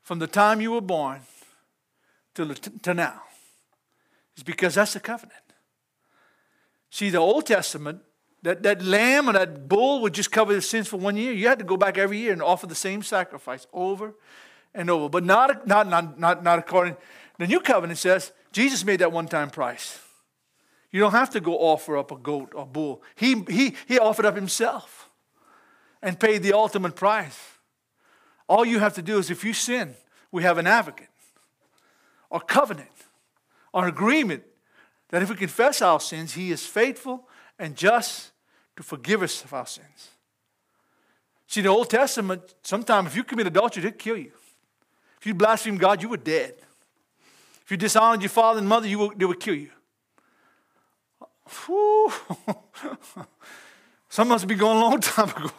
From 0.01 0.19
the 0.19 0.27
time 0.27 0.61
you 0.61 0.71
were 0.71 0.81
born 0.81 1.21
to, 2.35 2.55
to 2.55 2.93
now. 2.93 3.21
is 4.37 4.43
because 4.43 4.75
that's 4.75 4.93
the 4.93 4.99
covenant. 4.99 5.41
See, 6.89 7.09
the 7.09 7.19
Old 7.19 7.45
Testament, 7.45 8.01
that, 8.43 8.63
that 8.63 8.83
lamb 8.83 9.29
or 9.29 9.33
that 9.33 9.67
bull 9.67 10.01
would 10.01 10.13
just 10.13 10.31
cover 10.31 10.53
the 10.53 10.61
sins 10.61 10.87
for 10.87 10.97
one 10.97 11.15
year. 11.15 11.31
You 11.31 11.47
had 11.47 11.59
to 11.59 11.65
go 11.65 11.77
back 11.77 11.97
every 11.97 12.17
year 12.17 12.33
and 12.33 12.41
offer 12.41 12.67
the 12.67 12.75
same 12.75 13.01
sacrifice 13.03 13.67
over 13.71 14.13
and 14.73 14.89
over. 14.89 15.09
But 15.09 15.23
not, 15.23 15.67
not, 15.67 15.87
not, 15.87 16.19
not, 16.19 16.43
not 16.43 16.59
according. 16.59 16.97
The 17.37 17.47
new 17.47 17.59
covenant 17.59 17.99
says 17.99 18.31
Jesus 18.51 18.83
made 18.83 18.99
that 18.99 19.11
one 19.11 19.27
time 19.27 19.49
price. 19.49 19.99
You 20.91 20.99
don't 20.99 21.13
have 21.13 21.29
to 21.31 21.39
go 21.39 21.53
offer 21.57 21.97
up 21.97 22.11
a 22.11 22.17
goat 22.17 22.51
or 22.53 22.65
bull. 22.65 23.01
He, 23.15 23.41
he, 23.49 23.75
he 23.87 23.97
offered 23.97 24.25
up 24.25 24.35
himself 24.35 25.09
and 26.01 26.19
paid 26.19 26.43
the 26.43 26.53
ultimate 26.53 26.95
price. 26.95 27.39
All 28.49 28.65
you 28.65 28.79
have 28.79 28.95
to 28.95 29.01
do 29.01 29.17
is 29.17 29.31
if 29.31 29.45
you 29.45 29.53
sin, 29.53 29.95
we 30.31 30.43
have 30.43 30.57
an 30.57 30.67
advocate 30.67 31.07
or 32.31 32.39
covenant 32.39 32.89
our 33.73 33.87
agreement 33.87 34.43
that 35.09 35.21
if 35.21 35.29
we 35.29 35.35
confess 35.35 35.81
our 35.81 35.99
sins, 35.99 36.33
He 36.33 36.51
is 36.51 36.65
faithful 36.65 37.27
and 37.59 37.75
just 37.75 38.31
to 38.77 38.83
forgive 38.83 39.21
us 39.21 39.43
of 39.43 39.53
our 39.53 39.67
sins. 39.67 40.09
See, 41.45 41.61
the 41.61 41.69
Old 41.69 41.89
Testament, 41.89 42.55
sometimes 42.63 43.09
if 43.09 43.15
you 43.15 43.23
commit 43.23 43.45
adultery, 43.47 43.83
they'd 43.83 43.99
kill 43.99 44.17
you. 44.17 44.31
If 45.19 45.27
you 45.27 45.33
blaspheme 45.33 45.77
God, 45.77 46.01
you 46.01 46.09
were 46.09 46.17
dead. 46.17 46.55
If 47.63 47.69
you 47.69 47.77
dishonored 47.77 48.21
your 48.21 48.29
father 48.29 48.59
and 48.59 48.67
mother, 48.67 48.87
you 48.87 48.99
would, 48.99 49.19
they 49.19 49.25
would 49.25 49.39
kill 49.39 49.55
you. 49.55 49.69
Some 54.09 54.29
must 54.29 54.47
be 54.47 54.55
going 54.55 54.77
a 54.77 54.81
long 54.81 54.99
time 55.01 55.29
ago. 55.29 55.51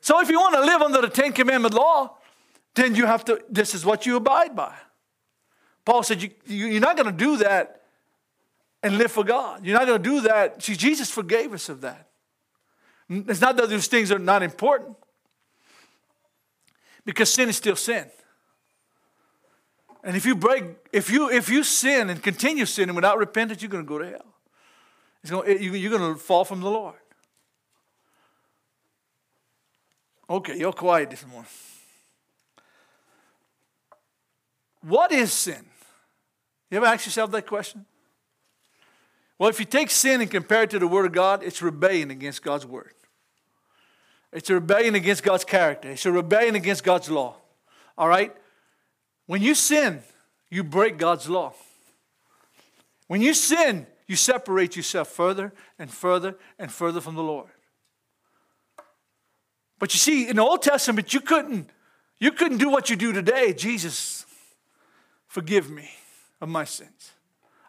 So 0.00 0.20
if 0.20 0.28
you 0.28 0.38
want 0.38 0.54
to 0.54 0.60
live 0.60 0.82
under 0.82 1.00
the 1.00 1.08
Ten 1.08 1.32
Commandment 1.32 1.74
law, 1.74 2.18
then 2.74 2.94
you 2.94 3.06
have 3.06 3.24
to, 3.24 3.42
this 3.48 3.74
is 3.74 3.86
what 3.86 4.04
you 4.04 4.16
abide 4.16 4.54
by. 4.54 4.74
Paul 5.84 6.02
said, 6.02 6.22
you, 6.22 6.30
you, 6.46 6.76
are 6.76 6.80
not 6.80 6.96
going 6.96 7.06
to 7.06 7.12
do 7.12 7.36
that 7.38 7.82
and 8.82 8.98
live 8.98 9.12
for 9.12 9.24
God. 9.24 9.64
You're 9.64 9.78
not 9.78 9.86
going 9.86 10.02
to 10.02 10.08
do 10.10 10.20
that. 10.22 10.62
See, 10.62 10.74
Jesus 10.76 11.10
forgave 11.10 11.52
us 11.52 11.68
of 11.68 11.80
that. 11.82 12.08
It's 13.08 13.40
not 13.40 13.56
that 13.56 13.68
those 13.68 13.86
things 13.86 14.10
are 14.10 14.18
not 14.18 14.42
important, 14.42 14.96
because 17.04 17.32
sin 17.32 17.50
is 17.50 17.56
still 17.56 17.76
sin. 17.76 18.06
And 20.02 20.16
if 20.16 20.24
you 20.24 20.34
break, 20.34 20.64
if 20.92 21.10
you 21.10 21.30
if 21.30 21.48
you 21.50 21.64
sin 21.64 22.08
and 22.08 22.22
continue 22.22 22.64
sinning 22.64 22.94
without 22.94 23.18
repentance, 23.18 23.60
you're 23.60 23.70
going 23.70 23.84
to 23.84 23.88
go 23.88 23.98
to 23.98 24.06
hell. 24.06 24.26
Going, 25.28 25.62
you're 25.62 25.98
going 25.98 26.14
to 26.14 26.18
fall 26.18 26.44
from 26.44 26.60
the 26.60 26.70
Lord. 26.70 26.96
Okay, 30.28 30.58
you're 30.58 30.72
quiet 30.72 31.10
this 31.10 31.26
morning. 31.26 31.50
What 34.80 35.12
is 35.12 35.32
sin? 35.32 35.64
You 36.70 36.78
ever 36.78 36.86
ask 36.86 37.06
yourself 37.06 37.30
that 37.32 37.46
question? 37.46 37.84
Well, 39.38 39.50
if 39.50 39.58
you 39.58 39.66
take 39.66 39.90
sin 39.90 40.20
and 40.20 40.30
compare 40.30 40.62
it 40.62 40.70
to 40.70 40.78
the 40.78 40.86
Word 40.86 41.06
of 41.06 41.12
God, 41.12 41.42
it's 41.42 41.60
rebellion 41.60 42.10
against 42.10 42.42
God's 42.42 42.66
Word. 42.66 42.94
It's 44.32 44.50
a 44.50 44.54
rebellion 44.54 44.94
against 44.94 45.22
God's 45.22 45.44
character. 45.44 45.90
It's 45.90 46.06
a 46.06 46.12
rebellion 46.12 46.54
against 46.54 46.82
God's 46.82 47.10
law. 47.10 47.36
All 47.96 48.08
right? 48.08 48.34
When 49.26 49.42
you 49.42 49.54
sin, 49.54 50.02
you 50.50 50.64
break 50.64 50.98
God's 50.98 51.28
law. 51.28 51.54
When 53.06 53.20
you 53.20 53.34
sin, 53.34 53.86
you 54.06 54.16
separate 54.16 54.76
yourself 54.76 55.08
further 55.08 55.52
and 55.78 55.90
further 55.90 56.36
and 56.58 56.70
further 56.70 57.00
from 57.00 57.14
the 57.14 57.22
Lord. 57.22 57.48
But 59.78 59.94
you 59.94 59.98
see, 59.98 60.28
in 60.28 60.36
the 60.36 60.42
Old 60.42 60.62
Testament, 60.62 61.12
you 61.12 61.20
couldn't, 61.20 61.70
you 62.18 62.32
couldn't 62.32 62.58
do 62.58 62.70
what 62.70 62.90
you 62.90 62.96
do 62.96 63.12
today. 63.12 63.52
Jesus, 63.52 64.24
forgive 65.28 65.70
me 65.70 65.90
of 66.40 66.48
my 66.48 66.64
sins. 66.64 67.12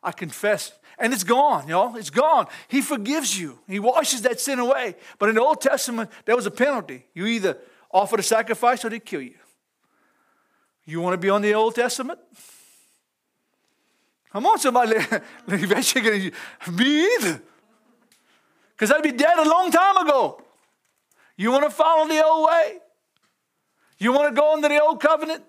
I 0.03 0.11
confess, 0.11 0.71
and 0.99 1.13
it's 1.13 1.23
gone, 1.23 1.67
y'all. 1.67 1.95
It's 1.95 2.09
gone. 2.09 2.47
He 2.67 2.81
forgives 2.81 3.37
you, 3.39 3.59
He 3.67 3.79
washes 3.79 4.21
that 4.21 4.39
sin 4.39 4.59
away. 4.59 4.95
But 5.17 5.29
in 5.29 5.35
the 5.35 5.41
Old 5.41 5.61
Testament, 5.61 6.09
there 6.25 6.35
was 6.35 6.45
a 6.45 6.51
penalty. 6.51 7.05
You 7.13 7.25
either 7.25 7.57
offer 7.91 8.17
a 8.17 8.23
sacrifice 8.23 8.85
or 8.85 8.89
they 8.89 8.99
kill 8.99 9.21
you. 9.21 9.35
You 10.85 11.01
want 11.01 11.13
to 11.13 11.17
be 11.17 11.29
on 11.29 11.41
the 11.41 11.53
Old 11.53 11.73
Testament? 11.73 12.19
Come 14.31 14.45
on, 14.45 14.59
somebody. 14.59 14.97
Eventually, 15.47 16.31
me 16.71 17.05
either. 17.15 17.41
Because 18.75 18.91
I'd 18.91 19.01
be 19.01 19.13
dead 19.13 19.39
a 19.39 19.49
long 19.49 19.71
time 19.71 19.97
ago. 19.97 20.41
You 21.37 21.51
want 21.51 21.63
to 21.63 21.69
follow 21.69 22.07
the 22.07 22.23
old 22.23 22.47
way? 22.47 22.77
You 23.97 24.11
want 24.11 24.35
to 24.35 24.39
go 24.39 24.55
into 24.55 24.67
the 24.67 24.81
old 24.81 25.01
covenant? 25.01 25.43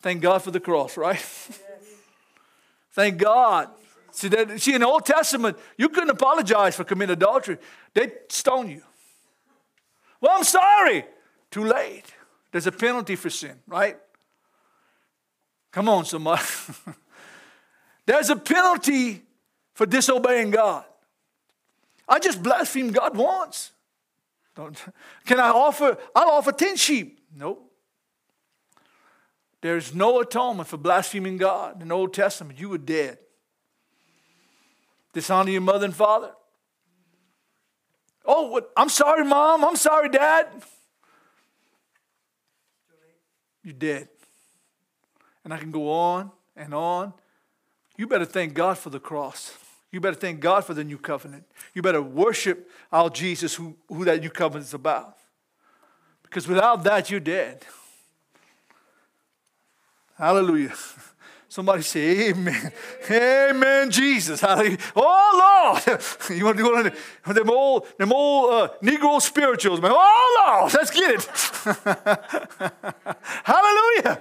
Thank 0.00 0.22
God 0.22 0.42
for 0.42 0.50
the 0.50 0.60
cross, 0.60 0.96
right? 0.96 1.18
Thank 2.92 3.18
God. 3.18 3.68
See, 4.10 4.28
that, 4.28 4.60
see, 4.60 4.74
in 4.74 4.80
the 4.80 4.86
Old 4.86 5.04
Testament, 5.04 5.58
you 5.76 5.88
couldn't 5.88 6.10
apologize 6.10 6.74
for 6.74 6.84
committing 6.84 7.12
adultery. 7.12 7.58
They'd 7.92 8.12
stone 8.30 8.70
you. 8.70 8.82
Well, 10.20 10.32
I'm 10.34 10.44
sorry. 10.44 11.04
Too 11.50 11.64
late. 11.64 12.04
There's 12.52 12.66
a 12.66 12.72
penalty 12.72 13.16
for 13.16 13.28
sin, 13.28 13.58
right? 13.66 13.98
Come 15.72 15.90
on, 15.90 16.06
somebody. 16.06 16.42
There's 18.06 18.30
a 18.30 18.36
penalty 18.36 19.22
for 19.74 19.84
disobeying 19.84 20.50
God. 20.50 20.84
I 22.08 22.18
just 22.18 22.42
blasphemed 22.42 22.94
God 22.94 23.16
once. 23.16 23.72
Don't, 24.54 24.82
can 25.26 25.38
I 25.38 25.50
offer? 25.50 25.98
I'll 26.14 26.30
offer 26.30 26.52
10 26.52 26.76
sheep. 26.76 27.20
Nope. 27.36 27.70
There's 29.62 29.94
no 29.94 30.20
atonement 30.20 30.68
for 30.68 30.76
blaspheming 30.76 31.38
God 31.38 31.82
in 31.82 31.88
the 31.88 31.94
Old 31.94 32.14
Testament. 32.14 32.60
You 32.60 32.68
were 32.68 32.78
dead. 32.78 33.18
Dishonor 35.12 35.50
your 35.50 35.62
mother 35.62 35.86
and 35.86 35.94
father. 35.94 36.32
Oh, 38.24 38.48
what, 38.48 38.70
I'm 38.76 38.88
sorry, 38.88 39.24
mom. 39.24 39.64
I'm 39.64 39.76
sorry, 39.76 40.08
dad. 40.08 40.48
You're 43.62 43.72
dead. 43.72 44.08
And 45.44 45.54
I 45.54 45.58
can 45.58 45.70
go 45.70 45.90
on 45.90 46.30
and 46.56 46.74
on. 46.74 47.14
You 47.96 48.06
better 48.06 48.24
thank 48.24 48.52
God 48.52 48.78
for 48.78 48.90
the 48.90 49.00
cross. 49.00 49.56
You 49.90 50.00
better 50.00 50.16
thank 50.16 50.40
God 50.40 50.64
for 50.64 50.74
the 50.74 50.84
new 50.84 50.98
covenant. 50.98 51.44
You 51.72 51.82
better 51.82 52.02
worship 52.02 52.70
our 52.92 53.08
Jesus, 53.08 53.54
who, 53.54 53.76
who 53.88 54.04
that 54.04 54.20
new 54.20 54.30
covenant 54.30 54.66
is 54.66 54.74
about. 54.74 55.16
Because 56.22 56.46
without 56.46 56.84
that, 56.84 57.10
you're 57.10 57.20
dead. 57.20 57.64
Hallelujah. 60.16 60.72
Somebody 61.48 61.82
say 61.82 62.30
amen. 62.30 62.72
Amen, 63.10 63.90
Jesus. 63.90 64.40
Hallelujah. 64.40 64.78
Oh, 64.94 65.72
Lord. 65.86 66.02
You 66.30 66.44
want 66.44 66.56
to 66.58 66.62
go 66.62 66.76
on 66.76 66.92
them 67.34 67.50
old, 67.50 67.86
them 67.98 68.12
old 68.12 68.52
uh, 68.52 68.68
Negro 68.82 69.22
spirituals, 69.22 69.80
man. 69.80 69.92
Oh, 69.94 70.44
Lord. 70.46 70.74
Let's 70.74 70.90
get 70.90 71.14
it. 71.14 71.24
Hallelujah. 73.44 74.20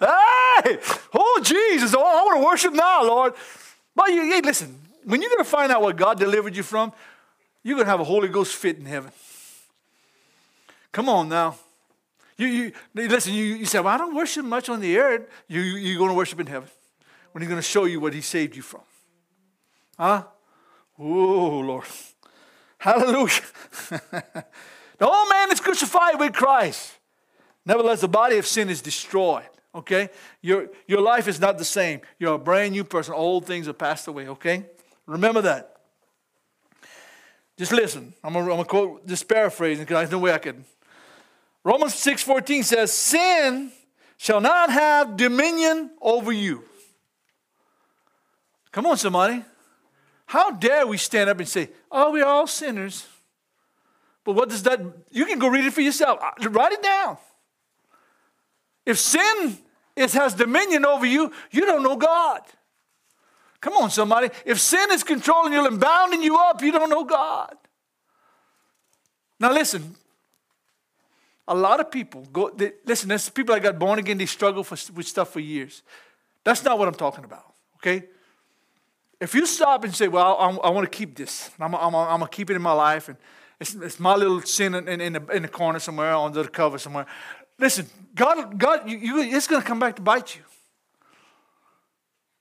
hey. 0.00 0.78
Oh, 1.14 1.40
Jesus. 1.42 1.94
Oh, 1.96 2.04
I 2.04 2.24
want 2.24 2.40
to 2.40 2.44
worship 2.44 2.74
now, 2.74 3.04
Lord. 3.04 3.34
But 3.94 4.08
you, 4.10 4.30
hey, 4.30 4.40
listen, 4.40 4.78
when 5.04 5.22
you're 5.22 5.30
going 5.30 5.44
to 5.44 5.50
find 5.50 5.70
out 5.72 5.80
what 5.82 5.96
God 5.96 6.18
delivered 6.18 6.56
you 6.56 6.62
from, 6.62 6.92
you're 7.62 7.76
going 7.76 7.86
to 7.86 7.90
have 7.90 8.00
a 8.00 8.04
Holy 8.04 8.28
Ghost 8.28 8.54
fit 8.54 8.78
in 8.78 8.84
heaven. 8.84 9.12
Come 10.90 11.08
on 11.08 11.28
now. 11.28 11.56
You, 12.36 12.46
you 12.46 12.72
listen, 12.94 13.34
you, 13.34 13.44
you 13.44 13.64
say, 13.66 13.80
Well, 13.80 13.94
I 13.94 13.98
don't 13.98 14.14
worship 14.14 14.44
much 14.44 14.68
on 14.68 14.80
the 14.80 14.98
earth. 14.98 15.28
You, 15.48 15.60
you, 15.60 15.76
you're 15.76 15.98
going 15.98 16.10
to 16.10 16.16
worship 16.16 16.40
in 16.40 16.46
heaven 16.46 16.68
when 17.32 17.42
He's 17.42 17.48
going 17.48 17.60
to 17.60 17.66
show 17.66 17.84
you 17.84 18.00
what 18.00 18.14
He 18.14 18.20
saved 18.20 18.56
you 18.56 18.62
from. 18.62 18.82
Huh? 19.98 20.24
Oh, 20.98 21.60
Lord. 21.60 21.84
Hallelujah. 22.78 23.40
the 23.90 25.06
old 25.06 25.28
man 25.30 25.52
is 25.52 25.60
crucified 25.60 26.18
with 26.18 26.32
Christ. 26.32 26.98
Nevertheless, 27.64 28.00
the 28.00 28.08
body 28.08 28.38
of 28.38 28.46
sin 28.46 28.68
is 28.68 28.82
destroyed. 28.82 29.48
Okay? 29.74 30.10
Your, 30.40 30.68
your 30.86 31.00
life 31.00 31.28
is 31.28 31.40
not 31.40 31.58
the 31.58 31.64
same. 31.64 32.00
You're 32.18 32.34
a 32.34 32.38
brand 32.38 32.72
new 32.72 32.84
person. 32.84 33.14
Old 33.14 33.46
things 33.46 33.66
have 33.66 33.78
passed 33.78 34.08
away. 34.08 34.28
Okay? 34.28 34.66
Remember 35.06 35.40
that. 35.42 35.76
Just 37.56 37.72
listen. 37.72 38.12
I'm 38.24 38.32
going 38.32 38.58
to 38.58 38.64
quote, 38.64 39.06
just 39.06 39.28
paraphrasing 39.28 39.84
because 39.84 39.96
there's 39.96 40.10
no 40.10 40.18
way 40.18 40.32
I 40.32 40.38
can 40.38 40.64
Romans 41.64 41.94
6:14 41.94 42.64
says, 42.64 42.92
"Sin 42.92 43.72
shall 44.16 44.40
not 44.40 44.70
have 44.70 45.16
dominion 45.16 45.90
over 46.00 46.32
you." 46.32 46.68
Come 48.72 48.86
on, 48.86 48.96
somebody. 48.96 49.44
How 50.26 50.50
dare 50.50 50.86
we 50.86 50.96
stand 50.96 51.30
up 51.30 51.38
and 51.38 51.48
say, 51.48 51.70
"Oh, 51.90 52.12
we're 52.12 52.24
all 52.24 52.46
sinners." 52.46 53.06
But 54.24 54.32
what 54.32 54.48
does 54.48 54.62
that 54.64 54.80
you 55.10 55.24
can 55.26 55.38
go 55.38 55.48
read 55.48 55.64
it 55.64 55.72
for 55.72 55.80
yourself. 55.80 56.20
Uh, 56.22 56.48
write 56.50 56.72
it 56.72 56.82
down. 56.82 57.18
If 58.86 58.98
sin 58.98 59.58
is, 59.96 60.12
has 60.14 60.34
dominion 60.34 60.84
over 60.84 61.06
you, 61.06 61.32
you 61.50 61.64
don't 61.64 61.82
know 61.82 61.96
God. 61.96 62.42
Come 63.60 63.74
on, 63.74 63.90
somebody. 63.90 64.30
If 64.44 64.60
sin 64.60 64.90
is 64.90 65.04
controlling 65.04 65.52
you 65.52 65.64
and 65.66 65.78
bounding 65.78 66.22
you 66.22 66.36
up, 66.36 66.62
you 66.62 66.72
don't 66.72 66.90
know 66.90 67.04
God. 67.04 67.56
Now, 69.38 69.52
listen, 69.52 69.96
a 71.48 71.54
lot 71.54 71.80
of 71.80 71.90
people 71.90 72.26
go, 72.32 72.50
they, 72.50 72.72
listen, 72.84 73.08
there's 73.08 73.28
people 73.28 73.54
that 73.54 73.62
got 73.62 73.78
born 73.78 73.98
again, 73.98 74.18
they 74.18 74.26
struggle 74.26 74.62
for, 74.62 74.76
with 74.94 75.06
stuff 75.06 75.32
for 75.32 75.40
years. 75.40 75.82
That's 76.44 76.64
not 76.64 76.78
what 76.78 76.88
I'm 76.88 76.94
talking 76.94 77.24
about, 77.24 77.52
okay? 77.76 78.04
If 79.20 79.34
you 79.34 79.46
stop 79.46 79.84
and 79.84 79.94
say, 79.94 80.08
well, 80.08 80.36
I, 80.38 80.68
I 80.68 80.70
want 80.70 80.90
to 80.90 80.96
keep 80.96 81.16
this, 81.16 81.50
I'm, 81.60 81.74
I'm, 81.74 81.94
I'm 81.94 82.18
going 82.18 82.30
to 82.30 82.36
keep 82.36 82.50
it 82.50 82.56
in 82.56 82.62
my 82.62 82.72
life, 82.72 83.08
and 83.08 83.16
it's, 83.60 83.74
it's 83.74 84.00
my 84.00 84.14
little 84.14 84.40
sin 84.42 84.74
in, 84.74 85.00
in, 85.00 85.12
the, 85.12 85.26
in 85.28 85.42
the 85.42 85.48
corner 85.48 85.78
somewhere, 85.78 86.14
under 86.14 86.42
the 86.42 86.48
cover 86.48 86.78
somewhere. 86.78 87.06
Listen, 87.58 87.86
God, 88.14 88.58
God 88.58 88.88
you, 88.88 88.98
you, 88.98 89.20
it's 89.20 89.46
going 89.46 89.62
to 89.62 89.66
come 89.66 89.78
back 89.78 89.96
to 89.96 90.02
bite 90.02 90.36
you. 90.36 90.42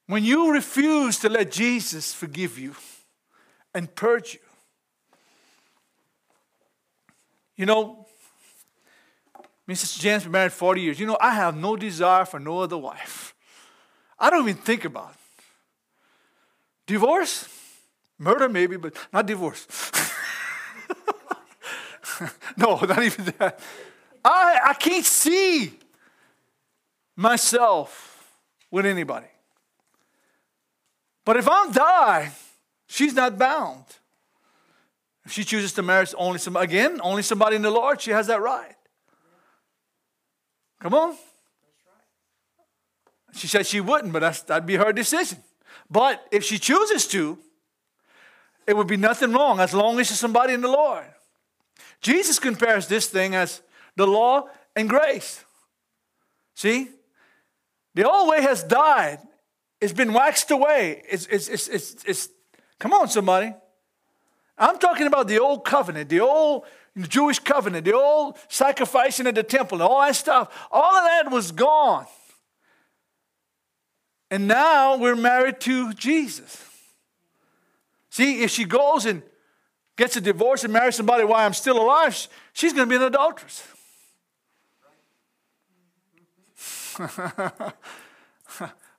When 0.07 0.23
you 0.23 0.51
refuse 0.51 1.19
to 1.19 1.29
let 1.29 1.51
Jesus 1.51 2.13
forgive 2.13 2.57
you 2.57 2.75
and 3.73 3.93
purge 3.93 4.33
you, 4.33 4.39
you 7.55 7.65
know, 7.65 8.00
Mrs. 9.71 9.99
James 9.99 10.23
been 10.23 10.33
married 10.33 10.51
40 10.51 10.81
years. 10.81 10.99
You 10.99 11.05
know, 11.05 11.17
I 11.21 11.33
have 11.33 11.55
no 11.55 11.77
desire 11.77 12.25
for 12.25 12.41
no 12.41 12.59
other 12.59 12.77
wife. 12.77 13.33
I 14.19 14.29
don't 14.29 14.41
even 14.41 14.61
think 14.61 14.83
about 14.83 15.11
it. 15.11 15.43
Divorce? 16.87 17.47
Murder, 18.19 18.49
maybe, 18.49 18.75
but 18.75 18.93
not 19.13 19.25
divorce. 19.25 19.65
no, 22.57 22.75
not 22.79 23.01
even 23.01 23.33
that. 23.37 23.59
I, 24.25 24.59
I 24.67 24.73
can't 24.73 25.05
see 25.05 25.79
myself 27.15 28.29
with 28.69 28.85
anybody. 28.85 29.27
But 31.23 31.37
if 31.37 31.47
I'm 31.49 31.71
die, 31.71 32.33
she's 32.87 33.13
not 33.13 33.39
bound. 33.39 33.85
If 35.23 35.31
she 35.31 35.45
chooses 35.45 35.71
to 35.73 35.81
marry 35.81 36.07
only 36.17 36.39
some 36.39 36.57
again, 36.57 36.99
only 37.01 37.23
somebody 37.23 37.55
in 37.55 37.61
the 37.61 37.71
Lord, 37.71 38.01
she 38.01 38.11
has 38.11 38.27
that 38.27 38.41
right. 38.41 38.75
Come 40.81 40.93
on. 40.95 41.15
She 43.33 43.47
said 43.47 43.65
she 43.65 43.79
wouldn't, 43.79 44.11
but 44.11 44.19
that's, 44.19 44.41
that'd 44.41 44.65
be 44.65 44.75
her 44.75 44.91
decision. 44.91 45.37
But 45.89 46.25
if 46.31 46.43
she 46.43 46.57
chooses 46.57 47.07
to, 47.07 47.37
it 48.67 48.75
would 48.75 48.87
be 48.87 48.97
nothing 48.97 49.31
wrong 49.31 49.59
as 49.59 49.73
long 49.73 49.99
as 49.99 50.07
she's 50.07 50.19
somebody 50.19 50.53
in 50.53 50.61
the 50.61 50.67
Lord. 50.67 51.05
Jesus 52.01 52.39
compares 52.39 52.87
this 52.87 53.07
thing 53.07 53.35
as 53.35 53.61
the 53.95 54.07
law 54.07 54.47
and 54.75 54.89
grace. 54.89 55.43
See? 56.55 56.89
The 57.93 58.09
old 58.09 58.29
way 58.29 58.41
has 58.41 58.63
died. 58.63 59.19
It's 59.79 59.93
been 59.93 60.13
waxed 60.13 60.51
away. 60.51 61.03
It's, 61.09 61.25
it's, 61.27 61.47
it's, 61.47 61.67
it's, 61.67 61.95
it's 62.05 62.29
come 62.79 62.93
on, 62.93 63.07
somebody. 63.07 63.53
I'm 64.57 64.77
talking 64.77 65.07
about 65.07 65.27
the 65.27 65.39
old 65.39 65.65
covenant, 65.65 66.09
the 66.09 66.19
old 66.19 66.65
the 66.95 67.07
Jewish 67.07 67.39
covenant, 67.39 67.85
the 67.85 67.93
old 67.93 68.37
sacrificing 68.49 69.27
at 69.27 69.35
the 69.35 69.43
temple, 69.43 69.81
and 69.81 69.83
all 69.83 70.01
that 70.01 70.15
stuff, 70.15 70.67
all 70.71 70.95
of 70.95 71.03
that 71.05 71.31
was 71.31 71.51
gone. 71.51 72.05
And 74.29 74.47
now 74.47 74.97
we're 74.97 75.15
married 75.15 75.59
to 75.61 75.93
Jesus. 75.93 76.65
See, 78.09 78.43
if 78.43 78.51
she 78.51 78.65
goes 78.65 79.05
and 79.05 79.23
gets 79.95 80.15
a 80.15 80.21
divorce 80.21 80.63
and 80.63 80.73
marries 80.73 80.95
somebody 80.95 81.23
while 81.23 81.45
I'm 81.45 81.53
still 81.53 81.81
alive, 81.81 82.27
she's 82.53 82.73
going 82.73 82.87
to 82.87 82.89
be 82.89 82.95
an 82.95 83.03
adulteress. 83.03 83.67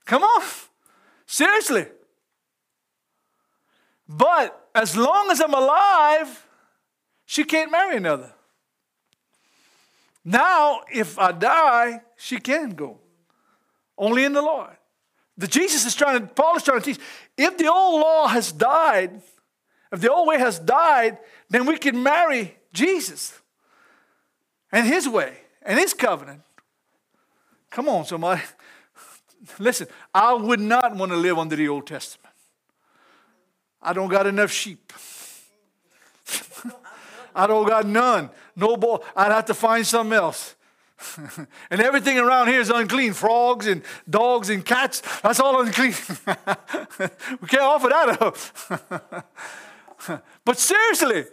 Come 0.05 0.23
on. 0.23 0.43
Seriously. 1.25 1.87
But 4.07 4.69
as 4.75 4.97
long 4.97 5.31
as 5.31 5.39
I'm 5.41 5.53
alive, 5.53 6.45
she 7.33 7.43
can't 7.43 7.71
marry 7.71 7.97
another. 7.97 8.31
Now, 10.23 10.81
if 10.93 11.17
I 11.17 11.31
die, 11.31 12.03
she 12.15 12.37
can 12.37 12.75
go. 12.75 12.99
Only 13.97 14.23
in 14.23 14.33
the 14.33 14.41
Lord. 14.43 14.77
The 15.35 15.47
Jesus 15.47 15.83
is 15.83 15.95
trying 15.95 16.19
to, 16.19 16.27
Paul 16.27 16.57
is 16.57 16.63
trying 16.63 16.81
to 16.81 16.85
teach, 16.85 16.99
if 17.35 17.57
the 17.57 17.71
old 17.71 18.01
law 18.01 18.27
has 18.27 18.51
died, 18.51 19.19
if 19.91 19.99
the 19.99 20.13
old 20.13 20.27
way 20.27 20.37
has 20.37 20.59
died, 20.59 21.17
then 21.49 21.65
we 21.65 21.79
can 21.79 22.03
marry 22.03 22.55
Jesus 22.71 23.41
and 24.71 24.85
his 24.85 25.09
way 25.09 25.35
and 25.63 25.79
his 25.79 25.95
covenant. 25.95 26.41
Come 27.71 27.89
on, 27.89 28.05
somebody. 28.05 28.43
Listen, 29.57 29.87
I 30.13 30.35
would 30.35 30.59
not 30.59 30.95
want 30.95 31.11
to 31.11 31.17
live 31.17 31.39
under 31.39 31.55
the 31.55 31.67
Old 31.67 31.87
Testament. 31.87 32.35
I 33.81 33.91
don't 33.91 34.09
got 34.09 34.27
enough 34.27 34.51
sheep. 34.51 34.93
I 37.35 37.47
don't 37.47 37.67
got 37.67 37.85
none. 37.85 38.29
No 38.55 38.77
boy. 38.77 38.97
I'd 39.15 39.31
have 39.31 39.45
to 39.45 39.53
find 39.53 39.85
something 39.85 40.13
else. 40.13 40.55
and 41.69 41.81
everything 41.81 42.17
around 42.17 42.47
here 42.47 42.61
is 42.61 42.69
unclean. 42.69 43.13
Frogs 43.13 43.67
and 43.67 43.83
dogs 44.09 44.49
and 44.49 44.65
cats, 44.65 45.01
that's 45.21 45.39
all 45.39 45.61
unclean. 45.61 45.93
we 47.41 47.47
can't 47.47 47.63
offer 47.63 47.89
that 47.89 48.21
up. 48.21 48.37
but 50.45 50.57
seriously, 50.57 51.25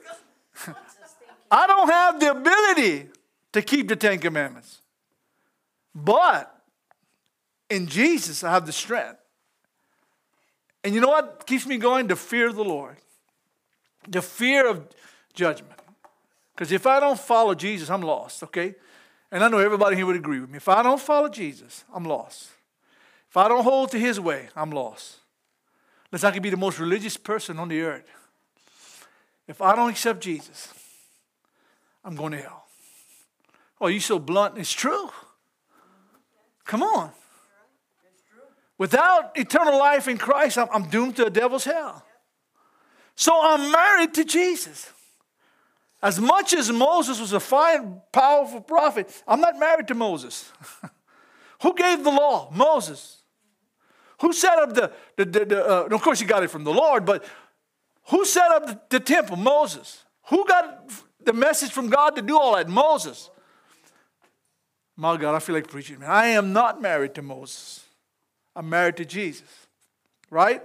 I 1.50 1.66
don't 1.66 1.88
have 1.88 2.20
the 2.20 2.30
ability 2.30 3.08
to 3.52 3.62
keep 3.62 3.88
the 3.88 3.96
Ten 3.96 4.18
Commandments. 4.18 4.80
But 5.94 6.54
in 7.68 7.86
Jesus, 7.86 8.44
I 8.44 8.50
have 8.52 8.66
the 8.66 8.72
strength. 8.72 9.18
And 10.82 10.94
you 10.94 11.00
know 11.00 11.08
what 11.08 11.46
keeps 11.46 11.66
me 11.66 11.76
going? 11.76 12.06
The 12.06 12.16
fear 12.16 12.48
of 12.48 12.56
the 12.56 12.64
Lord, 12.64 12.96
the 14.08 14.22
fear 14.22 14.66
of 14.66 14.88
judgment. 15.34 15.79
Because 16.60 16.72
if 16.72 16.86
I 16.86 17.00
don't 17.00 17.18
follow 17.18 17.54
Jesus, 17.54 17.88
I'm 17.88 18.02
lost, 18.02 18.42
okay? 18.42 18.74
And 19.32 19.42
I 19.42 19.48
know 19.48 19.60
everybody 19.60 19.96
here 19.96 20.04
would 20.04 20.16
agree 20.16 20.40
with 20.40 20.50
me. 20.50 20.58
If 20.58 20.68
I 20.68 20.82
don't 20.82 21.00
follow 21.00 21.30
Jesus, 21.30 21.84
I'm 21.90 22.04
lost. 22.04 22.50
If 23.30 23.36
I 23.38 23.48
don't 23.48 23.64
hold 23.64 23.92
to 23.92 23.98
his 23.98 24.20
way, 24.20 24.50
I'm 24.54 24.70
lost. 24.70 25.20
Listen, 26.12 26.28
I 26.28 26.32
can 26.32 26.42
be 26.42 26.50
the 26.50 26.58
most 26.58 26.78
religious 26.78 27.16
person 27.16 27.58
on 27.58 27.68
the 27.68 27.80
earth. 27.80 28.04
If 29.48 29.62
I 29.62 29.74
don't 29.74 29.88
accept 29.88 30.20
Jesus, 30.20 30.68
I'm 32.04 32.14
going 32.14 32.32
to 32.32 32.42
hell. 32.42 32.66
Oh, 33.80 33.86
you 33.86 33.98
so 33.98 34.18
blunt. 34.18 34.58
It's 34.58 34.70
true. 34.70 35.08
Come 36.66 36.82
on. 36.82 37.10
Without 38.76 39.32
eternal 39.34 39.78
life 39.78 40.08
in 40.08 40.18
Christ, 40.18 40.58
I'm, 40.58 40.68
I'm 40.70 40.90
doomed 40.90 41.16
to 41.16 41.24
a 41.24 41.30
devil's 41.30 41.64
hell. 41.64 42.04
So 43.14 43.32
I'm 43.42 43.72
married 43.72 44.12
to 44.12 44.24
Jesus. 44.24 44.92
As 46.02 46.18
much 46.18 46.54
as 46.54 46.70
Moses 46.72 47.20
was 47.20 47.32
a 47.32 47.40
fine, 47.40 48.00
powerful 48.12 48.60
prophet, 48.60 49.22
I'm 49.28 49.40
not 49.40 49.58
married 49.58 49.88
to 49.88 49.94
Moses. 49.94 50.50
Who 51.62 51.74
gave 51.74 52.04
the 52.04 52.10
law? 52.10 52.50
Moses. 52.52 53.18
Who 54.20 54.32
set 54.32 54.58
up 54.58 54.74
the, 54.74 54.92
the, 55.16 55.24
the, 55.24 55.44
the 55.44 55.64
uh, 55.64 55.88
of 55.94 56.02
course 56.02 56.20
he 56.20 56.26
got 56.26 56.42
it 56.42 56.48
from 56.50 56.64
the 56.64 56.72
Lord, 56.72 57.04
but 57.04 57.24
who 58.08 58.24
set 58.24 58.50
up 58.50 58.66
the, 58.66 58.80
the 58.90 59.00
temple? 59.00 59.36
Moses. 59.36 60.04
Who 60.28 60.46
got 60.46 60.90
the 61.24 61.32
message 61.32 61.70
from 61.70 61.88
God 61.88 62.16
to 62.16 62.22
do 62.22 62.38
all 62.38 62.56
that? 62.56 62.68
Moses. 62.68 63.30
My 64.96 65.16
God, 65.16 65.34
I 65.34 65.38
feel 65.38 65.54
like 65.54 65.68
preaching, 65.68 66.00
man. 66.00 66.10
I 66.10 66.26
am 66.28 66.52
not 66.52 66.80
married 66.80 67.14
to 67.14 67.22
Moses. 67.22 67.84
I'm 68.54 68.68
married 68.68 68.96
to 68.98 69.04
Jesus. 69.04 69.48
Right? 70.30 70.62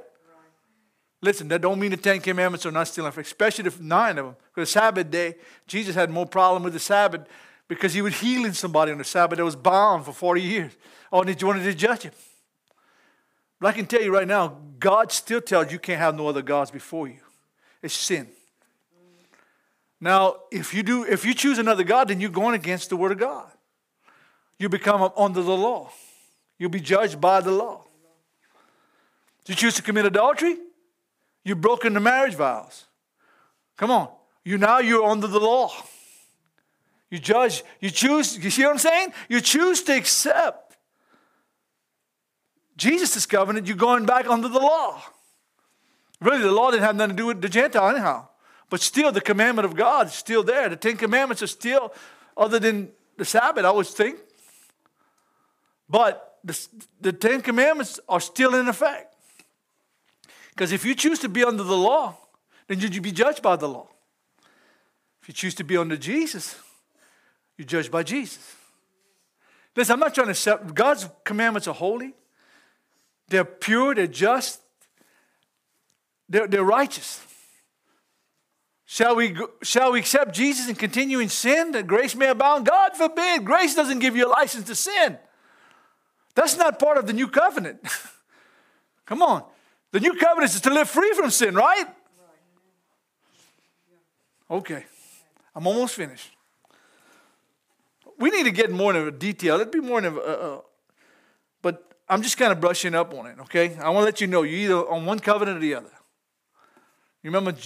Listen, 1.26 1.48
that 1.48 1.60
don't 1.60 1.80
mean 1.80 1.90
the 1.90 1.98
Ten 1.98 2.22
Commandments 2.22 2.68
are 2.68 2.72
not 2.72 2.88
still 2.88 3.04
in 3.04 3.10
effect, 3.10 3.26
especially 3.26 3.68
the 3.68 3.84
nine 3.84 4.20
of 4.20 4.26
them. 4.26 4.36
Because 4.54 4.70
the 4.70 4.80
Sabbath 4.80 5.10
day, 5.10 5.34
Jesus 5.66 5.96
had 5.96 6.12
more 6.12 6.28
problem 6.28 6.62
with 6.62 6.74
the 6.74 6.80
Sabbath 6.80 7.28
because 7.68 7.96
he 7.96 8.04
was 8.04 8.20
healing 8.20 8.54
somebody 8.54 8.92
on 8.92 9.00
the 9.00 9.04
Sabbath 9.04 9.38
that 9.38 9.44
was 9.44 9.56
bound 9.56 10.06
for 10.06 10.12
40 10.12 10.40
years. 10.40 10.72
Oh, 11.12 11.22
and 11.22 11.36
he 11.36 11.44
wanted 11.44 11.64
to 11.64 11.74
judge 11.74 12.04
him. 12.04 12.12
But 13.60 13.70
I 13.70 13.72
can 13.72 13.88
tell 13.88 14.04
you 14.04 14.14
right 14.14 14.28
now, 14.28 14.60
God 14.78 15.12
still 15.12 15.42
tells 15.42 15.66
you 15.66 15.74
you 15.74 15.80
can't 15.80 15.98
have 16.00 16.16
no 16.16 16.28
other 16.28 16.44
gods 16.44 16.70
before 16.70 17.08
you. 17.08 17.22
It's 17.82 17.96
sin. 17.96 18.28
Now, 20.00 20.36
if 20.52 20.76
you 20.76 20.84
do, 20.84 21.06
if 21.06 21.26
you 21.26 21.34
choose 21.34 21.58
another 21.58 21.84
God, 21.84 22.10
then 22.10 22.22
you're 22.22 22.30
going 22.30 22.54
against 22.54 22.92
the 22.92 22.98
word 22.98 23.14
of 23.14 23.18
God. 23.18 23.50
You 24.60 24.70
become 24.70 25.12
under 25.18 25.42
the 25.42 25.58
law. 25.58 25.90
You'll 26.60 26.70
be 26.70 26.82
judged 26.82 27.20
by 27.20 27.42
the 27.42 27.50
law. 27.50 27.86
You 29.48 29.56
choose 29.56 29.74
to 29.76 29.82
commit 29.82 30.06
adultery, 30.06 30.58
you've 31.46 31.62
broken 31.62 31.94
the 31.94 32.02
marriage 32.02 32.36
vows. 32.36 32.86
Come 33.78 33.92
on. 33.92 34.10
You 34.44 34.58
now 34.58 34.80
you're 34.80 35.06
under 35.06 35.28
the 35.28 35.40
law. 35.40 35.72
You 37.10 37.20
judge, 37.20 37.64
you 37.80 37.90
choose, 37.90 38.38
you 38.38 38.50
see 38.50 38.64
what 38.64 38.72
I'm 38.72 38.78
saying? 38.78 39.14
You 39.30 39.40
choose 39.40 39.82
to 39.84 39.96
accept 39.96 40.66
Jesus' 42.78 43.26
covenant, 43.26 43.68
you're 43.68 43.78
going 43.78 44.06
back 44.06 44.28
under 44.28 44.50
the 44.50 44.60
law. 44.60 45.02
Really, 46.22 46.44
the 46.44 46.52
law 46.52 46.72
didn't 46.72 46.84
have 46.84 46.96
nothing 46.96 47.16
to 47.16 47.22
do 47.22 47.28
with 47.28 47.42
the 47.42 47.50
Gentile 47.50 47.90
anyhow. 47.90 48.28
But 48.70 48.82
still, 48.82 49.12
the 49.12 49.22
commandment 49.22 49.66
of 49.66 49.76
God 49.76 50.08
is 50.08 50.14
still 50.14 50.44
there. 50.44 50.68
The 50.70 50.76
Ten 50.76 50.98
Commandments 50.98 51.44
are 51.44 51.48
still, 51.48 51.94
other 52.36 52.60
than 52.60 52.92
the 53.18 53.26
Sabbath, 53.26 53.64
I 53.64 53.72
would 53.72 53.88
think. 53.88 54.20
But 55.88 56.40
the, 56.44 56.68
the 57.00 57.14
Ten 57.14 57.42
Commandments 57.42 58.00
are 58.10 58.20
still 58.20 58.56
in 58.56 58.68
effect. 58.68 59.15
Because 60.56 60.72
if 60.72 60.86
you 60.86 60.96
choose 60.96 61.20
to 61.20 61.30
be 61.30 61.44
under 61.44 61.64
the 61.64 61.78
law, 61.78 62.16
then 62.68 62.80
you'd 62.80 63.04
be 63.04 63.12
judged 63.12 63.42
by 63.42 63.56
the 63.56 63.68
law. 63.68 63.88
If 65.22 65.28
you 65.28 65.34
choose 65.34 65.56
to 65.56 65.64
be 65.64 65.76
under 65.76 65.98
Jesus, 65.98 66.56
you're 67.58 67.66
judged 67.66 67.92
by 67.92 68.04
Jesus. 68.04 68.56
Listen, 69.76 69.94
I'm 69.94 70.00
not 70.00 70.16
trying 70.16 70.28
to 70.28 70.36
set, 70.36 70.74
God's 70.74 71.10
commandments 71.26 71.68
are 71.68 71.74
holy, 71.74 72.14
they're 73.28 73.44
pure, 73.44 73.96
they're 73.96 74.08
just, 74.08 74.62
they're, 76.30 76.48
they're 76.48 76.64
righteous. 76.64 77.22
Shall 78.86 79.16
we, 79.16 79.36
shall 79.64 79.92
we 79.92 80.00
accept 80.00 80.34
Jesus 80.34 80.68
and 80.70 80.78
continue 80.78 81.20
in 81.20 81.28
sin 81.28 81.72
that 81.72 81.88
grace 81.88 82.16
may 82.16 82.28
abound? 82.28 82.68
God 82.68 82.96
forbid. 82.96 83.44
Grace 83.44 83.76
doesn't 83.76 84.00
give 84.00 84.16
you 84.16 84.28
a 84.28 84.30
license 84.30 84.68
to 84.68 84.76
sin. 84.76 85.18
That's 86.36 86.56
not 86.56 86.78
part 86.78 86.98
of 86.98 87.08
the 87.08 87.14
new 87.14 87.28
covenant. 87.28 87.80
Come 89.06 89.22
on. 89.22 89.44
The 89.96 90.02
new 90.02 90.14
covenant 90.16 90.54
is 90.54 90.60
to 90.60 90.74
live 90.74 90.90
free 90.90 91.14
from 91.14 91.32
sin, 91.32 91.56
right? 91.56 91.86
Okay. 94.52 94.84
I'm 95.56 95.66
almost 95.66 95.96
finished. 95.96 96.32
We 98.20 98.30
need 98.30 98.44
to 98.44 98.52
get 98.52 98.72
more 98.72 98.94
into 98.94 99.10
detail. 99.10 99.56
It'd 99.56 99.72
be 99.72 99.80
more 99.80 100.00
in 100.00 100.04
a, 100.04 100.18
uh, 100.18 100.62
but 101.62 101.94
I'm 102.10 102.22
just 102.22 102.38
kind 102.38 102.52
of 102.52 102.60
brushing 102.60 102.94
up 102.94 103.14
on 103.14 103.28
it, 103.28 103.40
okay? 103.44 103.78
I 103.78 103.88
want 103.88 104.02
to 104.02 104.04
let 104.04 104.20
you 104.20 104.28
know 104.28 104.42
you're 104.42 104.60
either 104.60 104.90
on 104.92 105.06
one 105.06 105.20
covenant 105.20 105.60
or 105.60 105.62
the 105.62 105.76
other. 105.76 105.94
You 107.24 107.32
remember 107.32 107.58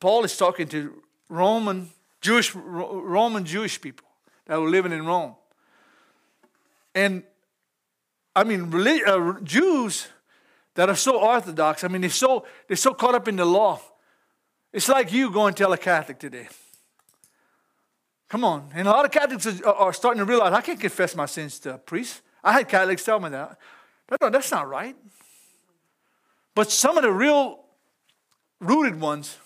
Paul 0.00 0.24
is 0.24 0.34
talking 0.34 0.68
to 0.68 1.02
Roman 1.28 1.90
Jewish 2.22 2.54
Roman 2.54 3.44
Jewish 3.44 3.78
people 3.78 4.06
that 4.46 4.58
were 4.58 4.70
living 4.70 4.92
in 4.92 5.04
Rome. 5.04 5.34
And 6.94 7.22
I 8.34 8.44
mean, 8.44 8.72
uh, 9.06 9.40
Jews 9.42 10.08
that 10.76 10.88
are 10.88 10.96
so 10.96 11.18
orthodox, 11.18 11.84
I 11.84 11.88
mean, 11.88 12.02
they're 12.02 12.10
so, 12.10 12.46
they're 12.68 12.76
so 12.76 12.94
caught 12.94 13.14
up 13.14 13.28
in 13.28 13.36
the 13.36 13.44
law. 13.44 13.80
It's 14.72 14.88
like 14.88 15.12
you 15.12 15.30
going 15.30 15.54
to 15.54 15.62
tell 15.62 15.72
a 15.72 15.78
Catholic 15.78 16.18
today. 16.18 16.48
Come 18.28 18.44
on. 18.44 18.70
And 18.74 18.86
a 18.86 18.90
lot 18.90 19.04
of 19.04 19.10
Catholics 19.10 19.46
are, 19.62 19.74
are 19.74 19.92
starting 19.92 20.18
to 20.18 20.24
realize 20.24 20.52
I 20.52 20.60
can't 20.60 20.80
confess 20.80 21.14
my 21.14 21.26
sins 21.26 21.58
to 21.60 21.74
a 21.74 21.78
priest. 21.78 22.22
I 22.42 22.52
had 22.52 22.68
Catholics 22.68 23.04
tell 23.04 23.18
me 23.18 23.30
that. 23.30 23.58
No, 24.20 24.30
that's 24.30 24.50
not 24.50 24.68
right. 24.68 24.96
But 26.54 26.70
some 26.70 26.96
of 26.96 27.02
the 27.02 27.12
real 27.12 27.60
rooted 28.60 29.00
ones, 29.00 29.38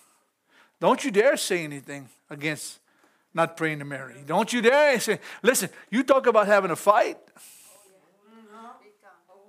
don't 0.80 1.04
you 1.04 1.10
dare 1.10 1.36
say 1.36 1.64
anything 1.64 2.08
against 2.28 2.78
not 3.32 3.56
praying 3.56 3.78
to 3.78 3.84
Mary. 3.84 4.22
Don't 4.26 4.52
you 4.52 4.60
dare 4.60 4.98
say, 4.98 5.20
listen, 5.42 5.70
you 5.90 6.02
talk 6.02 6.26
about 6.26 6.46
having 6.46 6.70
a 6.70 6.76
fight. 6.76 7.18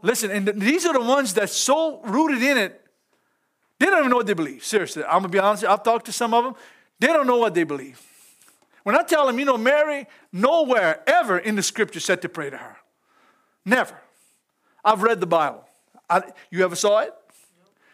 Listen, 0.01 0.31
and 0.31 0.47
these 0.61 0.85
are 0.85 0.93
the 0.93 1.01
ones 1.01 1.33
that's 1.33 1.55
so 1.55 2.01
rooted 2.01 2.41
in 2.41 2.57
it, 2.57 2.81
they 3.79 3.87
don't 3.87 3.99
even 3.99 4.09
know 4.09 4.17
what 4.17 4.27
they 4.27 4.33
believe. 4.33 4.63
Seriously, 4.63 5.03
I'm 5.03 5.19
gonna 5.19 5.29
be 5.29 5.39
honest. 5.39 5.63
I've 5.63 5.83
talked 5.83 6.05
to 6.05 6.11
some 6.11 6.33
of 6.33 6.43
them. 6.43 6.55
They 6.99 7.07
don't 7.07 7.25
know 7.27 7.37
what 7.37 7.53
they 7.53 7.63
believe. 7.63 7.99
When 8.83 8.95
I 8.95 9.03
tell 9.03 9.27
them, 9.27 9.37
you 9.39 9.45
know, 9.45 9.57
Mary, 9.57 10.07
nowhere 10.31 11.01
ever 11.07 11.37
in 11.37 11.55
the 11.55 11.63
scripture 11.63 11.99
said 11.99 12.21
to 12.23 12.29
pray 12.29 12.49
to 12.49 12.57
her. 12.57 12.77
Never. 13.65 13.95
I've 14.83 15.03
read 15.03 15.19
the 15.19 15.27
Bible. 15.27 15.65
I, 16.09 16.23
you 16.49 16.63
ever 16.63 16.75
saw 16.75 16.99
it? 16.99 17.13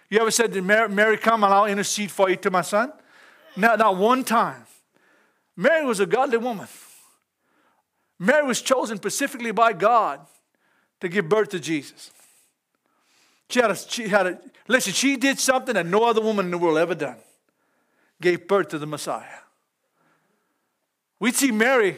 You 0.10 0.20
ever 0.20 0.32
said 0.32 0.53
to 0.53 0.62
Mary, 0.62 0.88
Mary, 0.88 1.18
come 1.18 1.43
and 1.43 1.53
I'll 1.53 1.66
intercede 1.66 2.12
for 2.12 2.30
you 2.30 2.38
to 2.38 2.51
my 2.51 2.62
son? 2.62 2.93
Not, 3.58 3.80
not 3.80 3.97
one 3.97 4.24
time. 4.24 4.66
Mary 5.55 5.86
was 5.86 5.99
a 5.99 6.05
godly 6.05 6.38
woman. 6.38 6.68
Mary 8.20 8.45
was 8.45 8.62
chosen 8.62 8.97
specifically 8.97 9.51
by 9.51 9.74
God 9.74 10.22
to 11.02 11.10
give 11.10 11.30
birth 11.30 11.50
to 11.50 11.60
Jesus. 11.60 12.12
She 13.50 13.60
had 13.60 13.72
a, 13.72 13.76
she 13.76 14.08
had 14.08 14.28
a, 14.28 14.39
listen, 14.68 14.93
she 14.93 15.16
did 15.16 15.39
something 15.39 15.74
that 15.76 15.86
no 15.86 16.04
other 16.06 16.22
woman 16.22 16.45
in 16.45 16.52
the 16.52 16.58
world 16.58 16.78
ever 16.78 16.95
done. 16.95 17.18
Gave 18.22 18.48
birth 18.48 18.70
to 18.70 18.80
the 18.80 18.88
Messiah. 18.88 19.26
We 21.20 21.32
see 21.32 21.52
Mary, 21.52 21.98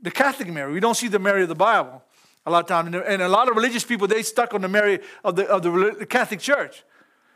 the 0.00 0.10
Catholic 0.10 0.48
Mary. 0.48 0.72
We 0.72 0.80
don't 0.80 0.96
see 0.96 1.08
the 1.08 1.18
Mary 1.18 1.42
of 1.42 1.48
the 1.48 1.54
Bible 1.54 2.02
a 2.46 2.50
lot 2.50 2.60
of 2.60 2.68
times. 2.68 2.94
And 3.06 3.22
a 3.22 3.28
lot 3.28 3.48
of 3.48 3.56
religious 3.56 3.84
people, 3.84 4.06
they 4.06 4.22
stuck 4.22 4.54
on 4.54 4.62
the 4.62 4.68
Mary 4.68 5.00
of 5.24 5.36
the, 5.36 5.46
of 5.48 5.62
the 5.62 6.06
Catholic 6.06 6.40
Church. 6.40 6.84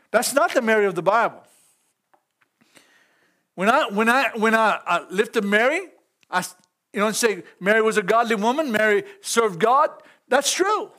That's 0.09 0.33
not 0.33 0.53
the 0.53 0.61
Mary 0.61 0.85
of 0.85 0.95
the 0.95 1.01
Bible. 1.01 1.43
When 3.55 3.69
I, 3.69 3.87
when 3.89 4.09
I, 4.09 4.31
when 4.35 4.55
I, 4.55 4.79
I 4.85 5.05
lift 5.09 5.37
up 5.37 5.43
Mary, 5.43 5.81
I, 6.29 6.43
you 6.93 6.99
know, 6.99 7.07
and 7.07 7.15
say 7.15 7.43
Mary 7.59 7.81
was 7.81 7.97
a 7.97 8.03
godly 8.03 8.35
woman, 8.35 8.71
Mary 8.71 9.03
served 9.21 9.59
God, 9.59 9.89
that's 10.27 10.51
true. 10.51 10.91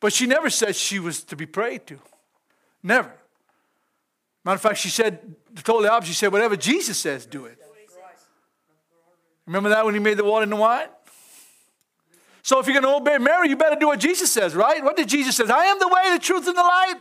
But 0.00 0.12
she 0.12 0.26
never 0.26 0.50
said 0.50 0.74
she 0.74 0.98
was 0.98 1.22
to 1.24 1.36
be 1.36 1.46
prayed 1.46 1.86
to. 1.88 1.98
Never. 2.82 3.12
Matter 4.44 4.54
of 4.54 4.60
fact, 4.62 4.78
she 4.78 4.88
said 4.88 5.20
the 5.52 5.62
totally 5.62 5.88
opposite. 5.88 6.08
She 6.08 6.14
said, 6.14 6.32
whatever 6.32 6.56
Jesus 6.56 6.98
says, 6.98 7.26
do 7.26 7.44
it. 7.44 7.58
Remember 9.46 9.68
that 9.68 9.84
when 9.84 9.94
he 9.94 10.00
made 10.00 10.16
the 10.16 10.24
water 10.24 10.44
into 10.44 10.56
wine? 10.56 10.88
So 12.42 12.58
if 12.58 12.66
you're 12.66 12.80
going 12.80 12.90
to 12.90 13.00
obey 13.00 13.18
Mary, 13.18 13.48
you 13.48 13.56
better 13.56 13.76
do 13.76 13.88
what 13.88 14.00
Jesus 14.00 14.32
says, 14.32 14.54
right? 14.54 14.82
What 14.82 14.96
did 14.96 15.08
Jesus 15.08 15.36
say? 15.36 15.44
I 15.44 15.64
am 15.64 15.78
the 15.78 15.88
way, 15.88 16.12
the 16.12 16.18
truth, 16.18 16.46
and 16.46 16.56
the 16.56 16.62
light. 16.62 16.94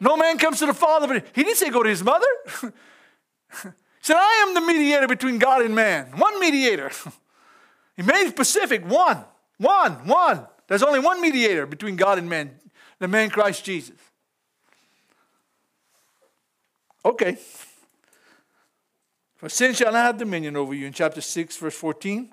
No 0.00 0.16
man 0.16 0.38
comes 0.38 0.60
to 0.60 0.66
the 0.66 0.74
Father, 0.74 1.06
but 1.06 1.26
he 1.34 1.42
didn't 1.42 1.56
say 1.56 1.70
go 1.70 1.82
to 1.82 1.88
his 1.88 2.02
mother. 2.02 2.26
He 4.06 4.12
said, 4.12 4.18
I 4.20 4.44
am 4.46 4.54
the 4.54 4.60
mediator 4.60 5.08
between 5.08 5.40
God 5.40 5.62
and 5.62 5.74
man. 5.74 6.12
One 6.16 6.38
mediator. 6.38 6.92
he 7.96 8.02
made 8.02 8.26
it 8.26 8.28
specific 8.28 8.88
one. 8.88 9.24
One. 9.58 10.06
One. 10.06 10.46
There's 10.68 10.82
only 10.82 11.00
one 11.00 11.20
mediator 11.20 11.66
between 11.66 11.96
God 11.96 12.18
and 12.18 12.28
man, 12.28 12.58
the 12.98 13.08
man 13.08 13.30
Christ 13.30 13.64
Jesus. 13.64 13.96
Okay. 17.04 17.38
For 19.36 19.48
sin 19.48 19.74
shall 19.74 19.92
not 19.92 20.04
have 20.04 20.18
dominion 20.18 20.56
over 20.56 20.74
you 20.74 20.86
in 20.86 20.92
chapter 20.92 21.20
6, 21.20 21.56
verse 21.58 21.76
14. 21.76 22.32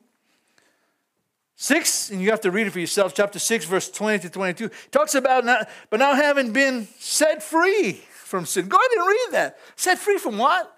6, 1.56 2.10
and 2.10 2.22
you 2.22 2.32
have 2.32 2.42
to 2.42 2.52
read 2.52 2.68
it 2.68 2.72
for 2.72 2.80
yourself, 2.80 3.14
chapter 3.14 3.38
6, 3.38 3.66
verse 3.66 3.90
20 3.90 4.20
to 4.24 4.30
22, 4.30 4.70
talks 4.90 5.14
about, 5.14 5.46
now, 5.46 5.60
but 5.90 6.00
now 6.00 6.16
having 6.16 6.52
been 6.52 6.88
set 6.98 7.44
free 7.44 8.02
from 8.10 8.46
sin. 8.46 8.68
Go 8.68 8.78
ahead 8.78 8.90
and 8.98 9.08
read 9.08 9.28
that. 9.32 9.60
Set 9.76 10.00
free 10.00 10.18
from 10.18 10.40
what? 10.40 10.76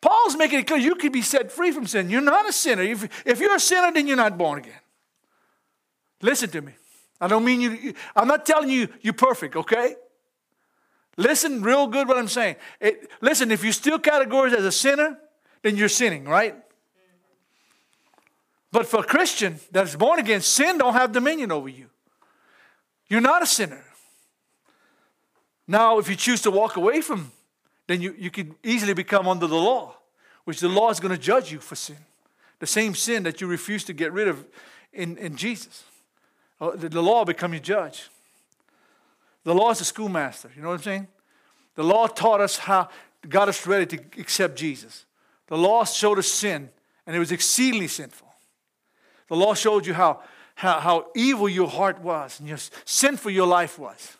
Paul's 0.00 0.36
making 0.36 0.60
it 0.60 0.66
clear 0.66 0.78
you 0.78 0.94
could 0.94 1.12
be 1.12 1.22
set 1.22 1.50
free 1.50 1.72
from 1.72 1.86
sin. 1.86 2.08
You're 2.08 2.20
not 2.20 2.48
a 2.48 2.52
sinner. 2.52 2.82
If, 2.82 3.26
if 3.26 3.40
you're 3.40 3.54
a 3.54 3.60
sinner, 3.60 3.92
then 3.92 4.06
you're 4.06 4.16
not 4.16 4.38
born 4.38 4.60
again. 4.60 4.79
Listen 6.22 6.50
to 6.50 6.60
me. 6.60 6.72
I 7.20 7.28
don't 7.28 7.44
mean 7.44 7.60
you, 7.60 7.94
I'm 8.16 8.28
not 8.28 8.46
telling 8.46 8.70
you 8.70 8.88
you're 9.02 9.12
perfect, 9.12 9.56
okay? 9.56 9.94
Listen 11.16 11.62
real 11.62 11.86
good 11.86 12.08
what 12.08 12.16
I'm 12.16 12.28
saying. 12.28 12.56
It, 12.80 13.10
listen, 13.20 13.50
if 13.50 13.62
you're 13.62 13.72
still 13.72 13.98
categorized 13.98 14.54
as 14.54 14.64
a 14.64 14.72
sinner, 14.72 15.18
then 15.62 15.76
you're 15.76 15.88
sinning, 15.88 16.24
right? 16.24 16.54
But 18.72 18.86
for 18.86 19.00
a 19.00 19.04
Christian 19.04 19.58
that's 19.70 19.96
born 19.96 20.20
again, 20.20 20.40
sin 20.40 20.78
don't 20.78 20.94
have 20.94 21.12
dominion 21.12 21.52
over 21.52 21.68
you. 21.68 21.86
You're 23.08 23.20
not 23.20 23.42
a 23.42 23.46
sinner. 23.46 23.84
Now, 25.66 25.98
if 25.98 26.08
you 26.08 26.16
choose 26.16 26.40
to 26.42 26.50
walk 26.50 26.76
away 26.76 27.00
from, 27.00 27.32
then 27.86 28.00
you, 28.00 28.14
you 28.16 28.30
can 28.30 28.54
easily 28.62 28.94
become 28.94 29.26
under 29.28 29.46
the 29.46 29.56
law, 29.56 29.96
which 30.44 30.60
the 30.60 30.68
law 30.68 30.90
is 30.90 31.00
going 31.00 31.14
to 31.14 31.20
judge 31.20 31.52
you 31.52 31.58
for 31.58 31.74
sin. 31.74 31.96
The 32.60 32.66
same 32.66 32.94
sin 32.94 33.24
that 33.24 33.40
you 33.40 33.46
refuse 33.46 33.84
to 33.84 33.92
get 33.92 34.12
rid 34.12 34.28
of 34.28 34.44
in, 34.92 35.16
in 35.18 35.36
Jesus. 35.36 35.84
Oh, 36.60 36.72
the, 36.72 36.88
the 36.88 37.02
law 37.02 37.24
become 37.24 37.52
your 37.52 37.62
judge. 37.62 38.08
The 39.44 39.54
law 39.54 39.70
is 39.70 39.80
a 39.80 39.84
schoolmaster. 39.84 40.50
You 40.54 40.62
know 40.62 40.68
what 40.68 40.74
I'm 40.74 40.82
saying? 40.82 41.08
The 41.74 41.84
law 41.84 42.06
taught 42.06 42.40
us 42.40 42.58
how, 42.58 42.88
got 43.28 43.48
us 43.48 43.66
ready 43.66 43.86
to 43.96 44.20
accept 44.20 44.56
Jesus. 44.56 45.06
The 45.46 45.56
law 45.56 45.84
showed 45.84 46.18
us 46.18 46.28
sin, 46.28 46.68
and 47.06 47.16
it 47.16 47.18
was 47.18 47.32
exceedingly 47.32 47.88
sinful. 47.88 48.28
The 49.28 49.36
law 49.36 49.54
showed 49.54 49.86
you 49.86 49.94
how, 49.94 50.20
how, 50.56 50.80
how 50.80 51.06
evil 51.14 51.48
your 51.48 51.68
heart 51.68 52.00
was 52.00 52.38
and 52.40 52.48
how 52.48 52.56
sinful 52.84 53.30
your 53.30 53.46
life 53.46 53.78
was. 53.78 54.16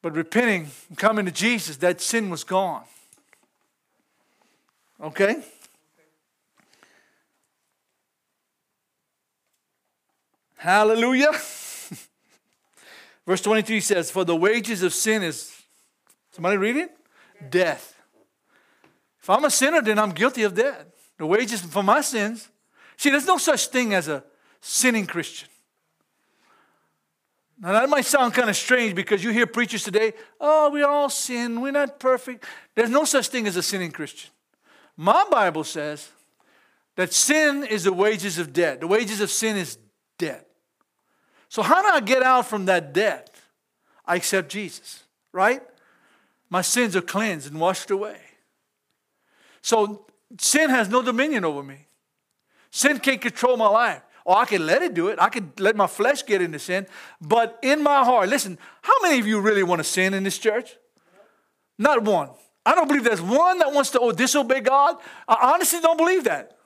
But 0.00 0.14
repenting 0.14 0.70
and 0.88 0.98
coming 0.98 1.24
to 1.26 1.32
Jesus, 1.32 1.76
that 1.78 2.00
sin 2.00 2.30
was 2.30 2.44
gone. 2.44 2.84
Okay? 5.00 5.42
Hallelujah. 10.56 11.32
Verse 13.26 13.40
23 13.40 13.80
says, 13.80 14.10
For 14.10 14.24
the 14.24 14.36
wages 14.36 14.82
of 14.82 14.92
sin 14.94 15.22
is, 15.22 15.54
somebody 16.30 16.56
read 16.56 16.76
it? 16.76 16.90
Death. 17.50 17.94
If 19.20 19.30
I'm 19.30 19.44
a 19.44 19.50
sinner, 19.50 19.80
then 19.80 19.98
I'm 19.98 20.10
guilty 20.10 20.42
of 20.42 20.54
death. 20.54 20.84
The 21.18 21.26
wages 21.26 21.62
for 21.62 21.82
my 21.82 22.00
sins. 22.00 22.48
See, 22.96 23.10
there's 23.10 23.26
no 23.26 23.38
such 23.38 23.68
thing 23.68 23.94
as 23.94 24.08
a 24.08 24.22
sinning 24.60 25.06
Christian. 25.06 25.48
Now, 27.60 27.72
that 27.72 27.88
might 27.88 28.04
sound 28.04 28.34
kind 28.34 28.50
of 28.50 28.56
strange 28.56 28.94
because 28.94 29.22
you 29.22 29.30
hear 29.30 29.46
preachers 29.46 29.84
today, 29.84 30.12
oh, 30.40 30.70
we 30.70 30.82
all 30.82 31.08
sin, 31.08 31.60
we're 31.60 31.72
not 31.72 32.00
perfect. 32.00 32.44
There's 32.74 32.90
no 32.90 33.04
such 33.04 33.28
thing 33.28 33.46
as 33.46 33.56
a 33.56 33.62
sinning 33.62 33.92
Christian. 33.92 34.30
My 34.96 35.24
Bible 35.30 35.64
says 35.64 36.10
that 36.96 37.12
sin 37.12 37.64
is 37.64 37.84
the 37.84 37.92
wages 37.92 38.38
of 38.38 38.52
debt. 38.52 38.80
The 38.80 38.86
wages 38.86 39.20
of 39.20 39.30
sin 39.30 39.56
is 39.56 39.78
debt. 40.24 40.46
So, 41.48 41.62
how 41.62 41.82
do 41.82 41.88
I 41.88 42.00
get 42.00 42.22
out 42.22 42.46
from 42.46 42.66
that 42.66 42.92
debt? 42.92 43.30
I 44.06 44.16
accept 44.16 44.50
Jesus, 44.50 45.04
right? 45.32 45.62
My 46.50 46.62
sins 46.62 46.96
are 46.96 47.02
cleansed 47.02 47.50
and 47.50 47.60
washed 47.60 47.90
away. 47.90 48.18
So, 49.62 50.06
sin 50.38 50.70
has 50.70 50.88
no 50.88 51.02
dominion 51.02 51.44
over 51.44 51.62
me. 51.62 51.86
Sin 52.70 52.98
can't 52.98 53.20
control 53.20 53.56
my 53.56 53.68
life. 53.68 54.02
Or 54.24 54.36
I 54.36 54.46
can 54.46 54.66
let 54.66 54.82
it 54.82 54.94
do 54.94 55.08
it. 55.08 55.18
I 55.20 55.28
can 55.28 55.52
let 55.58 55.76
my 55.76 55.86
flesh 55.86 56.24
get 56.24 56.40
into 56.40 56.58
sin. 56.58 56.86
But 57.20 57.58
in 57.62 57.82
my 57.82 58.04
heart, 58.04 58.28
listen, 58.28 58.58
how 58.82 58.94
many 59.02 59.20
of 59.20 59.26
you 59.26 59.40
really 59.40 59.62
want 59.62 59.80
to 59.80 59.84
sin 59.84 60.14
in 60.14 60.24
this 60.24 60.38
church? 60.38 60.76
Not 61.78 62.02
one. 62.02 62.30
I 62.64 62.74
don't 62.74 62.88
believe 62.88 63.04
there's 63.04 63.20
one 63.20 63.58
that 63.58 63.72
wants 63.72 63.90
to 63.90 64.12
disobey 64.16 64.60
God. 64.60 64.96
I 65.28 65.52
honestly 65.52 65.80
don't 65.80 65.98
believe 65.98 66.24
that. 66.24 66.56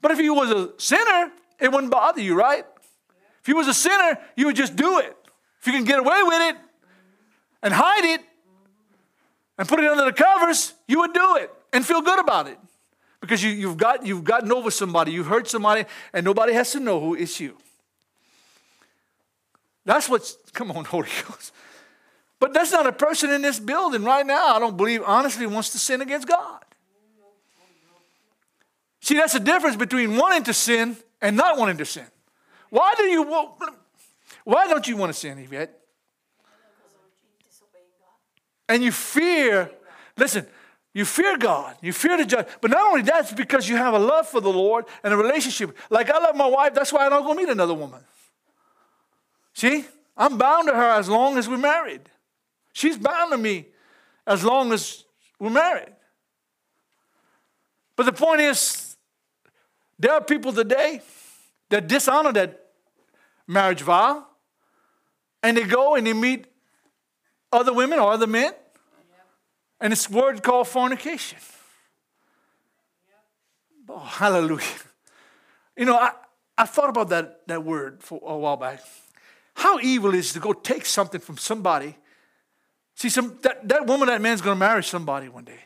But 0.00 0.12
if 0.12 0.18
you 0.18 0.34
was 0.34 0.50
a 0.50 0.70
sinner, 0.78 1.32
it 1.60 1.70
wouldn't 1.70 1.92
bother 1.92 2.20
you, 2.20 2.34
right? 2.34 2.64
If 3.40 3.48
you 3.48 3.56
was 3.56 3.68
a 3.68 3.74
sinner, 3.74 4.18
you 4.36 4.46
would 4.46 4.56
just 4.56 4.74
do 4.74 4.98
it. 4.98 5.16
If 5.60 5.66
you 5.66 5.72
can 5.72 5.84
get 5.84 5.98
away 5.98 6.22
with 6.22 6.54
it 6.54 6.56
and 7.62 7.74
hide 7.74 8.04
it 8.04 8.20
and 9.58 9.68
put 9.68 9.80
it 9.80 9.86
under 9.86 10.04
the 10.04 10.12
covers, 10.12 10.74
you 10.88 11.00
would 11.00 11.12
do 11.12 11.36
it 11.36 11.50
and 11.72 11.84
feel 11.84 12.00
good 12.00 12.18
about 12.18 12.48
it. 12.48 12.58
Because 13.20 13.42
you, 13.42 13.50
you've, 13.50 13.76
got, 13.76 14.04
you've 14.06 14.24
gotten 14.24 14.52
over 14.52 14.70
somebody, 14.70 15.12
you've 15.12 15.26
hurt 15.26 15.48
somebody, 15.48 15.84
and 16.12 16.24
nobody 16.24 16.52
has 16.52 16.72
to 16.72 16.80
know 16.80 17.00
who 17.00 17.14
it's 17.14 17.40
you. 17.40 17.56
That's 19.84 20.08
what's, 20.08 20.36
come 20.52 20.70
on, 20.70 20.84
Holy 20.86 21.08
Ghost. 21.26 21.52
But 22.38 22.52
that's 22.52 22.72
not 22.72 22.86
a 22.86 22.92
person 22.92 23.30
in 23.30 23.42
this 23.42 23.58
building 23.58 24.04
right 24.04 24.26
now, 24.26 24.56
I 24.56 24.58
don't 24.58 24.76
believe, 24.76 25.02
honestly, 25.04 25.46
wants 25.46 25.70
to 25.70 25.78
sin 25.78 26.02
against 26.02 26.28
God. 26.28 26.62
See, 29.00 29.16
that's 29.16 29.34
the 29.34 29.40
difference 29.40 29.76
between 29.76 30.16
wanting 30.16 30.44
to 30.44 30.54
sin 30.54 30.96
and 31.24 31.38
not 31.38 31.58
wanting 31.58 31.78
to 31.78 31.86
sin. 31.86 32.06
Why 32.68 32.92
do 32.96 33.04
you 33.04 33.22
why 34.44 34.66
don't 34.68 34.86
you 34.86 34.96
want 34.96 35.12
to 35.12 35.18
sin, 35.18 35.38
Yvette? 35.38 35.80
And 38.68 38.82
you 38.82 38.92
fear, 38.92 39.70
listen, 40.16 40.46
you 40.92 41.04
fear 41.04 41.36
God, 41.38 41.76
you 41.80 41.92
fear 41.92 42.16
the 42.18 42.26
judge. 42.26 42.46
But 42.60 42.70
not 42.70 42.86
only 42.86 43.02
that, 43.02 43.22
it's 43.22 43.32
because 43.32 43.68
you 43.68 43.76
have 43.76 43.94
a 43.94 43.98
love 43.98 44.28
for 44.28 44.40
the 44.40 44.52
Lord 44.52 44.84
and 45.02 45.14
a 45.14 45.16
relationship. 45.16 45.76
Like 45.90 46.10
I 46.10 46.18
love 46.18 46.36
my 46.36 46.46
wife, 46.46 46.74
that's 46.74 46.92
why 46.92 47.06
I 47.06 47.08
don't 47.08 47.24
go 47.24 47.34
meet 47.34 47.48
another 47.48 47.74
woman. 47.74 48.00
See? 49.54 49.86
I'm 50.16 50.38
bound 50.38 50.68
to 50.68 50.74
her 50.74 50.90
as 50.90 51.08
long 51.08 51.38
as 51.38 51.48
we're 51.48 51.56
married. 51.56 52.02
She's 52.72 52.96
bound 52.96 53.32
to 53.32 53.38
me 53.38 53.66
as 54.26 54.44
long 54.44 54.72
as 54.72 55.04
we're 55.40 55.50
married. 55.50 55.92
But 57.96 58.06
the 58.06 58.12
point 58.12 58.40
is, 58.40 58.83
there 59.98 60.12
are 60.12 60.20
people 60.20 60.52
today 60.52 61.00
that 61.70 61.86
dishonor 61.86 62.32
that 62.32 62.66
marriage 63.46 63.82
vow, 63.82 64.26
and 65.42 65.56
they 65.56 65.64
go 65.64 65.94
and 65.94 66.06
they 66.06 66.12
meet 66.12 66.46
other 67.52 67.72
women 67.72 67.98
or 67.98 68.12
other 68.12 68.26
men, 68.26 68.52
and 69.80 69.92
it's 69.92 70.08
word 70.10 70.42
called 70.42 70.68
fornication. 70.68 71.38
Oh, 73.88 73.98
hallelujah. 73.98 74.64
You 75.76 75.84
know, 75.84 75.96
I, 75.96 76.12
I 76.56 76.64
thought 76.64 76.88
about 76.88 77.10
that, 77.10 77.46
that 77.48 77.64
word 77.64 78.02
for 78.02 78.20
a 78.24 78.36
while 78.36 78.56
back. 78.56 78.80
How 79.54 79.78
evil 79.80 80.14
is 80.14 80.32
to 80.32 80.40
go 80.40 80.52
take 80.52 80.86
something 80.86 81.20
from 81.20 81.36
somebody. 81.36 81.96
See, 82.94 83.08
some, 83.08 83.38
that, 83.42 83.68
that 83.68 83.86
woman, 83.86 84.08
that 84.08 84.20
man's 84.20 84.40
going 84.40 84.56
to 84.56 84.60
marry 84.60 84.82
somebody 84.82 85.28
one 85.28 85.44
day. 85.44 85.60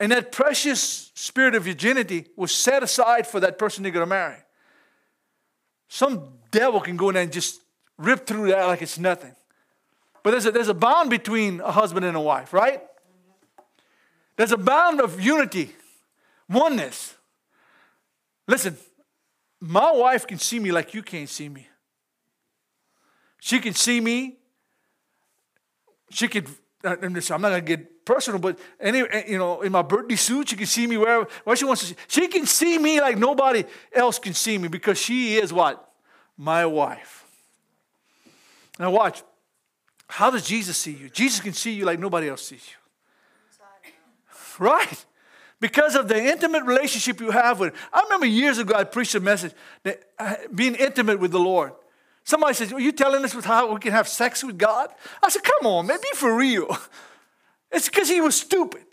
And 0.00 0.10
that 0.12 0.32
precious 0.32 1.12
spirit 1.14 1.54
of 1.54 1.64
virginity 1.64 2.26
was 2.34 2.52
set 2.52 2.82
aside 2.82 3.26
for 3.26 3.38
that 3.40 3.58
person 3.58 3.82
they're 3.82 3.92
going 3.92 4.02
to 4.02 4.08
marry. 4.08 4.38
Some 5.88 6.30
devil 6.50 6.80
can 6.80 6.96
go 6.96 7.10
in 7.10 7.14
there 7.14 7.22
and 7.22 7.32
just 7.32 7.60
rip 7.98 8.26
through 8.26 8.48
that 8.48 8.64
like 8.66 8.80
it's 8.80 8.98
nothing. 8.98 9.34
But 10.22 10.30
there's 10.30 10.46
a, 10.46 10.52
there's 10.52 10.68
a 10.68 10.74
bond 10.74 11.10
between 11.10 11.60
a 11.60 11.70
husband 11.70 12.06
and 12.06 12.16
a 12.16 12.20
wife, 12.20 12.54
right? 12.54 12.82
There's 14.36 14.52
a 14.52 14.56
bond 14.56 15.02
of 15.02 15.20
unity, 15.20 15.74
oneness. 16.48 17.14
Listen, 18.48 18.78
my 19.60 19.92
wife 19.92 20.26
can 20.26 20.38
see 20.38 20.58
me 20.58 20.72
like 20.72 20.94
you 20.94 21.02
can't 21.02 21.28
see 21.28 21.48
me. 21.48 21.68
She 23.38 23.58
can 23.58 23.74
see 23.74 24.00
me. 24.00 24.38
She 26.10 26.26
could, 26.26 26.48
uh, 26.84 26.96
I'm 27.02 27.12
not 27.12 27.50
going 27.50 27.64
to 27.64 27.76
get 27.76 27.89
personal, 28.04 28.40
but 28.40 28.58
any, 28.80 29.02
uh, 29.02 29.22
you 29.26 29.38
know, 29.38 29.62
in 29.62 29.72
my 29.72 29.82
birthday 29.82 30.16
suit, 30.16 30.48
she 30.48 30.56
can 30.56 30.66
see 30.66 30.86
me 30.86 30.96
wherever, 30.96 31.26
where 31.44 31.56
she 31.56 31.64
wants 31.64 31.82
to 31.82 31.88
see. 31.88 31.96
She 32.08 32.28
can 32.28 32.46
see 32.46 32.78
me 32.78 33.00
like 33.00 33.18
nobody 33.18 33.64
else 33.92 34.18
can 34.18 34.34
see 34.34 34.58
me 34.58 34.68
because 34.68 34.98
she 34.98 35.36
is 35.36 35.52
what? 35.52 35.92
My 36.36 36.66
wife. 36.66 37.24
Now 38.78 38.90
watch. 38.90 39.22
How 40.08 40.30
does 40.30 40.44
Jesus 40.44 40.76
see 40.76 40.92
you? 40.92 41.08
Jesus 41.08 41.40
can 41.40 41.52
see 41.52 41.72
you 41.72 41.84
like 41.84 42.00
nobody 42.00 42.28
else 42.28 42.42
sees 42.42 42.66
you. 42.68 42.76
Right. 44.58 45.06
Because 45.60 45.94
of 45.94 46.08
the 46.08 46.16
intimate 46.22 46.64
relationship 46.64 47.20
you 47.20 47.30
have 47.30 47.60
with. 47.60 47.74
I 47.92 48.02
remember 48.02 48.26
years 48.26 48.58
ago 48.58 48.74
I 48.74 48.84
preached 48.84 49.14
a 49.14 49.20
message 49.20 49.52
that 49.84 50.02
uh, 50.18 50.34
being 50.54 50.74
intimate 50.74 51.20
with 51.20 51.32
the 51.32 51.38
Lord. 51.38 51.72
Somebody 52.24 52.54
says, 52.54 52.72
Are 52.72 52.80
you 52.80 52.92
telling 52.92 53.24
us 53.24 53.32
how 53.44 53.72
we 53.72 53.80
can 53.80 53.92
have 53.92 54.08
sex 54.08 54.44
with 54.44 54.58
God? 54.58 54.90
I 55.22 55.28
said, 55.28 55.42
Come 55.42 55.66
on, 55.66 55.86
man, 55.86 55.98
be 56.02 56.16
for 56.16 56.34
real. 56.36 56.66
It's 57.70 57.88
because 57.88 58.08
he 58.08 58.20
was 58.20 58.34
stupid. 58.34 58.84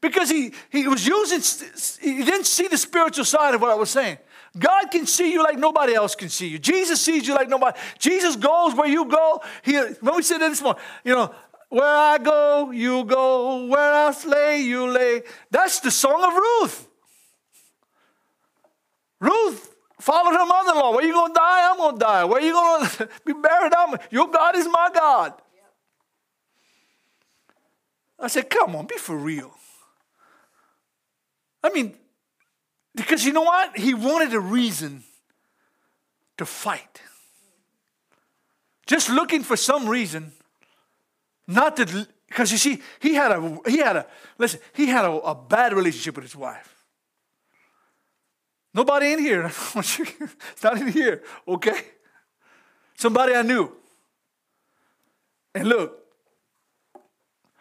Because 0.00 0.30
he, 0.30 0.52
he 0.70 0.86
was 0.86 1.06
using, 1.06 1.40
he 2.00 2.24
didn't 2.24 2.46
see 2.46 2.68
the 2.68 2.78
spiritual 2.78 3.24
side 3.24 3.54
of 3.54 3.60
what 3.60 3.70
I 3.70 3.74
was 3.74 3.90
saying. 3.90 4.18
God 4.56 4.90
can 4.90 5.06
see 5.06 5.32
you 5.32 5.42
like 5.42 5.58
nobody 5.58 5.94
else 5.94 6.14
can 6.14 6.28
see 6.28 6.48
you. 6.48 6.58
Jesus 6.58 7.00
sees 7.00 7.26
you 7.26 7.34
like 7.34 7.48
nobody. 7.48 7.78
Jesus 7.98 8.36
goes 8.36 8.74
where 8.74 8.88
you 8.88 9.04
go. 9.04 9.42
He, 9.62 9.76
when 9.76 10.16
we 10.16 10.22
said 10.22 10.38
this 10.38 10.62
morning, 10.62 10.80
you 11.04 11.14
know, 11.14 11.34
where 11.68 11.84
I 11.84 12.18
go, 12.18 12.70
you 12.70 13.04
go. 13.04 13.66
Where 13.66 13.92
I 13.92 14.14
lay, 14.26 14.62
you 14.62 14.86
lay. 14.88 15.22
That's 15.50 15.80
the 15.80 15.90
song 15.90 16.24
of 16.24 16.34
Ruth. 16.34 16.88
Ruth 19.20 19.74
followed 20.00 20.32
her 20.32 20.46
mother-in-law. 20.46 20.92
Where 20.92 21.04
you 21.04 21.12
to 21.12 21.32
die? 21.34 21.70
I'm 21.70 21.92
to 21.92 21.98
die. 21.98 22.24
Where 22.24 22.40
you 22.40 22.52
to 22.52 23.08
be 23.26 23.32
buried? 23.32 23.72
I'm, 23.76 23.98
your 24.10 24.28
God 24.28 24.56
is 24.56 24.66
my 24.66 24.90
God. 24.94 25.34
I 28.18 28.28
said, 28.28 28.50
come 28.50 28.74
on, 28.74 28.86
be 28.86 28.96
for 28.96 29.16
real. 29.16 29.52
I 31.62 31.70
mean, 31.70 31.96
because 32.94 33.24
you 33.24 33.32
know 33.32 33.42
what? 33.42 33.76
He 33.76 33.94
wanted 33.94 34.34
a 34.34 34.40
reason 34.40 35.04
to 36.36 36.44
fight. 36.44 37.00
Just 38.86 39.10
looking 39.10 39.42
for 39.42 39.56
some 39.56 39.88
reason 39.88 40.32
not 41.46 41.76
to, 41.76 42.06
because 42.28 42.52
you 42.52 42.58
see, 42.58 42.82
he 43.00 43.14
had 43.14 43.32
a, 43.32 43.58
he 43.66 43.78
had 43.78 43.96
a, 43.96 44.06
listen, 44.36 44.60
he 44.74 44.86
had 44.86 45.04
a, 45.04 45.12
a 45.12 45.34
bad 45.34 45.72
relationship 45.72 46.16
with 46.16 46.24
his 46.24 46.36
wife. 46.36 46.74
Nobody 48.74 49.12
in 49.12 49.18
here. 49.18 49.46
it's 49.76 50.62
not 50.62 50.78
in 50.78 50.88
here, 50.88 51.22
okay? 51.46 51.80
Somebody 52.96 53.34
I 53.34 53.42
knew. 53.42 53.72
And 55.54 55.68
look, 55.68 56.07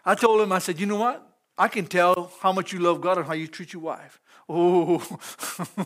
I 0.08 0.16
told 0.16 0.40
him, 0.40 0.54
I 0.54 0.60
said, 0.60 0.80
you 0.80 0.86
know 0.86 0.96
what? 0.96 1.22
I 1.58 1.68
can 1.68 1.86
tell 1.86 2.32
how 2.40 2.54
much 2.54 2.72
you 2.72 2.80
love 2.80 3.02
God 3.02 3.18
and 3.18 3.28
how 3.28 3.34
you 3.34 3.46
treat 3.46 3.74
your 3.74 3.82
wife. 3.82 4.22
Oh, 4.48 5.06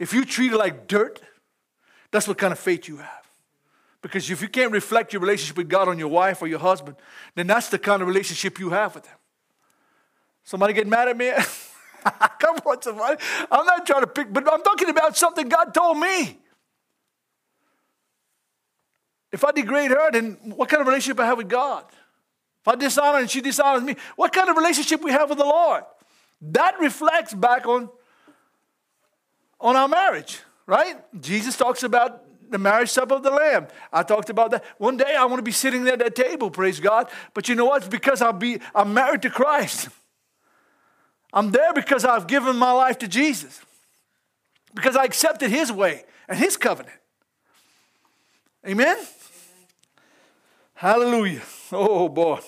if 0.00 0.12
you 0.12 0.24
treat 0.24 0.50
her 0.50 0.56
like 0.56 0.88
dirt, 0.88 1.20
that's 2.10 2.26
what 2.26 2.38
kind 2.38 2.50
of 2.52 2.58
faith 2.58 2.88
you 2.88 2.96
have. 2.96 3.30
Because 4.02 4.28
if 4.28 4.42
you 4.42 4.48
can't 4.48 4.72
reflect 4.72 5.12
your 5.12 5.22
relationship 5.22 5.56
with 5.56 5.68
God 5.68 5.86
on 5.86 5.96
your 5.96 6.08
wife 6.08 6.42
or 6.42 6.48
your 6.48 6.58
husband, 6.58 6.96
then 7.36 7.46
that's 7.46 7.68
the 7.68 7.78
kind 7.78 8.02
of 8.02 8.08
relationship 8.08 8.58
you 8.58 8.70
have 8.70 8.96
with 8.96 9.04
them. 9.04 9.16
Somebody 10.42 10.72
get 10.72 10.88
mad 10.88 11.06
at 11.06 11.16
me? 11.16 11.30
Come 12.40 12.56
on, 12.66 12.82
somebody. 12.82 13.22
I'm 13.48 13.64
not 13.64 13.86
trying 13.86 14.00
to 14.00 14.08
pick, 14.08 14.32
but 14.32 14.52
I'm 14.52 14.62
talking 14.62 14.88
about 14.88 15.16
something 15.16 15.48
God 15.48 15.72
told 15.72 15.98
me. 15.98 16.40
If 19.30 19.44
I 19.44 19.52
degrade 19.52 19.92
her, 19.92 20.10
then 20.10 20.36
what 20.56 20.68
kind 20.68 20.80
of 20.80 20.88
relationship 20.88 21.20
I 21.20 21.26
have 21.26 21.38
with 21.38 21.48
God? 21.48 21.84
If 22.64 22.68
I 22.68 22.76
dishonor 22.76 23.18
and 23.18 23.30
she 23.30 23.42
dishonors 23.42 23.82
me, 23.82 23.94
what 24.16 24.32
kind 24.32 24.48
of 24.48 24.56
relationship 24.56 25.04
we 25.04 25.12
have 25.12 25.28
with 25.28 25.36
the 25.36 25.44
Lord? 25.44 25.84
That 26.40 26.80
reflects 26.80 27.34
back 27.34 27.66
on, 27.66 27.90
on 29.60 29.76
our 29.76 29.86
marriage, 29.86 30.40
right? 30.66 30.96
Jesus 31.20 31.58
talks 31.58 31.82
about 31.82 32.22
the 32.50 32.56
marriage 32.56 32.88
supper 32.88 33.16
of 33.16 33.22
the 33.22 33.30
Lamb. 33.30 33.68
I 33.92 34.02
talked 34.02 34.30
about 34.30 34.50
that. 34.52 34.64
One 34.78 34.96
day 34.96 35.14
I 35.14 35.26
want 35.26 35.40
to 35.40 35.42
be 35.42 35.52
sitting 35.52 35.86
at 35.88 35.98
that 35.98 36.14
table, 36.14 36.50
praise 36.50 36.80
God. 36.80 37.10
But 37.34 37.50
you 37.50 37.54
know 37.54 37.66
what? 37.66 37.82
It's 37.82 37.88
because 37.88 38.22
I'll 38.22 38.32
be 38.32 38.58
I'm 38.74 38.94
married 38.94 39.20
to 39.22 39.30
Christ. 39.30 39.90
I'm 41.34 41.50
there 41.50 41.74
because 41.74 42.06
I've 42.06 42.26
given 42.26 42.56
my 42.56 42.72
life 42.72 42.96
to 43.00 43.08
Jesus. 43.08 43.60
Because 44.74 44.96
I 44.96 45.04
accepted 45.04 45.50
his 45.50 45.70
way 45.70 46.04
and 46.28 46.38
his 46.38 46.56
covenant. 46.56 46.96
Amen? 48.66 48.96
Amen. 48.96 49.06
Hallelujah. 50.74 51.42
Oh 51.72 52.08
boy. 52.08 52.40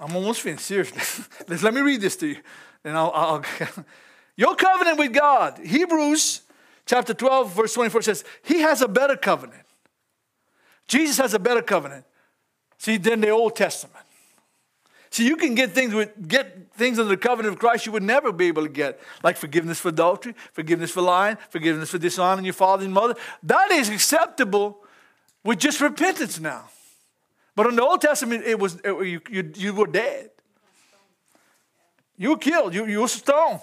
I'm 0.00 0.16
almost 0.16 0.40
finished. 0.40 0.64
Seriously. 0.64 1.24
Let 1.48 1.74
me 1.74 1.82
read 1.82 2.00
this 2.00 2.16
to 2.16 2.28
you. 2.28 2.36
And 2.84 2.96
I'll, 2.96 3.12
I'll 3.14 3.44
your 4.36 4.56
covenant 4.56 4.98
with 4.98 5.12
God. 5.12 5.58
Hebrews 5.58 6.40
chapter 6.86 7.12
12, 7.12 7.54
verse 7.54 7.74
24 7.74 8.02
says, 8.02 8.24
He 8.42 8.60
has 8.60 8.80
a 8.80 8.88
better 8.88 9.16
covenant. 9.16 9.62
Jesus 10.88 11.18
has 11.18 11.34
a 11.34 11.38
better 11.38 11.62
covenant. 11.62 12.04
See, 12.78 12.96
than 12.96 13.20
the 13.20 13.28
Old 13.28 13.54
Testament. 13.54 14.06
See, 15.10 15.26
you 15.26 15.36
can 15.36 15.54
get 15.54 15.72
things 15.72 15.92
with 15.92 16.28
get 16.28 16.72
things 16.74 16.98
under 16.98 17.10
the 17.10 17.16
covenant 17.16 17.52
of 17.52 17.60
Christ 17.60 17.84
you 17.84 17.92
would 17.92 18.02
never 18.02 18.32
be 18.32 18.46
able 18.46 18.62
to 18.62 18.68
get, 18.68 19.00
like 19.22 19.36
forgiveness 19.36 19.80
for 19.80 19.88
adultery, 19.88 20.34
forgiveness 20.52 20.92
for 20.92 21.02
lying, 21.02 21.36
forgiveness 21.50 21.90
for 21.90 21.98
dishonoring 21.98 22.44
your 22.44 22.54
father 22.54 22.84
and 22.84 22.94
mother. 22.94 23.16
That 23.42 23.70
is 23.72 23.88
acceptable 23.88 24.82
with 25.44 25.58
just 25.58 25.80
repentance 25.80 26.38
now. 26.38 26.70
But 27.60 27.66
in 27.66 27.76
the 27.76 27.84
Old 27.84 28.00
Testament, 28.00 28.44
it 28.46 28.58
was 28.58 28.76
it, 28.76 29.06
you, 29.06 29.20
you, 29.28 29.52
you 29.54 29.74
were 29.74 29.86
dead. 29.86 30.30
You 32.16 32.30
were 32.30 32.38
killed. 32.38 32.72
You, 32.72 32.86
you 32.86 33.02
were 33.02 33.08
stoned. 33.08 33.60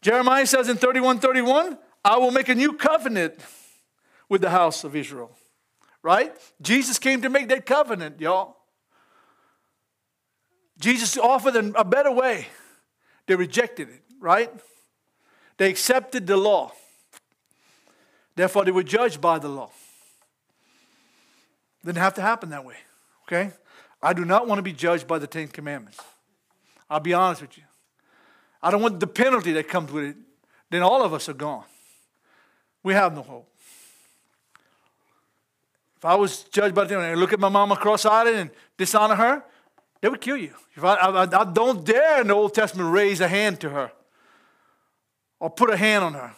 Jeremiah 0.00 0.46
says 0.46 0.68
in 0.68 0.76
31 0.76 1.18
31, 1.18 1.76
I 2.04 2.18
will 2.18 2.30
make 2.30 2.48
a 2.48 2.54
new 2.54 2.74
covenant 2.74 3.34
with 4.28 4.42
the 4.42 4.50
house 4.50 4.84
of 4.84 4.94
Israel. 4.94 5.36
Right? 6.04 6.32
Jesus 6.62 7.00
came 7.00 7.20
to 7.22 7.28
make 7.28 7.48
that 7.48 7.66
covenant, 7.66 8.20
y'all. 8.20 8.58
Jesus 10.78 11.18
offered 11.18 11.54
them 11.54 11.74
a 11.76 11.84
better 11.84 12.12
way. 12.12 12.46
They 13.26 13.34
rejected 13.34 13.88
it, 13.88 14.04
right? 14.20 14.52
They 15.56 15.68
accepted 15.68 16.28
the 16.28 16.36
law. 16.36 16.70
Therefore, 18.36 18.64
they 18.64 18.70
were 18.70 18.84
judged 18.84 19.20
by 19.20 19.40
the 19.40 19.48
law. 19.48 19.72
Didn't 21.84 21.98
have 21.98 22.14
to 22.14 22.22
happen 22.22 22.50
that 22.50 22.64
way, 22.64 22.76
okay? 23.30 23.52
I 24.02 24.12
do 24.12 24.24
not 24.24 24.48
want 24.48 24.58
to 24.58 24.62
be 24.62 24.72
judged 24.72 25.06
by 25.06 25.18
the 25.18 25.26
Ten 25.26 25.48
Commandments. 25.48 26.00
I'll 26.88 27.00
be 27.00 27.14
honest 27.14 27.42
with 27.42 27.56
you. 27.56 27.64
I 28.62 28.70
don't 28.70 28.82
want 28.82 29.00
the 29.00 29.06
penalty 29.06 29.52
that 29.52 29.68
comes 29.68 29.92
with 29.92 30.04
it. 30.04 30.16
Then 30.70 30.82
all 30.82 31.02
of 31.02 31.12
us 31.12 31.28
are 31.28 31.34
gone 31.34 31.64
we 32.82 32.94
have 32.94 33.14
no 33.14 33.22
hope. 33.22 33.46
If 35.96 36.04
I 36.04 36.14
was 36.14 36.44
judged 36.44 36.74
by 36.74 36.84
them 36.84 37.00
and 37.00 37.08
I 37.08 37.14
look 37.14 37.32
at 37.32 37.40
my 37.40 37.50
mama 37.50 37.76
cross-eyed 37.76 38.26
and 38.28 38.50
dishonor 38.78 39.16
her, 39.16 39.44
they 40.00 40.08
would 40.08 40.20
kill 40.20 40.36
you. 40.36 40.54
If 40.74 40.82
I, 40.82 40.94
I, 40.94 41.22
I 41.22 41.44
don't 41.44 41.84
dare 41.84 42.22
in 42.22 42.28
the 42.28 42.34
Old 42.34 42.54
Testament 42.54 42.90
raise 42.90 43.20
a 43.20 43.28
hand 43.28 43.60
to 43.60 43.70
her 43.70 43.92
or 45.38 45.50
put 45.50 45.68
a 45.68 45.76
hand 45.76 46.04
on 46.04 46.14
her. 46.14 46.32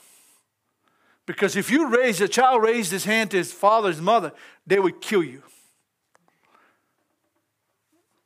Because 1.26 1.54
if 1.54 1.70
you 1.70 1.88
raise, 1.88 2.20
a 2.20 2.26
child 2.26 2.62
raised 2.62 2.90
his 2.90 3.04
hand 3.04 3.30
to 3.30 3.36
his 3.36 3.52
father, 3.52 3.88
his 3.88 4.00
mother, 4.00 4.32
they 4.66 4.80
would 4.80 5.00
kill 5.00 5.22
you. 5.22 5.44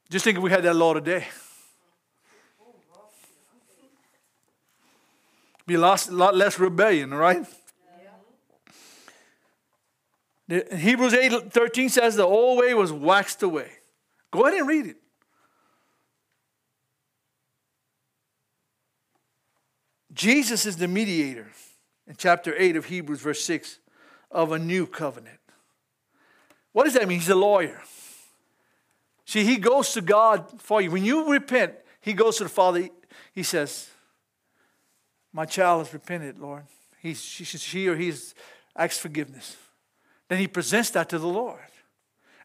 Just 0.08 0.24
think 0.24 0.38
if 0.38 0.42
we 0.42 0.50
had 0.50 0.62
that 0.62 0.74
law 0.74 0.94
today. 0.94 1.26
Be 5.66 5.74
a 5.74 5.80
lot, 5.80 6.08
lot 6.10 6.36
less 6.36 6.58
rebellion, 6.60 7.12
right? 7.12 7.44
Hebrews 10.48 11.12
8 11.12 11.52
13 11.52 11.88
says 11.88 12.14
the 12.14 12.24
old 12.24 12.60
way 12.60 12.72
was 12.72 12.92
waxed 12.92 13.42
away. 13.42 13.68
Go 14.30 14.46
ahead 14.46 14.60
and 14.60 14.68
read 14.68 14.86
it. 14.86 14.96
Jesus 20.12 20.64
is 20.64 20.76
the 20.76 20.88
mediator 20.88 21.50
in 22.06 22.14
chapter 22.16 22.54
8 22.56 22.76
of 22.76 22.86
Hebrews, 22.86 23.20
verse 23.20 23.44
6, 23.44 23.80
of 24.30 24.52
a 24.52 24.58
new 24.58 24.86
covenant. 24.86 25.40
What 26.72 26.84
does 26.84 26.94
that 26.94 27.08
mean? 27.08 27.18
He's 27.18 27.28
a 27.28 27.34
lawyer. 27.34 27.82
See, 29.26 29.44
he 29.44 29.56
goes 29.56 29.92
to 29.92 30.00
God 30.00 30.60
for 30.62 30.80
you. 30.80 30.90
When 30.90 31.04
you 31.04 31.30
repent, 31.30 31.74
he 32.00 32.12
goes 32.12 32.38
to 32.38 32.44
the 32.44 32.48
Father. 32.48 32.88
He 33.32 33.42
says, 33.42 33.90
My 35.32 35.44
child 35.44 35.84
has 35.84 35.92
repented, 35.92 36.38
Lord. 36.38 36.62
He's, 37.02 37.20
she, 37.20 37.44
she 37.44 37.88
or 37.88 37.96
he's 37.96 38.34
asked 38.76 39.00
forgiveness. 39.00 39.56
Then 40.28 40.38
he 40.38 40.46
presents 40.46 40.90
that 40.90 41.08
to 41.10 41.18
the 41.18 41.26
Lord. 41.26 41.58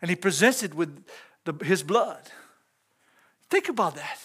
And 0.01 0.09
he 0.09 0.15
presents 0.15 0.63
it 0.63 0.73
with 0.73 1.05
the, 1.45 1.53
his 1.63 1.83
blood. 1.83 2.21
Think 3.49 3.69
about 3.69 3.95
that. 3.95 4.19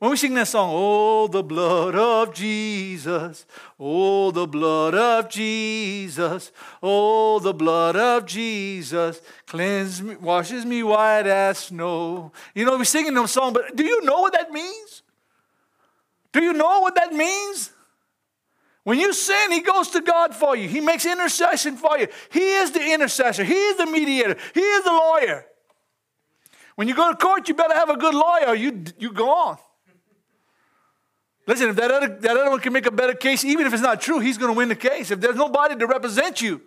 When 0.00 0.12
we 0.12 0.16
sing 0.16 0.32
that 0.32 0.48
song, 0.48 0.70
Oh, 0.72 1.26
the 1.26 1.42
blood 1.42 1.94
of 1.94 2.32
Jesus, 2.32 3.44
oh, 3.78 4.30
the 4.30 4.46
blood 4.46 4.94
of 4.94 5.28
Jesus, 5.28 6.52
oh, 6.82 7.38
the 7.38 7.52
blood 7.52 7.96
of 7.96 8.24
Jesus, 8.24 9.20
cleanses 9.46 10.00
me, 10.00 10.16
washes 10.16 10.64
me 10.64 10.82
white 10.82 11.26
as 11.26 11.58
snow. 11.58 12.32
You 12.54 12.64
know, 12.64 12.78
we're 12.78 12.84
singing 12.84 13.12
those 13.12 13.30
song, 13.30 13.52
but 13.52 13.76
do 13.76 13.84
you 13.84 14.02
know 14.02 14.22
what 14.22 14.32
that 14.32 14.50
means? 14.50 15.02
Do 16.32 16.42
you 16.42 16.54
know 16.54 16.80
what 16.80 16.94
that 16.94 17.12
means? 17.12 17.70
When 18.84 18.98
you 18.98 19.12
sin, 19.12 19.52
He 19.52 19.60
goes 19.60 19.90
to 19.90 20.00
God 20.00 20.34
for 20.34 20.56
you. 20.56 20.66
He 20.66 20.80
makes 20.80 21.04
intercession 21.04 21.76
for 21.76 21.98
you. 21.98 22.08
He 22.30 22.54
is 22.54 22.70
the 22.70 22.94
intercessor, 22.94 23.44
He 23.44 23.52
is 23.52 23.76
the 23.76 23.84
mediator, 23.84 24.38
He 24.54 24.60
is 24.60 24.82
the 24.82 24.92
lawyer. 24.92 25.44
When 26.76 26.88
you 26.88 26.94
go 26.94 27.10
to 27.10 27.16
court, 27.18 27.50
you 27.50 27.54
better 27.54 27.74
have 27.74 27.90
a 27.90 27.98
good 27.98 28.14
lawyer, 28.14 28.54
you, 28.54 28.82
you 28.98 29.12
go 29.12 29.28
on. 29.28 29.58
Listen, 31.50 31.70
if 31.70 31.76
that 31.76 31.90
other, 31.90 32.06
that 32.06 32.36
other 32.36 32.48
one 32.48 32.60
can 32.60 32.72
make 32.72 32.86
a 32.86 32.92
better 32.92 33.12
case, 33.12 33.44
even 33.44 33.66
if 33.66 33.72
it's 33.72 33.82
not 33.82 34.00
true, 34.00 34.20
he's 34.20 34.38
going 34.38 34.52
to 34.52 34.56
win 34.56 34.68
the 34.68 34.76
case. 34.76 35.10
If 35.10 35.20
there's 35.20 35.34
nobody 35.34 35.74
to 35.74 35.84
represent 35.84 36.40
you, 36.40 36.60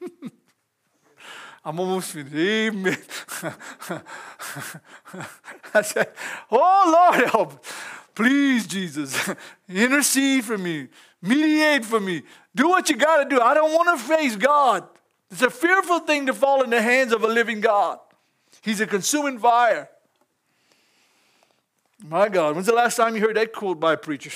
I'm 1.64 1.80
almost 1.80 2.12
finished. 2.12 2.32
Amen. 2.32 2.96
I 5.74 5.82
said, 5.82 6.12
Oh 6.48 7.10
Lord, 7.12 7.28
help. 7.28 7.64
Please, 8.14 8.68
Jesus, 8.68 9.18
intercede 9.68 10.44
for 10.44 10.56
me, 10.56 10.86
mediate 11.20 11.84
for 11.84 11.98
me. 11.98 12.22
Do 12.54 12.68
what 12.68 12.88
you 12.88 12.94
got 12.94 13.24
to 13.24 13.28
do. 13.28 13.40
I 13.40 13.52
don't 13.52 13.72
want 13.72 13.98
to 13.98 14.06
face 14.06 14.36
God. 14.36 14.84
It's 15.32 15.42
a 15.42 15.50
fearful 15.50 15.98
thing 15.98 16.26
to 16.26 16.34
fall 16.34 16.62
in 16.62 16.70
the 16.70 16.80
hands 16.80 17.12
of 17.12 17.24
a 17.24 17.28
living 17.28 17.60
God. 17.60 17.98
He's 18.62 18.80
a 18.80 18.86
consuming 18.86 19.40
fire. 19.40 19.88
My 22.02 22.28
God, 22.28 22.54
when's 22.54 22.66
the 22.66 22.72
last 22.72 22.96
time 22.96 23.14
you 23.14 23.20
heard 23.20 23.36
that 23.36 23.52
quote 23.52 23.78
by 23.78 23.92
a 23.92 23.96
preacher? 23.96 24.30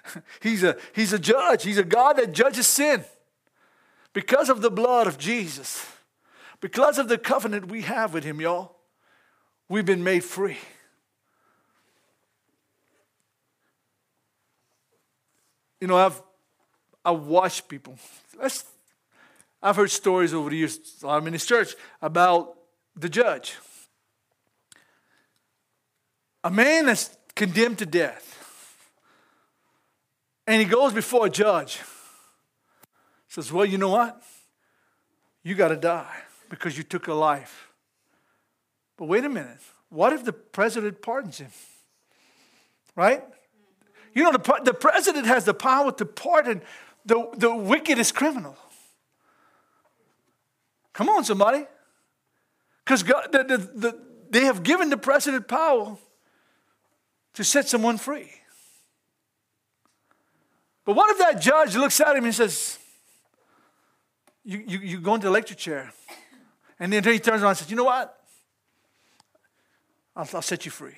he's, 0.42 0.62
a, 0.62 0.76
he's 0.94 1.12
a 1.12 1.18
judge. 1.18 1.62
He's 1.62 1.78
a 1.78 1.84
God 1.84 2.14
that 2.14 2.32
judges 2.32 2.66
sin. 2.66 3.04
Because 4.12 4.48
of 4.48 4.60
the 4.62 4.70
blood 4.70 5.06
of 5.06 5.18
Jesus, 5.18 5.86
because 6.60 6.98
of 6.98 7.08
the 7.08 7.18
covenant 7.18 7.68
we 7.68 7.82
have 7.82 8.12
with 8.12 8.24
Him, 8.24 8.40
y'all, 8.40 8.76
we've 9.68 9.86
been 9.86 10.04
made 10.04 10.22
free. 10.22 10.58
You 15.80 15.88
know, 15.88 15.96
I've 15.96 16.22
I've 17.04 17.22
watched 17.22 17.68
people. 17.68 17.98
I've 19.62 19.76
heard 19.76 19.90
stories 19.90 20.32
over 20.34 20.50
the 20.50 20.56
years. 20.56 20.78
I'm 21.06 21.26
in 21.26 21.32
this 21.32 21.46
church 21.46 21.74
about 22.00 22.54
the 22.94 23.08
judge. 23.08 23.56
A 26.44 26.50
man 26.50 26.86
that's 26.86 27.16
condemned 27.34 27.78
to 27.78 27.86
death, 27.86 28.28
and 30.46 30.60
he 30.60 30.66
goes 30.66 30.92
before 30.92 31.26
a 31.26 31.30
judge. 31.30 31.80
Says, 33.28 33.52
"Well, 33.52 33.64
you 33.64 33.78
know 33.78 33.90
what? 33.90 34.20
You 35.42 35.54
got 35.54 35.68
to 35.68 35.76
die 35.76 36.16
because 36.48 36.76
you 36.76 36.84
took 36.84 37.06
a 37.08 37.14
life." 37.14 37.68
But 38.96 39.06
wait 39.06 39.24
a 39.24 39.28
minute. 39.28 39.58
What 39.88 40.12
if 40.12 40.24
the 40.24 40.32
president 40.32 41.02
pardons 41.02 41.38
him? 41.38 41.50
Right? 42.96 43.22
You 44.14 44.24
know, 44.24 44.32
the, 44.32 44.60
the 44.64 44.74
president 44.74 45.26
has 45.26 45.44
the 45.44 45.54
power 45.54 45.92
to 45.92 46.04
pardon 46.04 46.62
the, 47.04 47.28
the 47.36 47.54
wickedest 47.54 48.14
criminal. 48.14 48.56
Come 50.92 51.08
on, 51.08 51.24
somebody. 51.24 51.64
Because 52.84 53.02
the, 53.04 53.28
the, 53.30 53.56
the, 53.56 53.98
they 54.30 54.44
have 54.44 54.62
given 54.62 54.90
the 54.90 54.96
president 54.96 55.48
power 55.48 55.96
to 57.34 57.44
set 57.44 57.68
someone 57.68 57.98
free. 57.98 58.30
But 60.84 60.96
what 60.96 61.10
if 61.10 61.18
that 61.18 61.40
judge 61.40 61.76
looks 61.76 62.00
at 62.00 62.16
him 62.16 62.24
and 62.24 62.34
says, 62.34 62.78
you, 64.44 64.62
you, 64.66 64.78
you 64.80 65.00
go 65.00 65.14
into 65.14 65.26
the 65.26 65.30
lecture 65.30 65.54
chair. 65.54 65.92
And 66.80 66.92
then 66.92 67.04
he 67.04 67.18
turns 67.18 67.42
around 67.42 67.50
and 67.50 67.58
says, 67.58 67.70
You 67.70 67.76
know 67.76 67.84
what? 67.84 68.18
I'll, 70.16 70.28
I'll 70.34 70.42
set 70.42 70.64
you 70.64 70.70
free. 70.70 70.96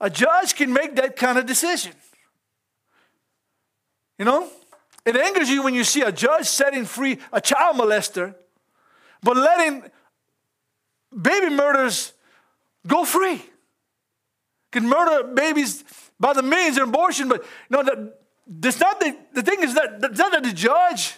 A 0.00 0.10
judge 0.10 0.54
can 0.54 0.72
make 0.72 0.96
that 0.96 1.16
kind 1.16 1.38
of 1.38 1.46
decision. 1.46 1.92
You 4.18 4.24
know? 4.24 4.48
It 5.06 5.16
angers 5.16 5.48
you 5.48 5.62
when 5.62 5.74
you 5.74 5.84
see 5.84 6.02
a 6.02 6.12
judge 6.12 6.46
setting 6.46 6.84
free 6.84 7.18
a 7.32 7.40
child 7.40 7.76
molester, 7.76 8.34
but 9.22 9.36
letting 9.36 9.84
baby 11.10 11.48
murders 11.48 12.12
go 12.86 13.04
free. 13.04 13.42
Can 14.70 14.88
murder 14.88 15.28
babies 15.28 15.84
by 16.18 16.32
the 16.32 16.42
millions 16.42 16.76
in 16.76 16.84
abortion, 16.84 17.28
but 17.28 17.44
know, 17.70 17.82
the, 17.82 18.14
that's 18.46 18.78
not 18.78 19.00
the, 19.00 19.16
the 19.32 19.42
thing 19.42 19.62
is 19.62 19.74
that 19.74 20.00
that's 20.00 20.18
not 20.18 20.42
the 20.42 20.52
judge, 20.52 21.14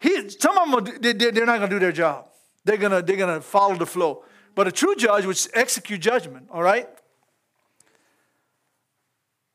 he, 0.00 0.28
some 0.28 0.58
of 0.58 0.84
them, 0.84 0.98
they, 1.00 1.12
they're 1.12 1.46
not 1.46 1.58
going 1.58 1.70
to 1.70 1.76
do 1.76 1.80
their 1.80 1.92
job. 1.92 2.26
They're 2.64 2.76
going 2.76 2.92
to 2.92 3.02
they're 3.02 3.16
gonna 3.16 3.40
follow 3.40 3.76
the 3.76 3.86
flow. 3.86 4.24
But 4.54 4.68
a 4.68 4.72
true 4.72 4.94
judge 4.96 5.26
would 5.26 5.38
execute 5.54 6.00
judgment, 6.00 6.48
all 6.50 6.62
right? 6.62 6.88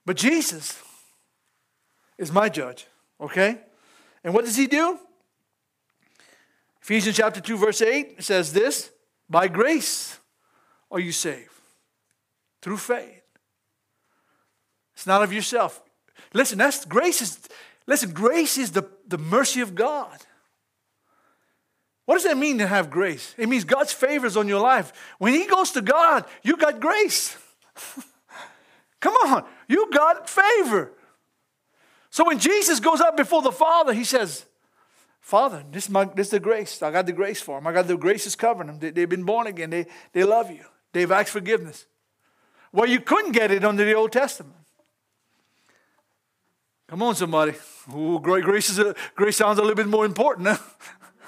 But 0.05 0.18
Jesus 0.18 0.82
is 2.18 2.32
my 2.32 2.49
judge, 2.49 2.88
okay? 3.22 3.60
And 4.24 4.34
what 4.34 4.45
does 4.45 4.55
he 4.55 4.68
do? 4.68 4.99
Ephesians 6.82 7.16
chapter 7.16 7.39
2, 7.39 7.57
verse 7.57 7.82
8 7.82 8.24
says 8.24 8.51
this 8.51 8.91
By 9.30 9.47
grace 9.47 10.20
are 10.91 10.99
you 10.99 11.12
saved 11.12 11.59
through 12.62 12.78
faith. 12.78 13.22
It's 14.93 15.07
not 15.07 15.24
of 15.24 15.32
yourself. 15.32 15.82
Listen, 16.34 16.57
that's 16.57 16.86
grace 16.86 17.22
is 17.22 17.39
listen, 17.88 18.12
grace 18.12 18.57
is 18.57 18.72
the, 18.72 18.89
the 19.07 19.18
mercy 19.18 19.62
of 19.62 19.76
God. 19.76 20.18
What 22.05 22.16
does 22.16 22.24
that 22.24 22.38
mean 22.38 22.57
to 22.57 22.68
have 22.68 22.89
grace? 22.89 23.36
It 23.38 23.47
means 23.47 23.64
God's 23.64 23.93
favors 23.93 24.36
on 24.36 24.47
your 24.47 24.60
life. 24.60 24.91
When 25.20 25.34
He 25.34 25.45
goes 25.45 25.72
to 25.72 25.82
God, 25.82 26.26
you 26.43 26.57
got 26.57 26.80
grace. 26.80 27.38
Come 28.99 29.14
on, 29.14 29.45
you 29.68 29.89
got 29.91 30.30
favor. 30.30 30.91
So 32.10 32.26
when 32.26 32.39
Jesus 32.39 32.80
goes 32.80 33.01
up 33.01 33.16
before 33.16 33.41
the 33.41 33.51
Father, 33.51 33.93
he 33.93 34.03
says, 34.03 34.45
Father, 35.22 35.64
this 35.72 35.86
is, 35.86 35.89
my, 35.89 36.05
this 36.05 36.28
is 36.28 36.32
the 36.32 36.39
grace. 36.39 36.82
I 36.82 36.91
got 36.91 37.05
the 37.05 37.14
grace 37.14 37.41
for 37.41 37.57
them. 37.57 37.68
I 37.68 37.72
got 37.72 37.88
the 37.88 37.97
grace 37.97 38.26
is 38.26 38.36
covering 38.36 38.68
them. 38.68 38.80
They, 38.80 38.89
they've 38.89 39.10
been 39.10 39.24
born 39.24 39.47
again. 39.47 39.70
They, 39.70 39.86
they 40.12 40.24
love 40.24 40.49
you. 40.49 40.66
They've 40.91 41.12
asked 41.12 41.30
forgiveness. 41.30 41.86
Well, 42.72 42.88
you 42.88 42.99
couldn't 42.99 43.32
get 43.32 43.51
it 43.51 43.63
under 43.63 43.84
the 43.84 43.93
Old 43.93 44.11
Testament. 44.11 44.55
Come 46.88 47.03
on, 47.03 47.15
somebody. 47.15 47.53
Ooh, 47.95 48.20
grace, 48.20 48.70
is 48.70 48.80
a, 48.80 48.95
grace 49.15 49.38
sounds 49.38 49.59
a 49.59 49.61
little 49.61 49.76
bit 49.76 49.88
more 49.88 50.05
important 50.05 50.49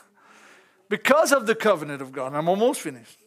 because 0.90 1.32
of 1.32 1.46
the 1.46 1.56
covenant 1.56 2.02
of 2.02 2.12
God. 2.12 2.34
I'm 2.34 2.50
almost 2.50 2.82
finished. 2.82 3.18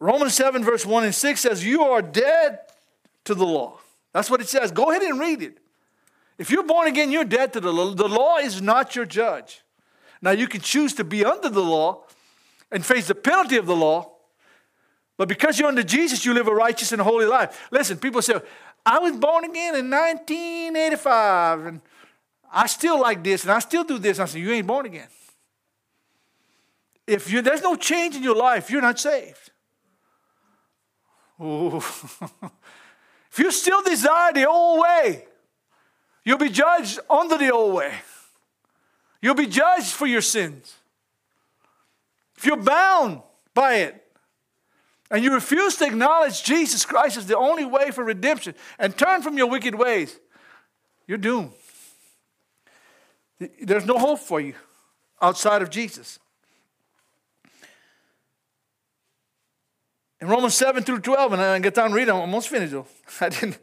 Romans 0.00 0.34
7, 0.34 0.64
verse 0.64 0.86
1 0.86 1.04
and 1.04 1.14
6 1.14 1.40
says, 1.40 1.64
You 1.64 1.82
are 1.82 2.02
dead 2.02 2.60
to 3.24 3.34
the 3.34 3.46
law. 3.46 3.78
That's 4.12 4.30
what 4.30 4.40
it 4.40 4.48
says. 4.48 4.70
Go 4.72 4.90
ahead 4.90 5.02
and 5.02 5.20
read 5.20 5.42
it. 5.42 5.58
If 6.38 6.50
you're 6.50 6.62
born 6.62 6.86
again, 6.86 7.10
you're 7.10 7.24
dead 7.24 7.52
to 7.54 7.60
the 7.60 7.72
law. 7.72 7.94
The 7.94 8.08
law 8.08 8.38
is 8.38 8.62
not 8.62 8.94
your 8.94 9.04
judge. 9.04 9.62
Now, 10.22 10.30
you 10.30 10.48
can 10.48 10.60
choose 10.60 10.94
to 10.94 11.04
be 11.04 11.24
under 11.24 11.48
the 11.48 11.62
law 11.62 12.04
and 12.70 12.84
face 12.84 13.06
the 13.08 13.14
penalty 13.14 13.56
of 13.56 13.66
the 13.66 13.76
law, 13.76 14.17
but 15.18 15.28
because 15.28 15.58
you're 15.58 15.68
under 15.68 15.82
Jesus, 15.82 16.24
you 16.24 16.32
live 16.32 16.48
a 16.48 16.54
righteous 16.54 16.92
and 16.92 17.02
holy 17.02 17.26
life. 17.26 17.68
Listen, 17.70 17.98
people 17.98 18.22
say, 18.22 18.40
I 18.86 18.98
was 19.00 19.16
born 19.16 19.44
again 19.44 19.74
in 19.74 19.90
1985, 19.90 21.66
and 21.66 21.80
I 22.50 22.66
still 22.68 22.98
like 22.98 23.22
this, 23.22 23.42
and 23.42 23.52
I 23.52 23.58
still 23.58 23.84
do 23.84 23.98
this. 23.98 24.18
I 24.18 24.24
say, 24.24 24.38
You 24.38 24.52
ain't 24.52 24.66
born 24.66 24.86
again. 24.86 25.08
If 27.06 27.30
you, 27.30 27.42
there's 27.42 27.62
no 27.62 27.74
change 27.74 28.16
in 28.16 28.22
your 28.22 28.36
life, 28.36 28.70
you're 28.70 28.80
not 28.80 28.98
saved. 28.98 29.50
If 33.38 33.38
you 33.38 33.52
still 33.52 33.82
desire 33.82 34.32
the 34.32 34.48
old 34.48 34.80
way, 34.80 35.26
you'll 36.24 36.38
be 36.38 36.48
judged 36.48 36.98
under 37.08 37.38
the 37.38 37.52
old 37.52 37.74
way. 37.74 37.94
You'll 39.22 39.36
be 39.36 39.46
judged 39.46 39.92
for 39.92 40.06
your 40.06 40.22
sins. 40.22 40.74
If 42.36 42.46
you're 42.46 42.56
bound 42.56 43.22
by 43.54 43.76
it 43.76 44.07
and 45.10 45.24
you 45.24 45.32
refuse 45.32 45.76
to 45.76 45.86
acknowledge 45.86 46.42
Jesus 46.42 46.84
Christ 46.84 47.16
as 47.16 47.26
the 47.26 47.36
only 47.36 47.64
way 47.64 47.90
for 47.90 48.04
redemption 48.04 48.54
and 48.78 48.96
turn 48.96 49.22
from 49.22 49.38
your 49.38 49.46
wicked 49.48 49.74
ways, 49.74 50.18
you're 51.06 51.18
doomed. 51.18 51.52
There's 53.62 53.86
no 53.86 53.98
hope 53.98 54.18
for 54.18 54.40
you 54.40 54.54
outside 55.22 55.62
of 55.62 55.70
Jesus. 55.70 56.18
In 60.20 60.26
Romans 60.28 60.54
7 60.54 60.82
through 60.82 61.00
12, 61.00 61.34
and 61.34 61.42
I 61.42 61.58
get 61.60 61.74
down 61.74 61.92
reading, 61.92 62.12
I'm 62.12 62.20
almost 62.20 62.48
finished 62.48 62.72
though. 62.72 62.86
I 63.20 63.28
didn't, 63.28 63.58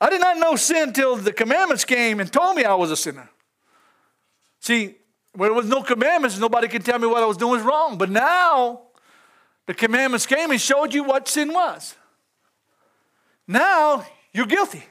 I 0.00 0.10
did 0.10 0.20
not 0.20 0.36
know 0.38 0.56
sin 0.56 0.92
till 0.92 1.16
the 1.16 1.32
commandments 1.32 1.84
came 1.84 2.20
and 2.20 2.30
told 2.30 2.56
me 2.56 2.64
I 2.64 2.74
was 2.74 2.90
a 2.90 2.96
sinner. 2.96 3.30
See, 4.60 4.96
when 5.32 5.48
there 5.48 5.54
was 5.54 5.66
no 5.66 5.82
commandments, 5.82 6.38
nobody 6.38 6.68
could 6.68 6.84
tell 6.84 6.98
me 6.98 7.06
what 7.06 7.22
I 7.22 7.26
was 7.26 7.36
doing 7.36 7.52
was 7.52 7.62
wrong. 7.62 7.98
But 7.98 8.10
now, 8.10 8.82
the 9.66 9.74
commandments 9.74 10.26
came 10.26 10.50
and 10.50 10.60
showed 10.60 10.92
you 10.92 11.04
what 11.04 11.28
sin 11.28 11.52
was. 11.52 11.94
Now, 13.46 14.06
you're 14.32 14.46
guilty. 14.46 14.84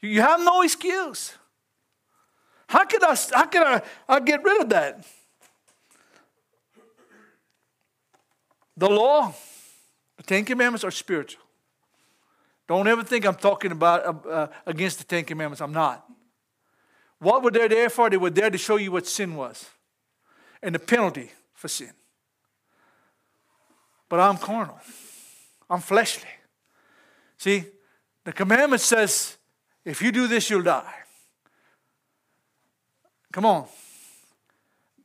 You 0.00 0.20
have 0.22 0.40
no 0.40 0.62
excuse. 0.62 1.34
How 2.68 2.84
could 2.84 3.02
I, 3.02 3.16
how 3.32 3.46
could 3.46 3.62
I, 3.62 3.82
I 4.08 4.20
get 4.20 4.42
rid 4.42 4.62
of 4.62 4.68
that? 4.70 5.04
The 8.76 8.88
law, 8.88 9.34
the 10.16 10.22
Ten 10.22 10.44
Commandments 10.44 10.84
are 10.84 10.90
spiritual. 10.90 11.42
Don't 12.68 12.86
ever 12.86 13.02
think 13.02 13.24
I'm 13.24 13.34
talking 13.34 13.72
about 13.72 14.04
uh, 14.06 14.28
uh, 14.28 14.46
against 14.66 14.98
the 14.98 15.04
Ten 15.04 15.24
Commandments. 15.24 15.60
I'm 15.60 15.72
not. 15.72 16.06
What 17.18 17.42
were 17.42 17.50
they 17.50 17.66
there 17.66 17.90
for? 17.90 18.08
They 18.08 18.18
were 18.18 18.30
there 18.30 18.50
to 18.50 18.58
show 18.58 18.76
you 18.76 18.92
what 18.92 19.06
sin 19.06 19.34
was 19.34 19.68
and 20.62 20.74
the 20.74 20.78
penalty 20.78 21.32
for 21.54 21.66
sin. 21.66 21.90
But 24.08 24.20
I'm 24.20 24.38
carnal. 24.38 24.78
I'm 25.68 25.80
fleshly. 25.80 26.28
See, 27.36 27.64
the 28.24 28.32
commandment 28.32 28.80
says, 28.80 29.36
if 29.84 30.02
you 30.02 30.12
do 30.12 30.26
this, 30.26 30.50
you'll 30.50 30.62
die. 30.62 30.94
Come 33.32 33.46
on. 33.46 33.66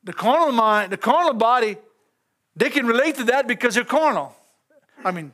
the 0.03 0.13
carnal 0.13 0.51
mind, 0.51 0.91
the 0.91 0.97
carnal 0.97 1.33
body, 1.33 1.77
they 2.55 2.69
can 2.69 2.85
relate 2.85 3.15
to 3.15 3.23
that 3.25 3.47
because 3.47 3.75
they're 3.75 3.83
carnal. 3.83 4.35
I 5.03 5.11
mean, 5.11 5.33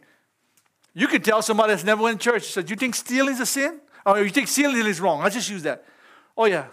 you 0.94 1.08
can 1.08 1.22
tell 1.22 1.42
somebody 1.42 1.74
that's 1.74 1.84
never 1.84 2.02
went 2.02 2.22
to 2.22 2.32
church, 2.32 2.44
said, 2.44 2.70
You 2.70 2.76
think 2.76 2.96
stealing 2.96 3.34
is 3.34 3.40
a 3.40 3.46
sin? 3.46 3.80
Or 4.06 4.22
you 4.22 4.30
think 4.30 4.48
stealing 4.48 4.86
is 4.86 5.00
wrong? 5.00 5.22
I 5.22 5.30
just 5.30 5.50
use 5.50 5.64
that. 5.64 5.84
Oh, 6.36 6.46
yeah. 6.46 6.66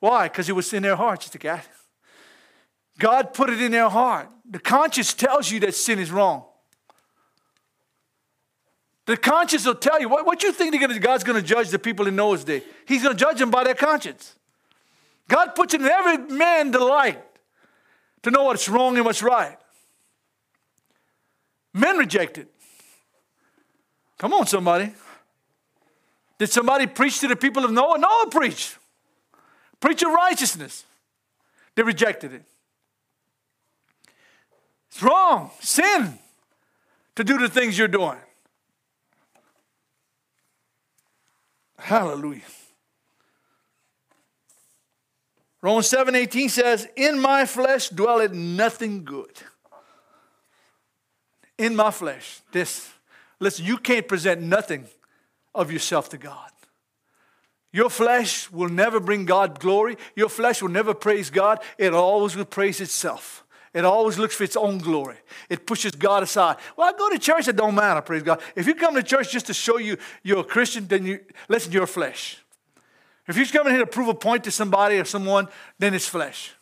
Why? 0.00 0.28
Because 0.28 0.48
it 0.48 0.52
was 0.52 0.72
in 0.72 0.82
their 0.82 0.96
heart, 0.96 1.20
just 1.20 1.34
a 1.34 1.38
cat. 1.38 1.66
God 2.98 3.32
put 3.32 3.50
it 3.50 3.62
in 3.62 3.72
their 3.72 3.88
heart. 3.88 4.28
The 4.50 4.58
conscience 4.58 5.14
tells 5.14 5.50
you 5.50 5.60
that 5.60 5.74
sin 5.74 5.98
is 5.98 6.10
wrong. 6.10 6.44
The 9.06 9.16
conscience 9.16 9.64
will 9.64 9.74
tell 9.74 10.00
you 10.00 10.08
what, 10.08 10.26
what 10.26 10.42
you 10.42 10.52
think 10.52 10.78
God's 11.00 11.24
going 11.24 11.40
to 11.40 11.46
judge 11.46 11.70
the 11.70 11.78
people 11.78 12.06
in 12.06 12.16
Noah's 12.16 12.44
day. 12.44 12.62
He's 12.86 13.02
going 13.02 13.16
to 13.16 13.18
judge 13.18 13.38
them 13.38 13.50
by 13.50 13.64
their 13.64 13.74
conscience. 13.74 14.34
God 15.28 15.54
puts 15.54 15.74
in 15.74 15.82
every 15.82 16.18
man 16.36 16.70
delight 16.70 17.22
to 18.22 18.30
know 18.30 18.44
what's 18.44 18.68
wrong 18.68 18.96
and 18.96 19.06
what's 19.06 19.22
right. 19.22 19.56
Men 21.72 21.96
reject 21.96 22.38
it. 22.38 22.48
Come 24.18 24.34
on, 24.34 24.46
somebody. 24.46 24.92
Did 26.38 26.50
somebody 26.50 26.86
preach 26.86 27.20
to 27.20 27.28
the 27.28 27.36
people 27.36 27.64
of 27.64 27.70
Noah? 27.70 27.98
Noah 27.98 28.26
preached. 28.30 28.78
Preach 29.80 30.02
of 30.02 30.12
righteousness. 30.12 30.84
They 31.76 31.82
rejected 31.82 32.32
it. 32.32 32.42
It's 34.90 35.02
wrong, 35.02 35.50
sin, 35.60 36.18
to 37.16 37.24
do 37.24 37.38
the 37.38 37.48
things 37.48 37.76
you're 37.76 37.88
doing. 37.88 38.18
Hallelujah. 41.78 42.42
Romans 45.60 45.88
7 45.88 46.14
18 46.14 46.48
says, 46.48 46.88
In 46.96 47.20
my 47.20 47.44
flesh 47.44 47.88
dwelleth 47.88 48.32
nothing 48.32 49.04
good. 49.04 49.32
In 51.56 51.74
my 51.74 51.90
flesh. 51.90 52.40
This, 52.52 52.88
listen, 53.40 53.64
you 53.64 53.78
can't 53.78 54.06
present 54.06 54.40
nothing 54.40 54.86
of 55.54 55.72
yourself 55.72 56.08
to 56.10 56.18
God. 56.18 56.50
Your 57.72 57.90
flesh 57.90 58.50
will 58.50 58.68
never 58.68 58.98
bring 59.00 59.24
God 59.24 59.60
glory. 59.60 59.96
Your 60.14 60.28
flesh 60.28 60.62
will 60.62 60.70
never 60.70 60.94
praise 60.94 61.30
God. 61.30 61.60
It 61.76 61.92
always 61.92 62.34
will 62.34 62.44
praise 62.44 62.80
itself. 62.80 63.44
It 63.74 63.84
always 63.84 64.18
looks 64.18 64.34
for 64.34 64.44
its 64.44 64.56
own 64.56 64.78
glory. 64.78 65.16
It 65.48 65.66
pushes 65.66 65.92
God 65.92 66.22
aside. 66.22 66.56
Well, 66.76 66.88
I 66.88 66.96
go 66.96 67.10
to 67.10 67.18
church, 67.18 67.48
it 67.48 67.56
don't 67.56 67.74
matter, 67.74 68.00
praise 68.00 68.22
God. 68.22 68.40
If 68.56 68.66
you 68.66 68.74
come 68.74 68.94
to 68.94 69.02
church 69.02 69.30
just 69.30 69.46
to 69.46 69.54
show 69.54 69.78
you 69.78 69.98
you're 70.22 70.40
a 70.40 70.44
Christian, 70.44 70.86
then 70.86 71.04
you 71.04 71.20
listen 71.48 71.70
to 71.72 71.78
your 71.78 71.86
flesh. 71.86 72.38
If 73.26 73.36
you're 73.36 73.46
coming 73.46 73.74
here 73.74 73.84
to 73.84 73.86
prove 73.86 74.08
a 74.08 74.14
point 74.14 74.44
to 74.44 74.50
somebody 74.50 74.98
or 74.98 75.04
someone, 75.04 75.48
then 75.78 75.92
it's 75.92 76.08
flesh. 76.08 76.52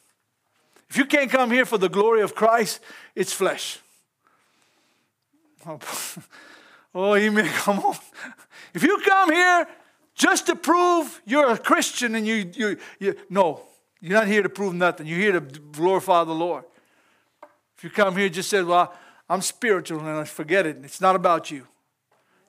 If 0.91 0.97
you 0.97 1.05
can't 1.05 1.31
come 1.31 1.51
here 1.51 1.65
for 1.65 1.79
the 1.79 1.89
glory 1.89 2.23
of 2.23 2.35
Christ, 2.35 2.81
it's 3.15 3.33
flesh. 3.33 3.79
Oh, 5.67 5.79
oh 6.95 7.15
amen. 7.15 7.47
Come 7.55 7.79
on. 7.81 7.97
If 8.75 8.83
you 8.83 9.01
come 9.05 9.33
here 9.33 9.67
just 10.15 10.47
to 10.47 10.57
prove 10.57 11.21
you're 11.25 11.51
a 11.51 11.59
Christian 11.59 12.15
and 12.15 12.27
you, 12.27 12.51
you, 12.55 12.77
you, 12.99 13.15
no, 13.31 13.63
you're 14.01 14.19
not 14.19 14.27
here 14.27 14.43
to 14.43 14.49
prove 14.49 14.75
nothing. 14.75 15.07
You're 15.07 15.19
here 15.19 15.33
to 15.33 15.41
glorify 15.41 16.25
the 16.25 16.35
Lord. 16.35 16.65
You 17.87 17.91
come 17.91 18.17
here 18.17 18.29
just 18.29 18.51
said, 18.51 18.65
well, 18.65 18.93
I'm 19.31 19.41
spiritual 19.41 20.01
and 20.01 20.09
I 20.09 20.25
forget 20.25 20.67
it. 20.67 20.79
It's 20.83 21.01
not 21.01 21.15
about 21.15 21.53
you. 21.53 21.69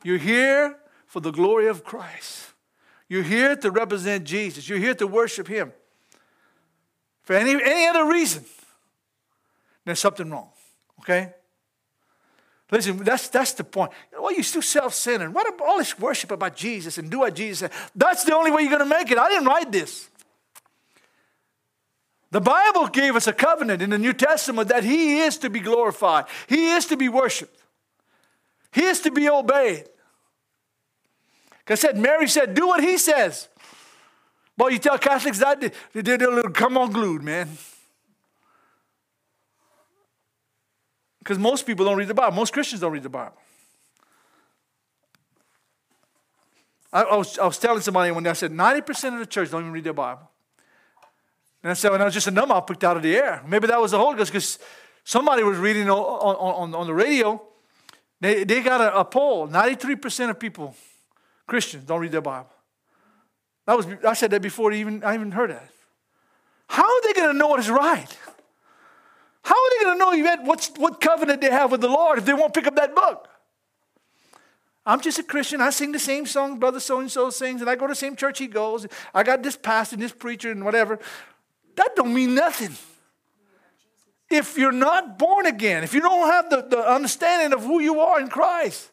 You're 0.03 0.17
here 0.17 0.75
for 1.05 1.19
the 1.19 1.29
glory 1.29 1.67
of 1.67 1.83
Christ. 1.83 2.53
You're 3.07 3.21
here 3.21 3.55
to 3.55 3.69
represent 3.69 4.23
Jesus. 4.23 4.67
You're 4.67 4.79
here 4.79 4.95
to 4.95 5.05
worship 5.05 5.47
Him. 5.47 5.73
For 7.21 7.35
any, 7.35 7.51
any 7.51 7.85
other 7.85 8.11
reason, 8.11 8.45
there's 9.85 9.99
something 9.99 10.27
wrong. 10.27 10.49
Okay? 11.01 11.35
Listen, 12.71 12.97
that's, 13.03 13.29
that's 13.29 13.53
the 13.53 13.63
point. 13.63 13.91
Well, 14.19 14.33
you're 14.33 14.41
still 14.41 14.63
self 14.63 14.95
centered. 14.95 15.35
What 15.35 15.47
about 15.47 15.67
all 15.67 15.77
this 15.77 15.99
worship 15.99 16.31
about 16.31 16.55
Jesus 16.55 16.97
and 16.97 17.11
do 17.11 17.19
what 17.19 17.35
Jesus 17.35 17.59
said? 17.59 17.71
That's 17.95 18.23
the 18.23 18.35
only 18.35 18.49
way 18.49 18.63
you're 18.63 18.75
going 18.75 18.89
to 18.89 18.97
make 18.97 19.11
it. 19.11 19.19
I 19.19 19.29
didn't 19.29 19.45
write 19.45 19.71
this. 19.71 20.09
The 22.31 22.41
Bible 22.41 22.87
gave 22.87 23.15
us 23.15 23.27
a 23.27 23.33
covenant 23.33 23.81
in 23.81 23.89
the 23.89 23.97
New 23.97 24.13
Testament 24.13 24.69
that 24.69 24.83
He 24.83 25.19
is 25.19 25.37
to 25.39 25.49
be 25.49 25.59
glorified, 25.59 26.25
He 26.47 26.71
is 26.71 26.85
to 26.87 26.97
be 26.97 27.09
worshiped, 27.09 27.57
He 28.71 28.83
is 28.83 28.99
to 29.01 29.11
be 29.11 29.29
obeyed. 29.29 29.85
Because 31.59 31.83
I 31.83 31.87
said, 31.87 31.97
Mary 31.97 32.27
said, 32.27 32.53
do 32.53 32.67
what 32.67 32.83
He 32.83 32.97
says. 32.97 33.47
Well, 34.57 34.71
you 34.71 34.79
tell 34.79 34.97
Catholics 34.97 35.39
that, 35.39 35.61
they, 35.61 35.71
they're 35.93 36.15
a 36.15 36.33
little 36.33 36.51
come 36.51 36.77
on 36.77 36.91
glued, 36.91 37.23
man. 37.23 37.49
Because 41.19 41.37
most 41.37 41.67
people 41.67 41.85
don't 41.85 41.97
read 41.97 42.07
the 42.07 42.13
Bible. 42.13 42.35
Most 42.35 42.53
Christians 42.53 42.81
don't 42.81 42.93
read 42.93 43.03
the 43.03 43.09
Bible. 43.09 43.35
I, 46.91 47.03
I, 47.03 47.15
was, 47.17 47.37
I 47.37 47.45
was 47.45 47.59
telling 47.59 47.81
somebody 47.81 48.11
one 48.11 48.23
day, 48.23 48.29
I 48.29 48.33
said, 48.33 48.51
90% 48.51 49.13
of 49.13 49.19
the 49.19 49.25
church 49.25 49.51
don't 49.51 49.61
even 49.61 49.73
read 49.73 49.83
their 49.83 49.93
Bible. 49.93 50.31
And 51.63 51.71
I 51.71 51.73
said, 51.73 51.91
when 51.91 52.01
I 52.01 52.05
was 52.05 52.13
just 52.13 52.27
a 52.27 52.31
number 52.31 52.53
I 52.53 52.61
picked 52.61 52.83
out 52.83 52.97
of 52.97 53.03
the 53.03 53.15
air. 53.15 53.43
Maybe 53.47 53.67
that 53.67 53.81
was 53.81 53.91
the 53.91 53.97
Holy 53.97 54.17
Ghost 54.17 54.31
because 54.31 54.59
somebody 55.03 55.43
was 55.43 55.57
reading 55.57 55.89
on, 55.89 55.97
on, 55.97 56.75
on 56.75 56.87
the 56.87 56.93
radio. 56.93 57.41
They, 58.21 58.43
they 58.43 58.61
got 58.61 58.81
a, 58.81 58.99
a 58.99 59.05
poll 59.05 59.47
93% 59.47 60.29
of 60.29 60.39
people, 60.39 60.75
Christians, 61.45 61.83
don't 61.83 61.99
read 61.99 62.11
their 62.11 62.21
Bible. 62.21 62.49
That 63.65 63.75
was, 63.75 63.87
I 64.07 64.13
said 64.13 64.31
that 64.31 64.41
before 64.41 64.71
even, 64.71 65.03
I 65.03 65.13
even 65.13 65.31
heard 65.31 65.49
that. 65.49 65.69
How 66.69 66.83
are 66.83 67.01
they 67.03 67.13
going 67.13 67.31
to 67.31 67.37
know 67.37 67.47
what 67.47 67.59
is 67.59 67.69
right? 67.69 68.17
How 69.43 69.55
are 69.55 69.69
they 69.77 69.85
going 69.85 69.97
to 69.97 70.05
know 70.05 70.11
yet 70.13 70.43
what's, 70.43 70.69
what 70.77 70.99
covenant 70.99 71.41
they 71.41 71.49
have 71.49 71.71
with 71.71 71.81
the 71.81 71.87
Lord 71.87 72.17
if 72.17 72.25
they 72.25 72.33
won't 72.33 72.53
pick 72.53 72.67
up 72.67 72.75
that 72.75 72.95
book? 72.95 73.27
I'm 74.85 75.01
just 75.01 75.19
a 75.19 75.23
Christian. 75.23 75.59
I 75.59 75.69
sing 75.69 75.91
the 75.91 75.99
same 75.99 76.25
song 76.25 76.59
brother 76.59 76.79
so 76.79 77.01
and 77.01 77.11
so 77.11 77.29
sings, 77.29 77.59
and 77.59 77.69
I 77.69 77.75
go 77.75 77.87
to 77.87 77.91
the 77.91 77.95
same 77.95 78.15
church 78.15 78.39
he 78.39 78.47
goes. 78.47 78.87
I 79.13 79.23
got 79.23 79.43
this 79.43 79.57
pastor 79.57 79.95
and 79.95 80.01
this 80.01 80.13
preacher 80.13 80.49
and 80.49 80.63
whatever. 80.63 80.97
That 81.77 81.95
don't 81.95 82.13
mean 82.13 82.35
nothing. 82.35 82.75
If 84.29 84.57
you're 84.57 84.73
not 84.73 85.17
born 85.17 85.45
again, 85.45 85.83
if 85.83 85.93
you 85.93 86.01
don't 86.01 86.27
have 86.27 86.49
the, 86.49 86.75
the 86.75 86.79
understanding 86.79 87.57
of 87.57 87.63
who 87.63 87.79
you 87.79 88.01
are 88.01 88.19
in 88.19 88.27
Christ. 88.27 88.89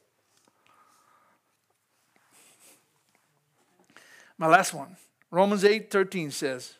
My 4.38 4.46
last 4.46 4.72
one. 4.74 4.96
Romans 5.30 5.64
8 5.64 5.90
13 5.90 6.30
says, 6.30 6.74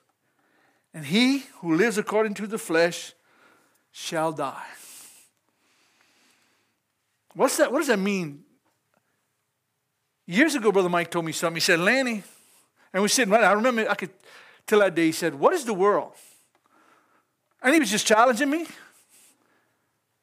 And 0.92 1.06
he 1.06 1.46
who 1.60 1.74
lives 1.74 1.98
according 1.98 2.34
to 2.34 2.46
the 2.46 2.58
flesh 2.58 3.14
shall 3.90 4.30
die. 4.30 4.62
What's 7.34 7.56
that? 7.56 7.72
What 7.72 7.78
does 7.78 7.88
that 7.88 7.98
mean? 7.98 8.44
Years 10.26 10.54
ago, 10.54 10.70
Brother 10.70 10.88
Mike 10.88 11.10
told 11.10 11.24
me 11.24 11.32
something. 11.32 11.56
He 11.56 11.60
said, 11.60 11.80
Lanny, 11.80 12.22
and 12.92 13.02
we 13.02 13.08
sitting 13.08 13.32
right. 13.32 13.42
I 13.42 13.52
remember 13.52 13.88
I 13.90 13.94
could 13.94 14.10
till 14.66 14.80
that 14.80 14.94
day 14.94 15.06
he 15.06 15.12
said, 15.12 15.34
What 15.34 15.52
is 15.54 15.64
the 15.64 15.74
world? 15.74 16.12
And 17.62 17.72
he 17.72 17.80
was 17.80 17.90
just 17.90 18.06
challenging 18.06 18.50
me. 18.50 18.66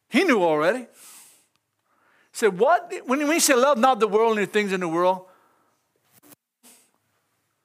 He 0.10 0.24
knew 0.24 0.44
already. 0.44 0.80
He 0.80 0.88
said, 2.34 2.58
What? 2.58 2.92
When 3.06 3.20
he 3.20 3.40
said, 3.40 3.58
Love 3.58 3.78
not 3.78 4.00
the 4.00 4.08
world 4.08 4.38
and 4.38 4.48
the 4.48 4.52
things 4.52 4.72
in 4.72 4.80
the 4.80 4.88
world, 4.88 5.26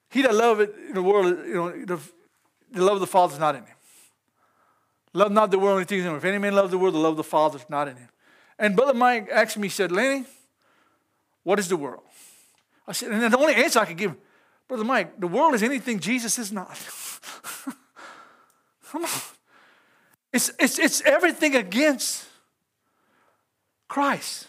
he 0.09 0.21
that 0.21 0.33
love 0.33 0.59
it 0.59 0.73
in 0.87 0.93
the 0.93 1.03
world, 1.03 1.25
you 1.45 1.53
know, 1.53 1.69
the, 1.85 1.99
the 2.71 2.83
love 2.83 2.95
of 2.95 3.01
the 3.01 3.07
Father 3.07 3.33
is 3.33 3.39
not 3.39 3.55
in 3.55 3.63
him. 3.63 3.75
Love 5.13 5.31
not 5.31 5.51
the 5.51 5.59
world 5.59 5.79
and 5.79 5.85
the 5.85 5.89
things 5.89 6.05
in 6.05 6.13
it. 6.13 6.17
If 6.17 6.25
any 6.25 6.37
man 6.37 6.53
love 6.53 6.71
the 6.71 6.77
world, 6.77 6.93
the 6.93 6.99
love 6.99 7.11
of 7.11 7.17
the 7.17 7.23
Father 7.23 7.57
is 7.57 7.65
not 7.69 7.87
in 7.87 7.97
him. 7.97 8.09
And 8.57 8.75
Brother 8.75 8.93
Mike 8.93 9.29
asked 9.31 9.57
me, 9.57 9.67
he 9.67 9.71
said, 9.71 9.91
Lenny, 9.91 10.25
what 11.43 11.59
is 11.59 11.67
the 11.67 11.77
world? 11.77 12.03
I 12.87 12.93
said, 12.93 13.11
and 13.11 13.33
the 13.33 13.37
only 13.37 13.55
answer 13.55 13.79
I 13.79 13.85
could 13.85 13.97
give, 13.97 14.15
Brother 14.67 14.83
Mike, 14.83 15.19
the 15.19 15.27
world 15.27 15.53
is 15.53 15.63
anything 15.63 15.99
Jesus 15.99 16.37
is 16.37 16.51
not. 16.51 16.69
Come 18.91 19.03
on. 19.05 19.09
It's, 20.33 20.51
it's, 20.59 20.77
it's 20.77 21.01
everything 21.01 21.55
against 21.55 22.25
Christ. 23.87 24.47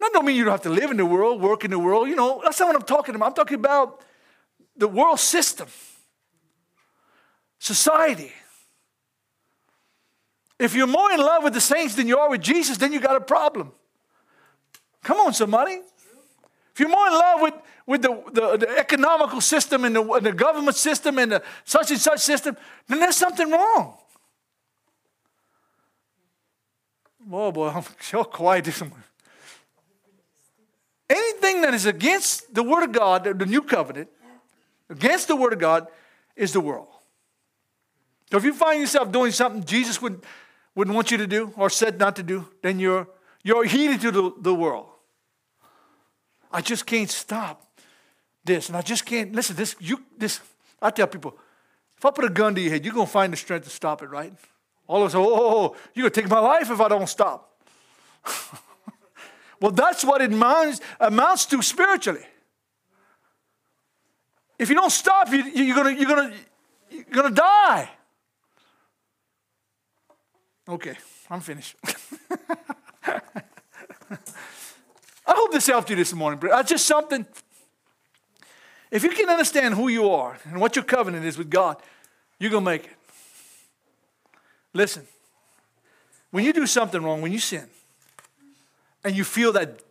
That 0.00 0.10
don't 0.12 0.24
mean 0.24 0.36
you 0.36 0.44
don't 0.44 0.52
have 0.52 0.62
to 0.62 0.70
live 0.70 0.90
in 0.90 0.96
the 0.96 1.06
world, 1.06 1.40
work 1.40 1.64
in 1.64 1.70
the 1.70 1.78
world. 1.78 2.08
You 2.08 2.16
know, 2.16 2.40
that's 2.44 2.60
not 2.60 2.66
what 2.66 2.76
I'm 2.76 2.82
talking 2.82 3.14
about. 3.14 3.26
I'm 3.26 3.34
talking 3.34 3.58
about 3.58 4.02
the 4.76 4.88
world 4.88 5.18
system, 5.18 5.68
society. 7.58 8.32
If 10.58 10.74
you're 10.74 10.86
more 10.86 11.10
in 11.12 11.18
love 11.18 11.44
with 11.44 11.54
the 11.54 11.60
saints 11.60 11.94
than 11.94 12.06
you 12.06 12.18
are 12.18 12.30
with 12.30 12.40
Jesus, 12.40 12.76
then 12.76 12.92
you 12.92 13.00
got 13.00 13.16
a 13.16 13.20
problem. 13.20 13.72
Come 15.02 15.18
on, 15.18 15.32
somebody. 15.32 15.80
If 16.78 16.82
you're 16.82 16.90
more 16.90 17.08
in 17.08 17.12
love 17.12 17.40
with, 17.40 17.54
with 17.86 18.02
the, 18.02 18.22
the, 18.32 18.56
the 18.58 18.78
economical 18.78 19.40
system 19.40 19.84
and 19.84 19.96
the, 19.96 20.20
the, 20.20 20.32
government 20.32 20.76
system 20.76 21.18
and 21.18 21.32
the 21.32 21.42
such 21.64 21.90
and 21.90 21.98
such 21.98 22.20
system, 22.20 22.56
then 22.86 23.00
there's 23.00 23.16
something 23.16 23.50
wrong. 23.50 23.96
Oh 27.32 27.50
boy, 27.50 27.68
I'm 27.74 27.82
so 28.00 28.22
quiet 28.22 28.66
this 28.66 28.80
morning. 28.80 29.02
Anything 31.10 31.62
that 31.62 31.74
is 31.74 31.84
against 31.84 32.54
the 32.54 32.62
Word 32.62 32.84
of 32.84 32.92
God, 32.92 33.24
the 33.24 33.44
new 33.44 33.62
covenant, 33.62 34.08
against 34.88 35.26
the 35.26 35.34
Word 35.34 35.54
of 35.54 35.58
God, 35.58 35.88
is 36.36 36.52
the 36.52 36.60
world. 36.60 36.86
So 38.30 38.36
if 38.36 38.44
you 38.44 38.54
find 38.54 38.80
yourself 38.80 39.10
doing 39.10 39.32
something 39.32 39.64
Jesus 39.64 40.00
would, 40.00 40.24
wouldn't 40.76 40.94
want 40.94 41.10
you 41.10 41.16
to 41.16 41.26
do 41.26 41.52
or 41.56 41.70
said 41.70 41.98
not 41.98 42.14
to 42.14 42.22
do, 42.22 42.46
then 42.62 42.78
you're, 42.78 43.08
you're 43.42 43.64
heeded 43.64 44.00
to 44.02 44.12
the, 44.12 44.32
the 44.42 44.54
world. 44.54 44.86
I 46.50 46.60
just 46.60 46.86
can't 46.86 47.10
stop 47.10 47.66
this. 48.44 48.68
And 48.68 48.76
I 48.76 48.82
just 48.82 49.04
can't, 49.04 49.32
listen, 49.32 49.56
this, 49.56 49.76
you, 49.78 50.02
this, 50.16 50.40
I 50.80 50.90
tell 50.90 51.06
people, 51.06 51.36
if 51.96 52.04
I 52.04 52.10
put 52.10 52.24
a 52.24 52.30
gun 52.30 52.54
to 52.54 52.60
your 52.60 52.72
head, 52.72 52.84
you're 52.84 52.94
to 52.94 53.06
find 53.06 53.32
the 53.32 53.36
strength 53.36 53.64
to 53.64 53.70
stop 53.70 54.02
it, 54.02 54.06
right? 54.06 54.32
All 54.86 55.02
of 55.02 55.08
us, 55.08 55.14
oh, 55.14 55.22
oh, 55.22 55.38
oh 55.38 55.76
you're 55.94 56.04
going 56.04 56.12
to 56.12 56.20
take 56.22 56.30
my 56.30 56.38
life 56.38 56.70
if 56.70 56.80
I 56.80 56.88
don't 56.88 57.08
stop. 57.08 57.60
well, 59.60 59.72
that's 59.72 60.04
what 60.04 60.20
it 60.20 60.32
amounts, 60.32 60.80
amounts 61.00 61.46
to 61.46 61.62
spiritually. 61.62 62.24
If 64.58 64.68
you 64.68 64.74
don't 64.74 64.90
stop, 64.90 65.30
you, 65.30 65.44
you're 65.44 65.76
gonna 65.76 65.92
you're 65.92 66.08
gonna, 66.08 66.34
you're 66.90 67.04
gonna 67.12 67.34
die. 67.34 67.88
Okay, 70.68 70.96
I'm 71.30 71.40
finished. 71.40 71.76
I 75.28 75.34
hope 75.36 75.52
this 75.52 75.66
helped 75.66 75.90
you 75.90 75.96
this 75.96 76.14
morning. 76.14 76.40
That's 76.40 76.54
uh, 76.54 76.62
just 76.62 76.86
something. 76.86 77.26
If 78.90 79.02
you 79.04 79.10
can 79.10 79.28
understand 79.28 79.74
who 79.74 79.88
you 79.88 80.10
are 80.10 80.38
and 80.44 80.58
what 80.58 80.74
your 80.74 80.86
covenant 80.86 81.26
is 81.26 81.36
with 81.36 81.50
God, 81.50 81.76
you're 82.38 82.50
going 82.50 82.64
to 82.64 82.70
make 82.70 82.84
it. 82.86 82.96
Listen, 84.72 85.06
when 86.30 86.44
you 86.44 86.54
do 86.54 86.66
something 86.66 87.02
wrong, 87.02 87.20
when 87.20 87.30
you 87.30 87.38
sin, 87.38 87.66
and 89.04 89.14
you 89.14 89.22
feel 89.22 89.52
that, 89.52 89.82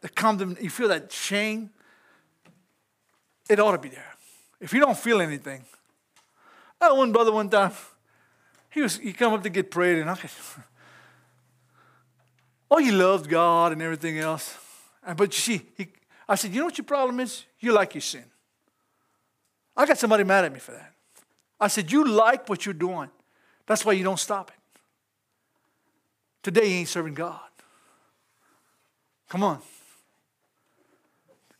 the 0.00 0.08
condemn, 0.08 0.56
you 0.58 0.70
feel 0.70 0.88
that 0.88 1.12
shame, 1.12 1.68
it 3.50 3.60
ought 3.60 3.72
to 3.72 3.78
be 3.78 3.90
there. 3.90 4.14
If 4.58 4.72
you 4.72 4.80
don't 4.80 4.96
feel 4.96 5.20
anything, 5.20 5.64
I 6.80 6.86
had 6.86 6.92
one 6.92 7.12
brother 7.12 7.32
one 7.32 7.50
time, 7.50 7.72
he 8.70 8.80
was 8.80 8.96
he 8.98 9.12
come 9.12 9.34
up 9.34 9.42
to 9.42 9.50
get 9.50 9.70
prayed, 9.70 9.98
and 9.98 10.10
I 10.10 10.16
could, 10.16 10.30
oh, 12.70 12.78
he 12.78 12.90
loved 12.90 13.28
God 13.28 13.72
and 13.72 13.82
everything 13.82 14.18
else. 14.18 14.56
But 15.16 15.34
you 15.36 15.40
see, 15.40 15.66
he, 15.76 15.88
I 16.28 16.34
said, 16.34 16.52
you 16.52 16.60
know 16.60 16.66
what 16.66 16.78
your 16.78 16.84
problem 16.84 17.20
is? 17.20 17.44
You 17.60 17.72
like 17.72 17.94
your 17.94 18.02
sin. 18.02 18.24
I 19.76 19.86
got 19.86 19.98
somebody 19.98 20.24
mad 20.24 20.44
at 20.44 20.52
me 20.52 20.58
for 20.58 20.72
that. 20.72 20.92
I 21.60 21.68
said, 21.68 21.92
you 21.92 22.04
like 22.06 22.48
what 22.48 22.66
you're 22.66 22.74
doing. 22.74 23.10
That's 23.66 23.84
why 23.84 23.92
you 23.92 24.04
don't 24.04 24.18
stop 24.18 24.50
it. 24.50 24.80
Today, 26.42 26.66
you 26.66 26.76
ain't 26.78 26.88
serving 26.88 27.14
God. 27.14 27.40
Come 29.28 29.42
on. 29.42 29.60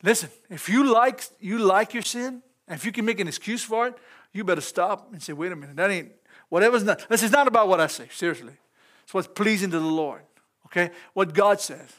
Listen, 0.03 0.29
if 0.49 0.69
you 0.69 0.91
like 0.93 1.23
you 1.39 1.57
like 1.57 1.93
your 1.93 2.03
sin, 2.03 2.41
and 2.67 2.77
if 2.77 2.85
you 2.85 2.91
can 2.91 3.03
make 3.03 3.19
an 3.19 3.27
excuse 3.27 3.63
for 3.63 3.87
it, 3.87 3.95
you 4.31 4.43
better 4.43 4.61
stop 4.61 5.11
and 5.11 5.21
say, 5.21 5.33
wait 5.33 5.51
a 5.51 5.55
minute, 5.55 5.75
that 5.75 5.89
ain't 5.89 6.11
whatever's 6.49 6.83
not. 6.83 7.07
This 7.09 7.23
is 7.23 7.31
not 7.31 7.47
about 7.47 7.67
what 7.67 7.81
I 7.81 7.87
say, 7.87 8.07
seriously. 8.11 8.53
It's 9.03 9.13
what's 9.13 9.27
pleasing 9.27 9.71
to 9.71 9.79
the 9.79 9.85
Lord. 9.85 10.21
Okay? 10.67 10.91
What 11.13 11.33
God 11.33 11.59
says. 11.59 11.93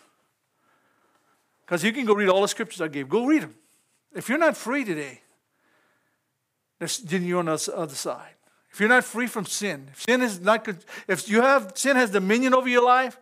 Because 1.61 1.85
you 1.85 1.93
can 1.93 2.07
go 2.07 2.15
read 2.15 2.29
all 2.29 2.43
the 2.43 2.49
scriptures 2.49 2.81
I 2.81 2.89
gave. 2.89 3.09
Go 3.09 3.27
read 3.27 3.43
them. 3.43 3.55
If 4.15 4.29
you're 4.29 4.39
not 4.39 4.57
free 4.57 4.85
today, 4.85 5.21
then 7.05 7.25
you're 7.27 7.41
on 7.41 7.47
the 7.47 7.73
other 7.77 7.95
side. 7.95 8.35
If 8.71 8.81
you're 8.81 8.89
not 8.89 9.05
free 9.05 9.27
from 9.27 9.45
sin, 9.45 9.89
if 9.93 10.03
sin 10.03 10.23
is 10.23 10.41
not, 10.41 10.67
if 11.09 11.29
you 11.29 11.41
have 11.43 11.73
sin 11.75 11.97
has 11.97 12.11
dominion 12.11 12.55
over 12.55 12.69
your 12.69 12.85
life, 12.85 13.19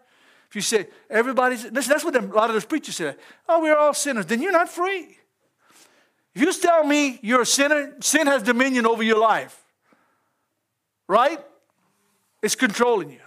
if 0.49 0.55
you 0.55 0.61
say 0.61 0.87
everybody's, 1.11 1.65
listen, 1.65 1.91
that's 1.91 2.05
what 2.05 2.15
a 2.15 2.21
lot 2.21 2.51
of 2.51 2.55
those 2.55 2.65
preachers 2.65 2.97
say. 2.97 3.15
Oh, 3.49 3.61
we're 3.63 3.77
all 3.77 3.95
sinners. 3.95 4.27
Then 4.27 4.43
you're 4.43 4.53
not 4.53 4.69
free. 4.69 5.19
If 6.35 6.43
you 6.43 6.53
tell 6.53 6.85
me 6.85 7.19
you're 7.23 7.43
a 7.43 7.47
sinner, 7.47 7.95
sin 8.01 8.27
has 8.27 8.43
dominion 8.43 8.87
over 8.87 9.03
your 9.03 9.19
life, 9.19 9.65
right? 11.09 11.41
It's 12.43 12.55
controlling 12.55 13.11
you. 13.11 13.21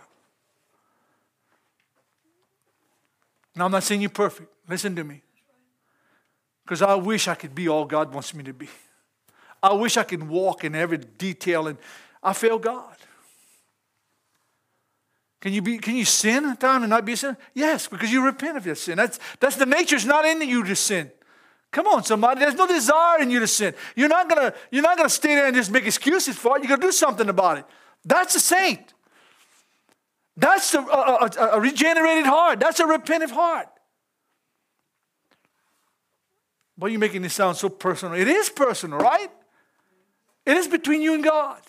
Now, 3.59 3.65
I'm 3.65 3.71
not 3.71 3.83
saying 3.83 3.99
you're 3.99 4.09
perfect. 4.09 4.49
Listen 4.69 4.95
to 4.95 5.03
me. 5.03 5.21
Because 6.63 6.81
I 6.81 6.95
wish 6.95 7.27
I 7.27 7.35
could 7.35 7.53
be 7.53 7.67
all 7.67 7.83
God 7.83 8.13
wants 8.13 8.33
me 8.33 8.41
to 8.45 8.53
be. 8.53 8.69
I 9.61 9.73
wish 9.73 9.97
I 9.97 10.03
could 10.03 10.23
walk 10.29 10.63
in 10.63 10.75
every 10.75 10.97
detail, 10.97 11.67
and 11.67 11.77
I 12.23 12.31
fail 12.31 12.57
God. 12.57 12.95
Can 15.41 15.51
you, 15.51 15.61
be, 15.61 15.77
can 15.77 15.97
you 15.97 16.05
sin 16.05 16.45
at 16.45 16.61
time 16.61 16.83
and 16.83 16.89
not 16.89 17.03
be 17.03 17.11
a 17.11 17.17
sinner? 17.17 17.37
Yes, 17.53 17.87
because 17.87 18.09
you 18.09 18.23
repent 18.23 18.55
of 18.55 18.65
your 18.65 18.75
sin. 18.75 18.95
That's, 18.95 19.19
that's 19.41 19.57
the 19.57 19.65
nature. 19.65 19.97
It's 19.97 20.05
not 20.05 20.23
in 20.23 20.41
you 20.41 20.63
to 20.63 20.75
sin. 20.75 21.11
Come 21.71 21.87
on, 21.87 22.05
somebody. 22.05 22.39
There's 22.39 22.55
no 22.55 22.65
desire 22.65 23.19
in 23.19 23.29
you 23.29 23.41
to 23.41 23.47
sin. 23.47 23.73
You're 23.93 24.07
not 24.07 24.29
gonna, 24.29 24.53
you're 24.71 24.83
not 24.83 24.95
gonna 24.95 25.09
stay 25.09 25.35
there 25.35 25.47
and 25.47 25.55
just 25.55 25.69
make 25.69 25.85
excuses 25.85 26.37
for 26.37 26.55
it. 26.55 26.63
You're 26.63 26.77
gonna 26.77 26.81
do 26.81 26.93
something 26.93 27.27
about 27.27 27.57
it. 27.57 27.65
That's 28.05 28.35
a 28.35 28.39
saint. 28.39 28.93
That's 30.39 30.73
a, 30.73 30.79
a, 30.79 31.29
a, 31.37 31.49
a 31.57 31.59
regenerated 31.59 32.25
heart. 32.25 32.61
That's 32.61 32.79
a 32.79 32.87
repentant 32.87 33.31
heart. 33.31 33.67
But 36.77 36.91
you're 36.91 36.99
making 36.99 37.23
this 37.23 37.33
sound 37.33 37.57
so 37.57 37.67
personal. 37.67 38.13
It 38.13 38.29
is 38.29 38.49
personal, 38.49 38.99
right? 38.99 39.29
It 40.45 40.55
is 40.55 40.67
between 40.67 41.01
you 41.01 41.13
and 41.13 41.23
God. 41.23 41.59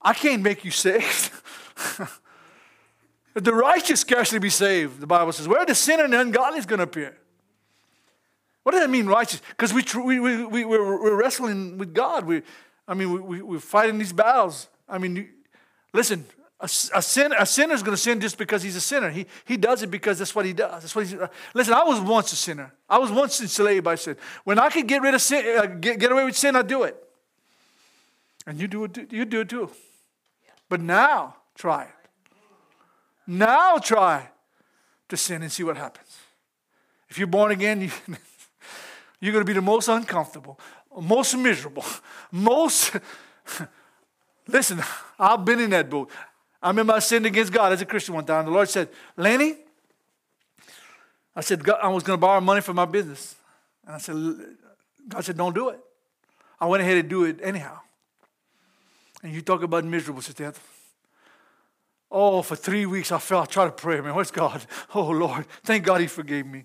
I 0.00 0.14
can't 0.14 0.42
make 0.42 0.64
you 0.64 0.70
saved. 0.70 1.30
the 3.34 3.52
righteous 3.52 4.00
scarcely 4.00 4.38
be 4.38 4.48
saved, 4.48 5.00
the 5.00 5.06
Bible 5.06 5.32
says. 5.32 5.46
Where 5.46 5.66
the 5.66 5.74
sinner 5.74 6.04
and 6.04 6.14
the 6.14 6.20
ungodly 6.20 6.60
is 6.60 6.66
going 6.66 6.78
to 6.78 6.84
appear? 6.84 7.14
What 8.62 8.72
does 8.72 8.80
that 8.80 8.88
mean, 8.88 9.06
righteous? 9.06 9.42
Because 9.50 9.74
we, 9.74 9.84
we, 10.02 10.18
we, 10.18 10.44
we, 10.46 10.64
we're, 10.64 11.02
we're 11.02 11.20
wrestling 11.20 11.76
with 11.76 11.92
God. 11.92 12.24
We, 12.24 12.40
I 12.88 12.94
mean, 12.94 13.12
we, 13.12 13.20
we, 13.20 13.42
we're 13.42 13.58
fighting 13.58 13.98
these 13.98 14.14
battles. 14.14 14.68
I 14.88 14.96
mean, 14.96 15.28
listen, 15.92 16.24
a, 16.60 16.64
a, 16.64 17.02
sin, 17.02 17.32
a 17.38 17.46
sinner 17.46 17.72
is 17.72 17.82
going 17.82 17.96
to 17.96 18.02
sin 18.02 18.20
just 18.20 18.36
because 18.36 18.62
he's 18.62 18.76
a 18.76 18.80
sinner. 18.80 19.10
He, 19.10 19.26
he 19.46 19.56
does 19.56 19.82
it 19.82 19.90
because 19.90 20.18
that's 20.18 20.34
what 20.34 20.44
he 20.44 20.52
does. 20.52 20.82
That's 20.82 20.94
what 20.94 21.06
he's, 21.06 21.14
uh, 21.14 21.28
listen, 21.54 21.72
I 21.72 21.84
was 21.84 22.00
once 22.00 22.32
a 22.32 22.36
sinner. 22.36 22.72
I 22.88 22.98
was 22.98 23.10
once 23.10 23.40
enslaved 23.40 23.84
by 23.84 23.94
sin. 23.94 24.16
When 24.44 24.58
I 24.58 24.68
could 24.68 24.86
get 24.86 25.00
rid 25.00 25.14
of 25.14 25.22
sin, 25.22 25.58
uh, 25.58 25.66
get, 25.66 25.98
get 25.98 26.12
away 26.12 26.24
with 26.24 26.36
sin, 26.36 26.56
I 26.56 26.62
do 26.62 26.82
it. 26.82 26.96
And 28.46 28.60
you 28.60 28.68
do 28.68 28.84
it, 28.84 29.10
you 29.10 29.24
do 29.24 29.40
it 29.40 29.48
too. 29.48 29.70
But 30.68 30.80
now, 30.82 31.36
try 31.54 31.84
it. 31.84 31.90
Now 33.26 33.78
try 33.78 34.28
to 35.08 35.16
sin 35.16 35.42
and 35.42 35.50
see 35.50 35.62
what 35.62 35.76
happens. 35.76 36.18
If 37.08 37.16
you're 37.16 37.26
born 37.26 37.52
again, 37.52 37.80
you, 37.80 37.90
you're 39.20 39.32
going 39.32 39.44
to 39.44 39.50
be 39.50 39.54
the 39.54 39.62
most 39.62 39.88
uncomfortable, 39.88 40.60
most 41.00 41.34
miserable, 41.36 41.84
most. 42.30 42.96
Listen, 44.46 44.82
I've 45.18 45.44
been 45.44 45.60
in 45.60 45.70
that 45.70 45.88
boat. 45.88 46.10
I 46.62 46.68
remember 46.68 46.92
I 46.92 46.98
sinned 46.98 47.26
against 47.26 47.52
God 47.52 47.72
as 47.72 47.80
a 47.80 47.86
Christian 47.86 48.14
one 48.14 48.24
time. 48.24 48.44
The 48.44 48.50
Lord 48.50 48.68
said, 48.68 48.88
Lenny, 49.16 49.56
I 51.34 51.40
said, 51.40 51.66
I 51.68 51.88
was 51.88 52.02
going 52.02 52.16
to 52.16 52.20
borrow 52.20 52.40
money 52.40 52.60
for 52.60 52.74
my 52.74 52.84
business. 52.84 53.34
And 53.86 53.94
I 53.94 53.98
said, 53.98 54.16
God 55.08 55.24
said, 55.24 55.36
don't 55.36 55.54
do 55.54 55.70
it. 55.70 55.80
I 56.60 56.66
went 56.66 56.82
ahead 56.82 56.98
and 56.98 57.08
do 57.08 57.24
it 57.24 57.40
anyhow. 57.42 57.78
And 59.22 59.32
you 59.32 59.40
talk 59.40 59.62
about 59.62 59.84
miserable, 59.84 60.22
Sister 60.22 60.52
Oh, 62.10 62.42
for 62.42 62.56
three 62.56 62.86
weeks 62.86 63.12
I 63.12 63.18
felt, 63.18 63.48
I 63.48 63.52
tried 63.52 63.66
to 63.66 63.72
pray, 63.72 64.00
man. 64.00 64.14
Where's 64.14 64.30
God? 64.30 64.64
Oh, 64.94 65.10
Lord. 65.10 65.46
Thank 65.62 65.84
God 65.84 66.00
He 66.00 66.08
forgave 66.08 66.46
me. 66.46 66.64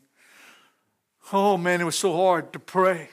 Oh, 1.31 1.57
man, 1.57 1.81
it 1.81 1.83
was 1.83 1.97
so 1.97 2.15
hard 2.15 2.51
to 2.53 2.59
pray. 2.59 3.09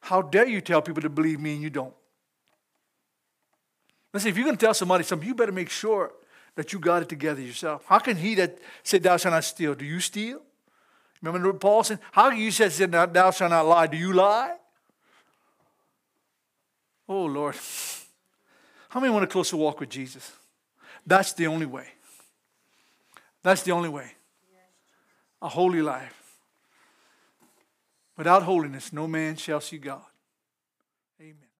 How 0.00 0.22
dare 0.22 0.46
you 0.46 0.60
tell 0.60 0.80
people 0.80 1.02
to 1.02 1.10
believe 1.10 1.40
me 1.40 1.54
and 1.54 1.62
you 1.62 1.70
don't? 1.70 1.94
Listen, 4.18 4.30
if 4.30 4.36
you're 4.36 4.46
going 4.46 4.56
to 4.56 4.66
tell 4.66 4.74
somebody 4.74 5.04
something, 5.04 5.28
you 5.28 5.32
better 5.32 5.52
make 5.52 5.70
sure 5.70 6.10
that 6.56 6.72
you 6.72 6.80
got 6.80 7.02
it 7.02 7.08
together 7.08 7.40
yourself. 7.40 7.84
How 7.86 8.00
can 8.00 8.16
he 8.16 8.34
that 8.34 8.58
said, 8.82 9.04
Thou 9.04 9.16
shalt 9.16 9.32
not 9.32 9.44
steal? 9.44 9.76
Do 9.76 9.84
you 9.84 10.00
steal? 10.00 10.42
Remember 11.22 11.52
Paul 11.52 11.84
said? 11.84 12.00
How 12.10 12.28
can 12.30 12.40
you 12.40 12.50
say, 12.50 12.66
Thou 12.66 13.30
shalt 13.30 13.50
not 13.50 13.64
lie? 13.64 13.86
Do 13.86 13.96
you 13.96 14.12
lie? 14.12 14.56
Oh, 17.08 17.26
Lord. 17.26 17.54
How 18.88 18.98
many 18.98 19.12
want 19.12 19.22
a 19.22 19.28
closer 19.28 19.56
walk 19.56 19.78
with 19.78 19.88
Jesus? 19.88 20.32
That's 21.06 21.32
the 21.32 21.46
only 21.46 21.66
way. 21.66 21.86
That's 23.44 23.62
the 23.62 23.70
only 23.70 23.88
way. 23.88 24.14
A 25.42 25.48
holy 25.48 25.80
life. 25.80 26.40
Without 28.16 28.42
holiness, 28.42 28.92
no 28.92 29.06
man 29.06 29.36
shall 29.36 29.60
see 29.60 29.78
God. 29.78 30.07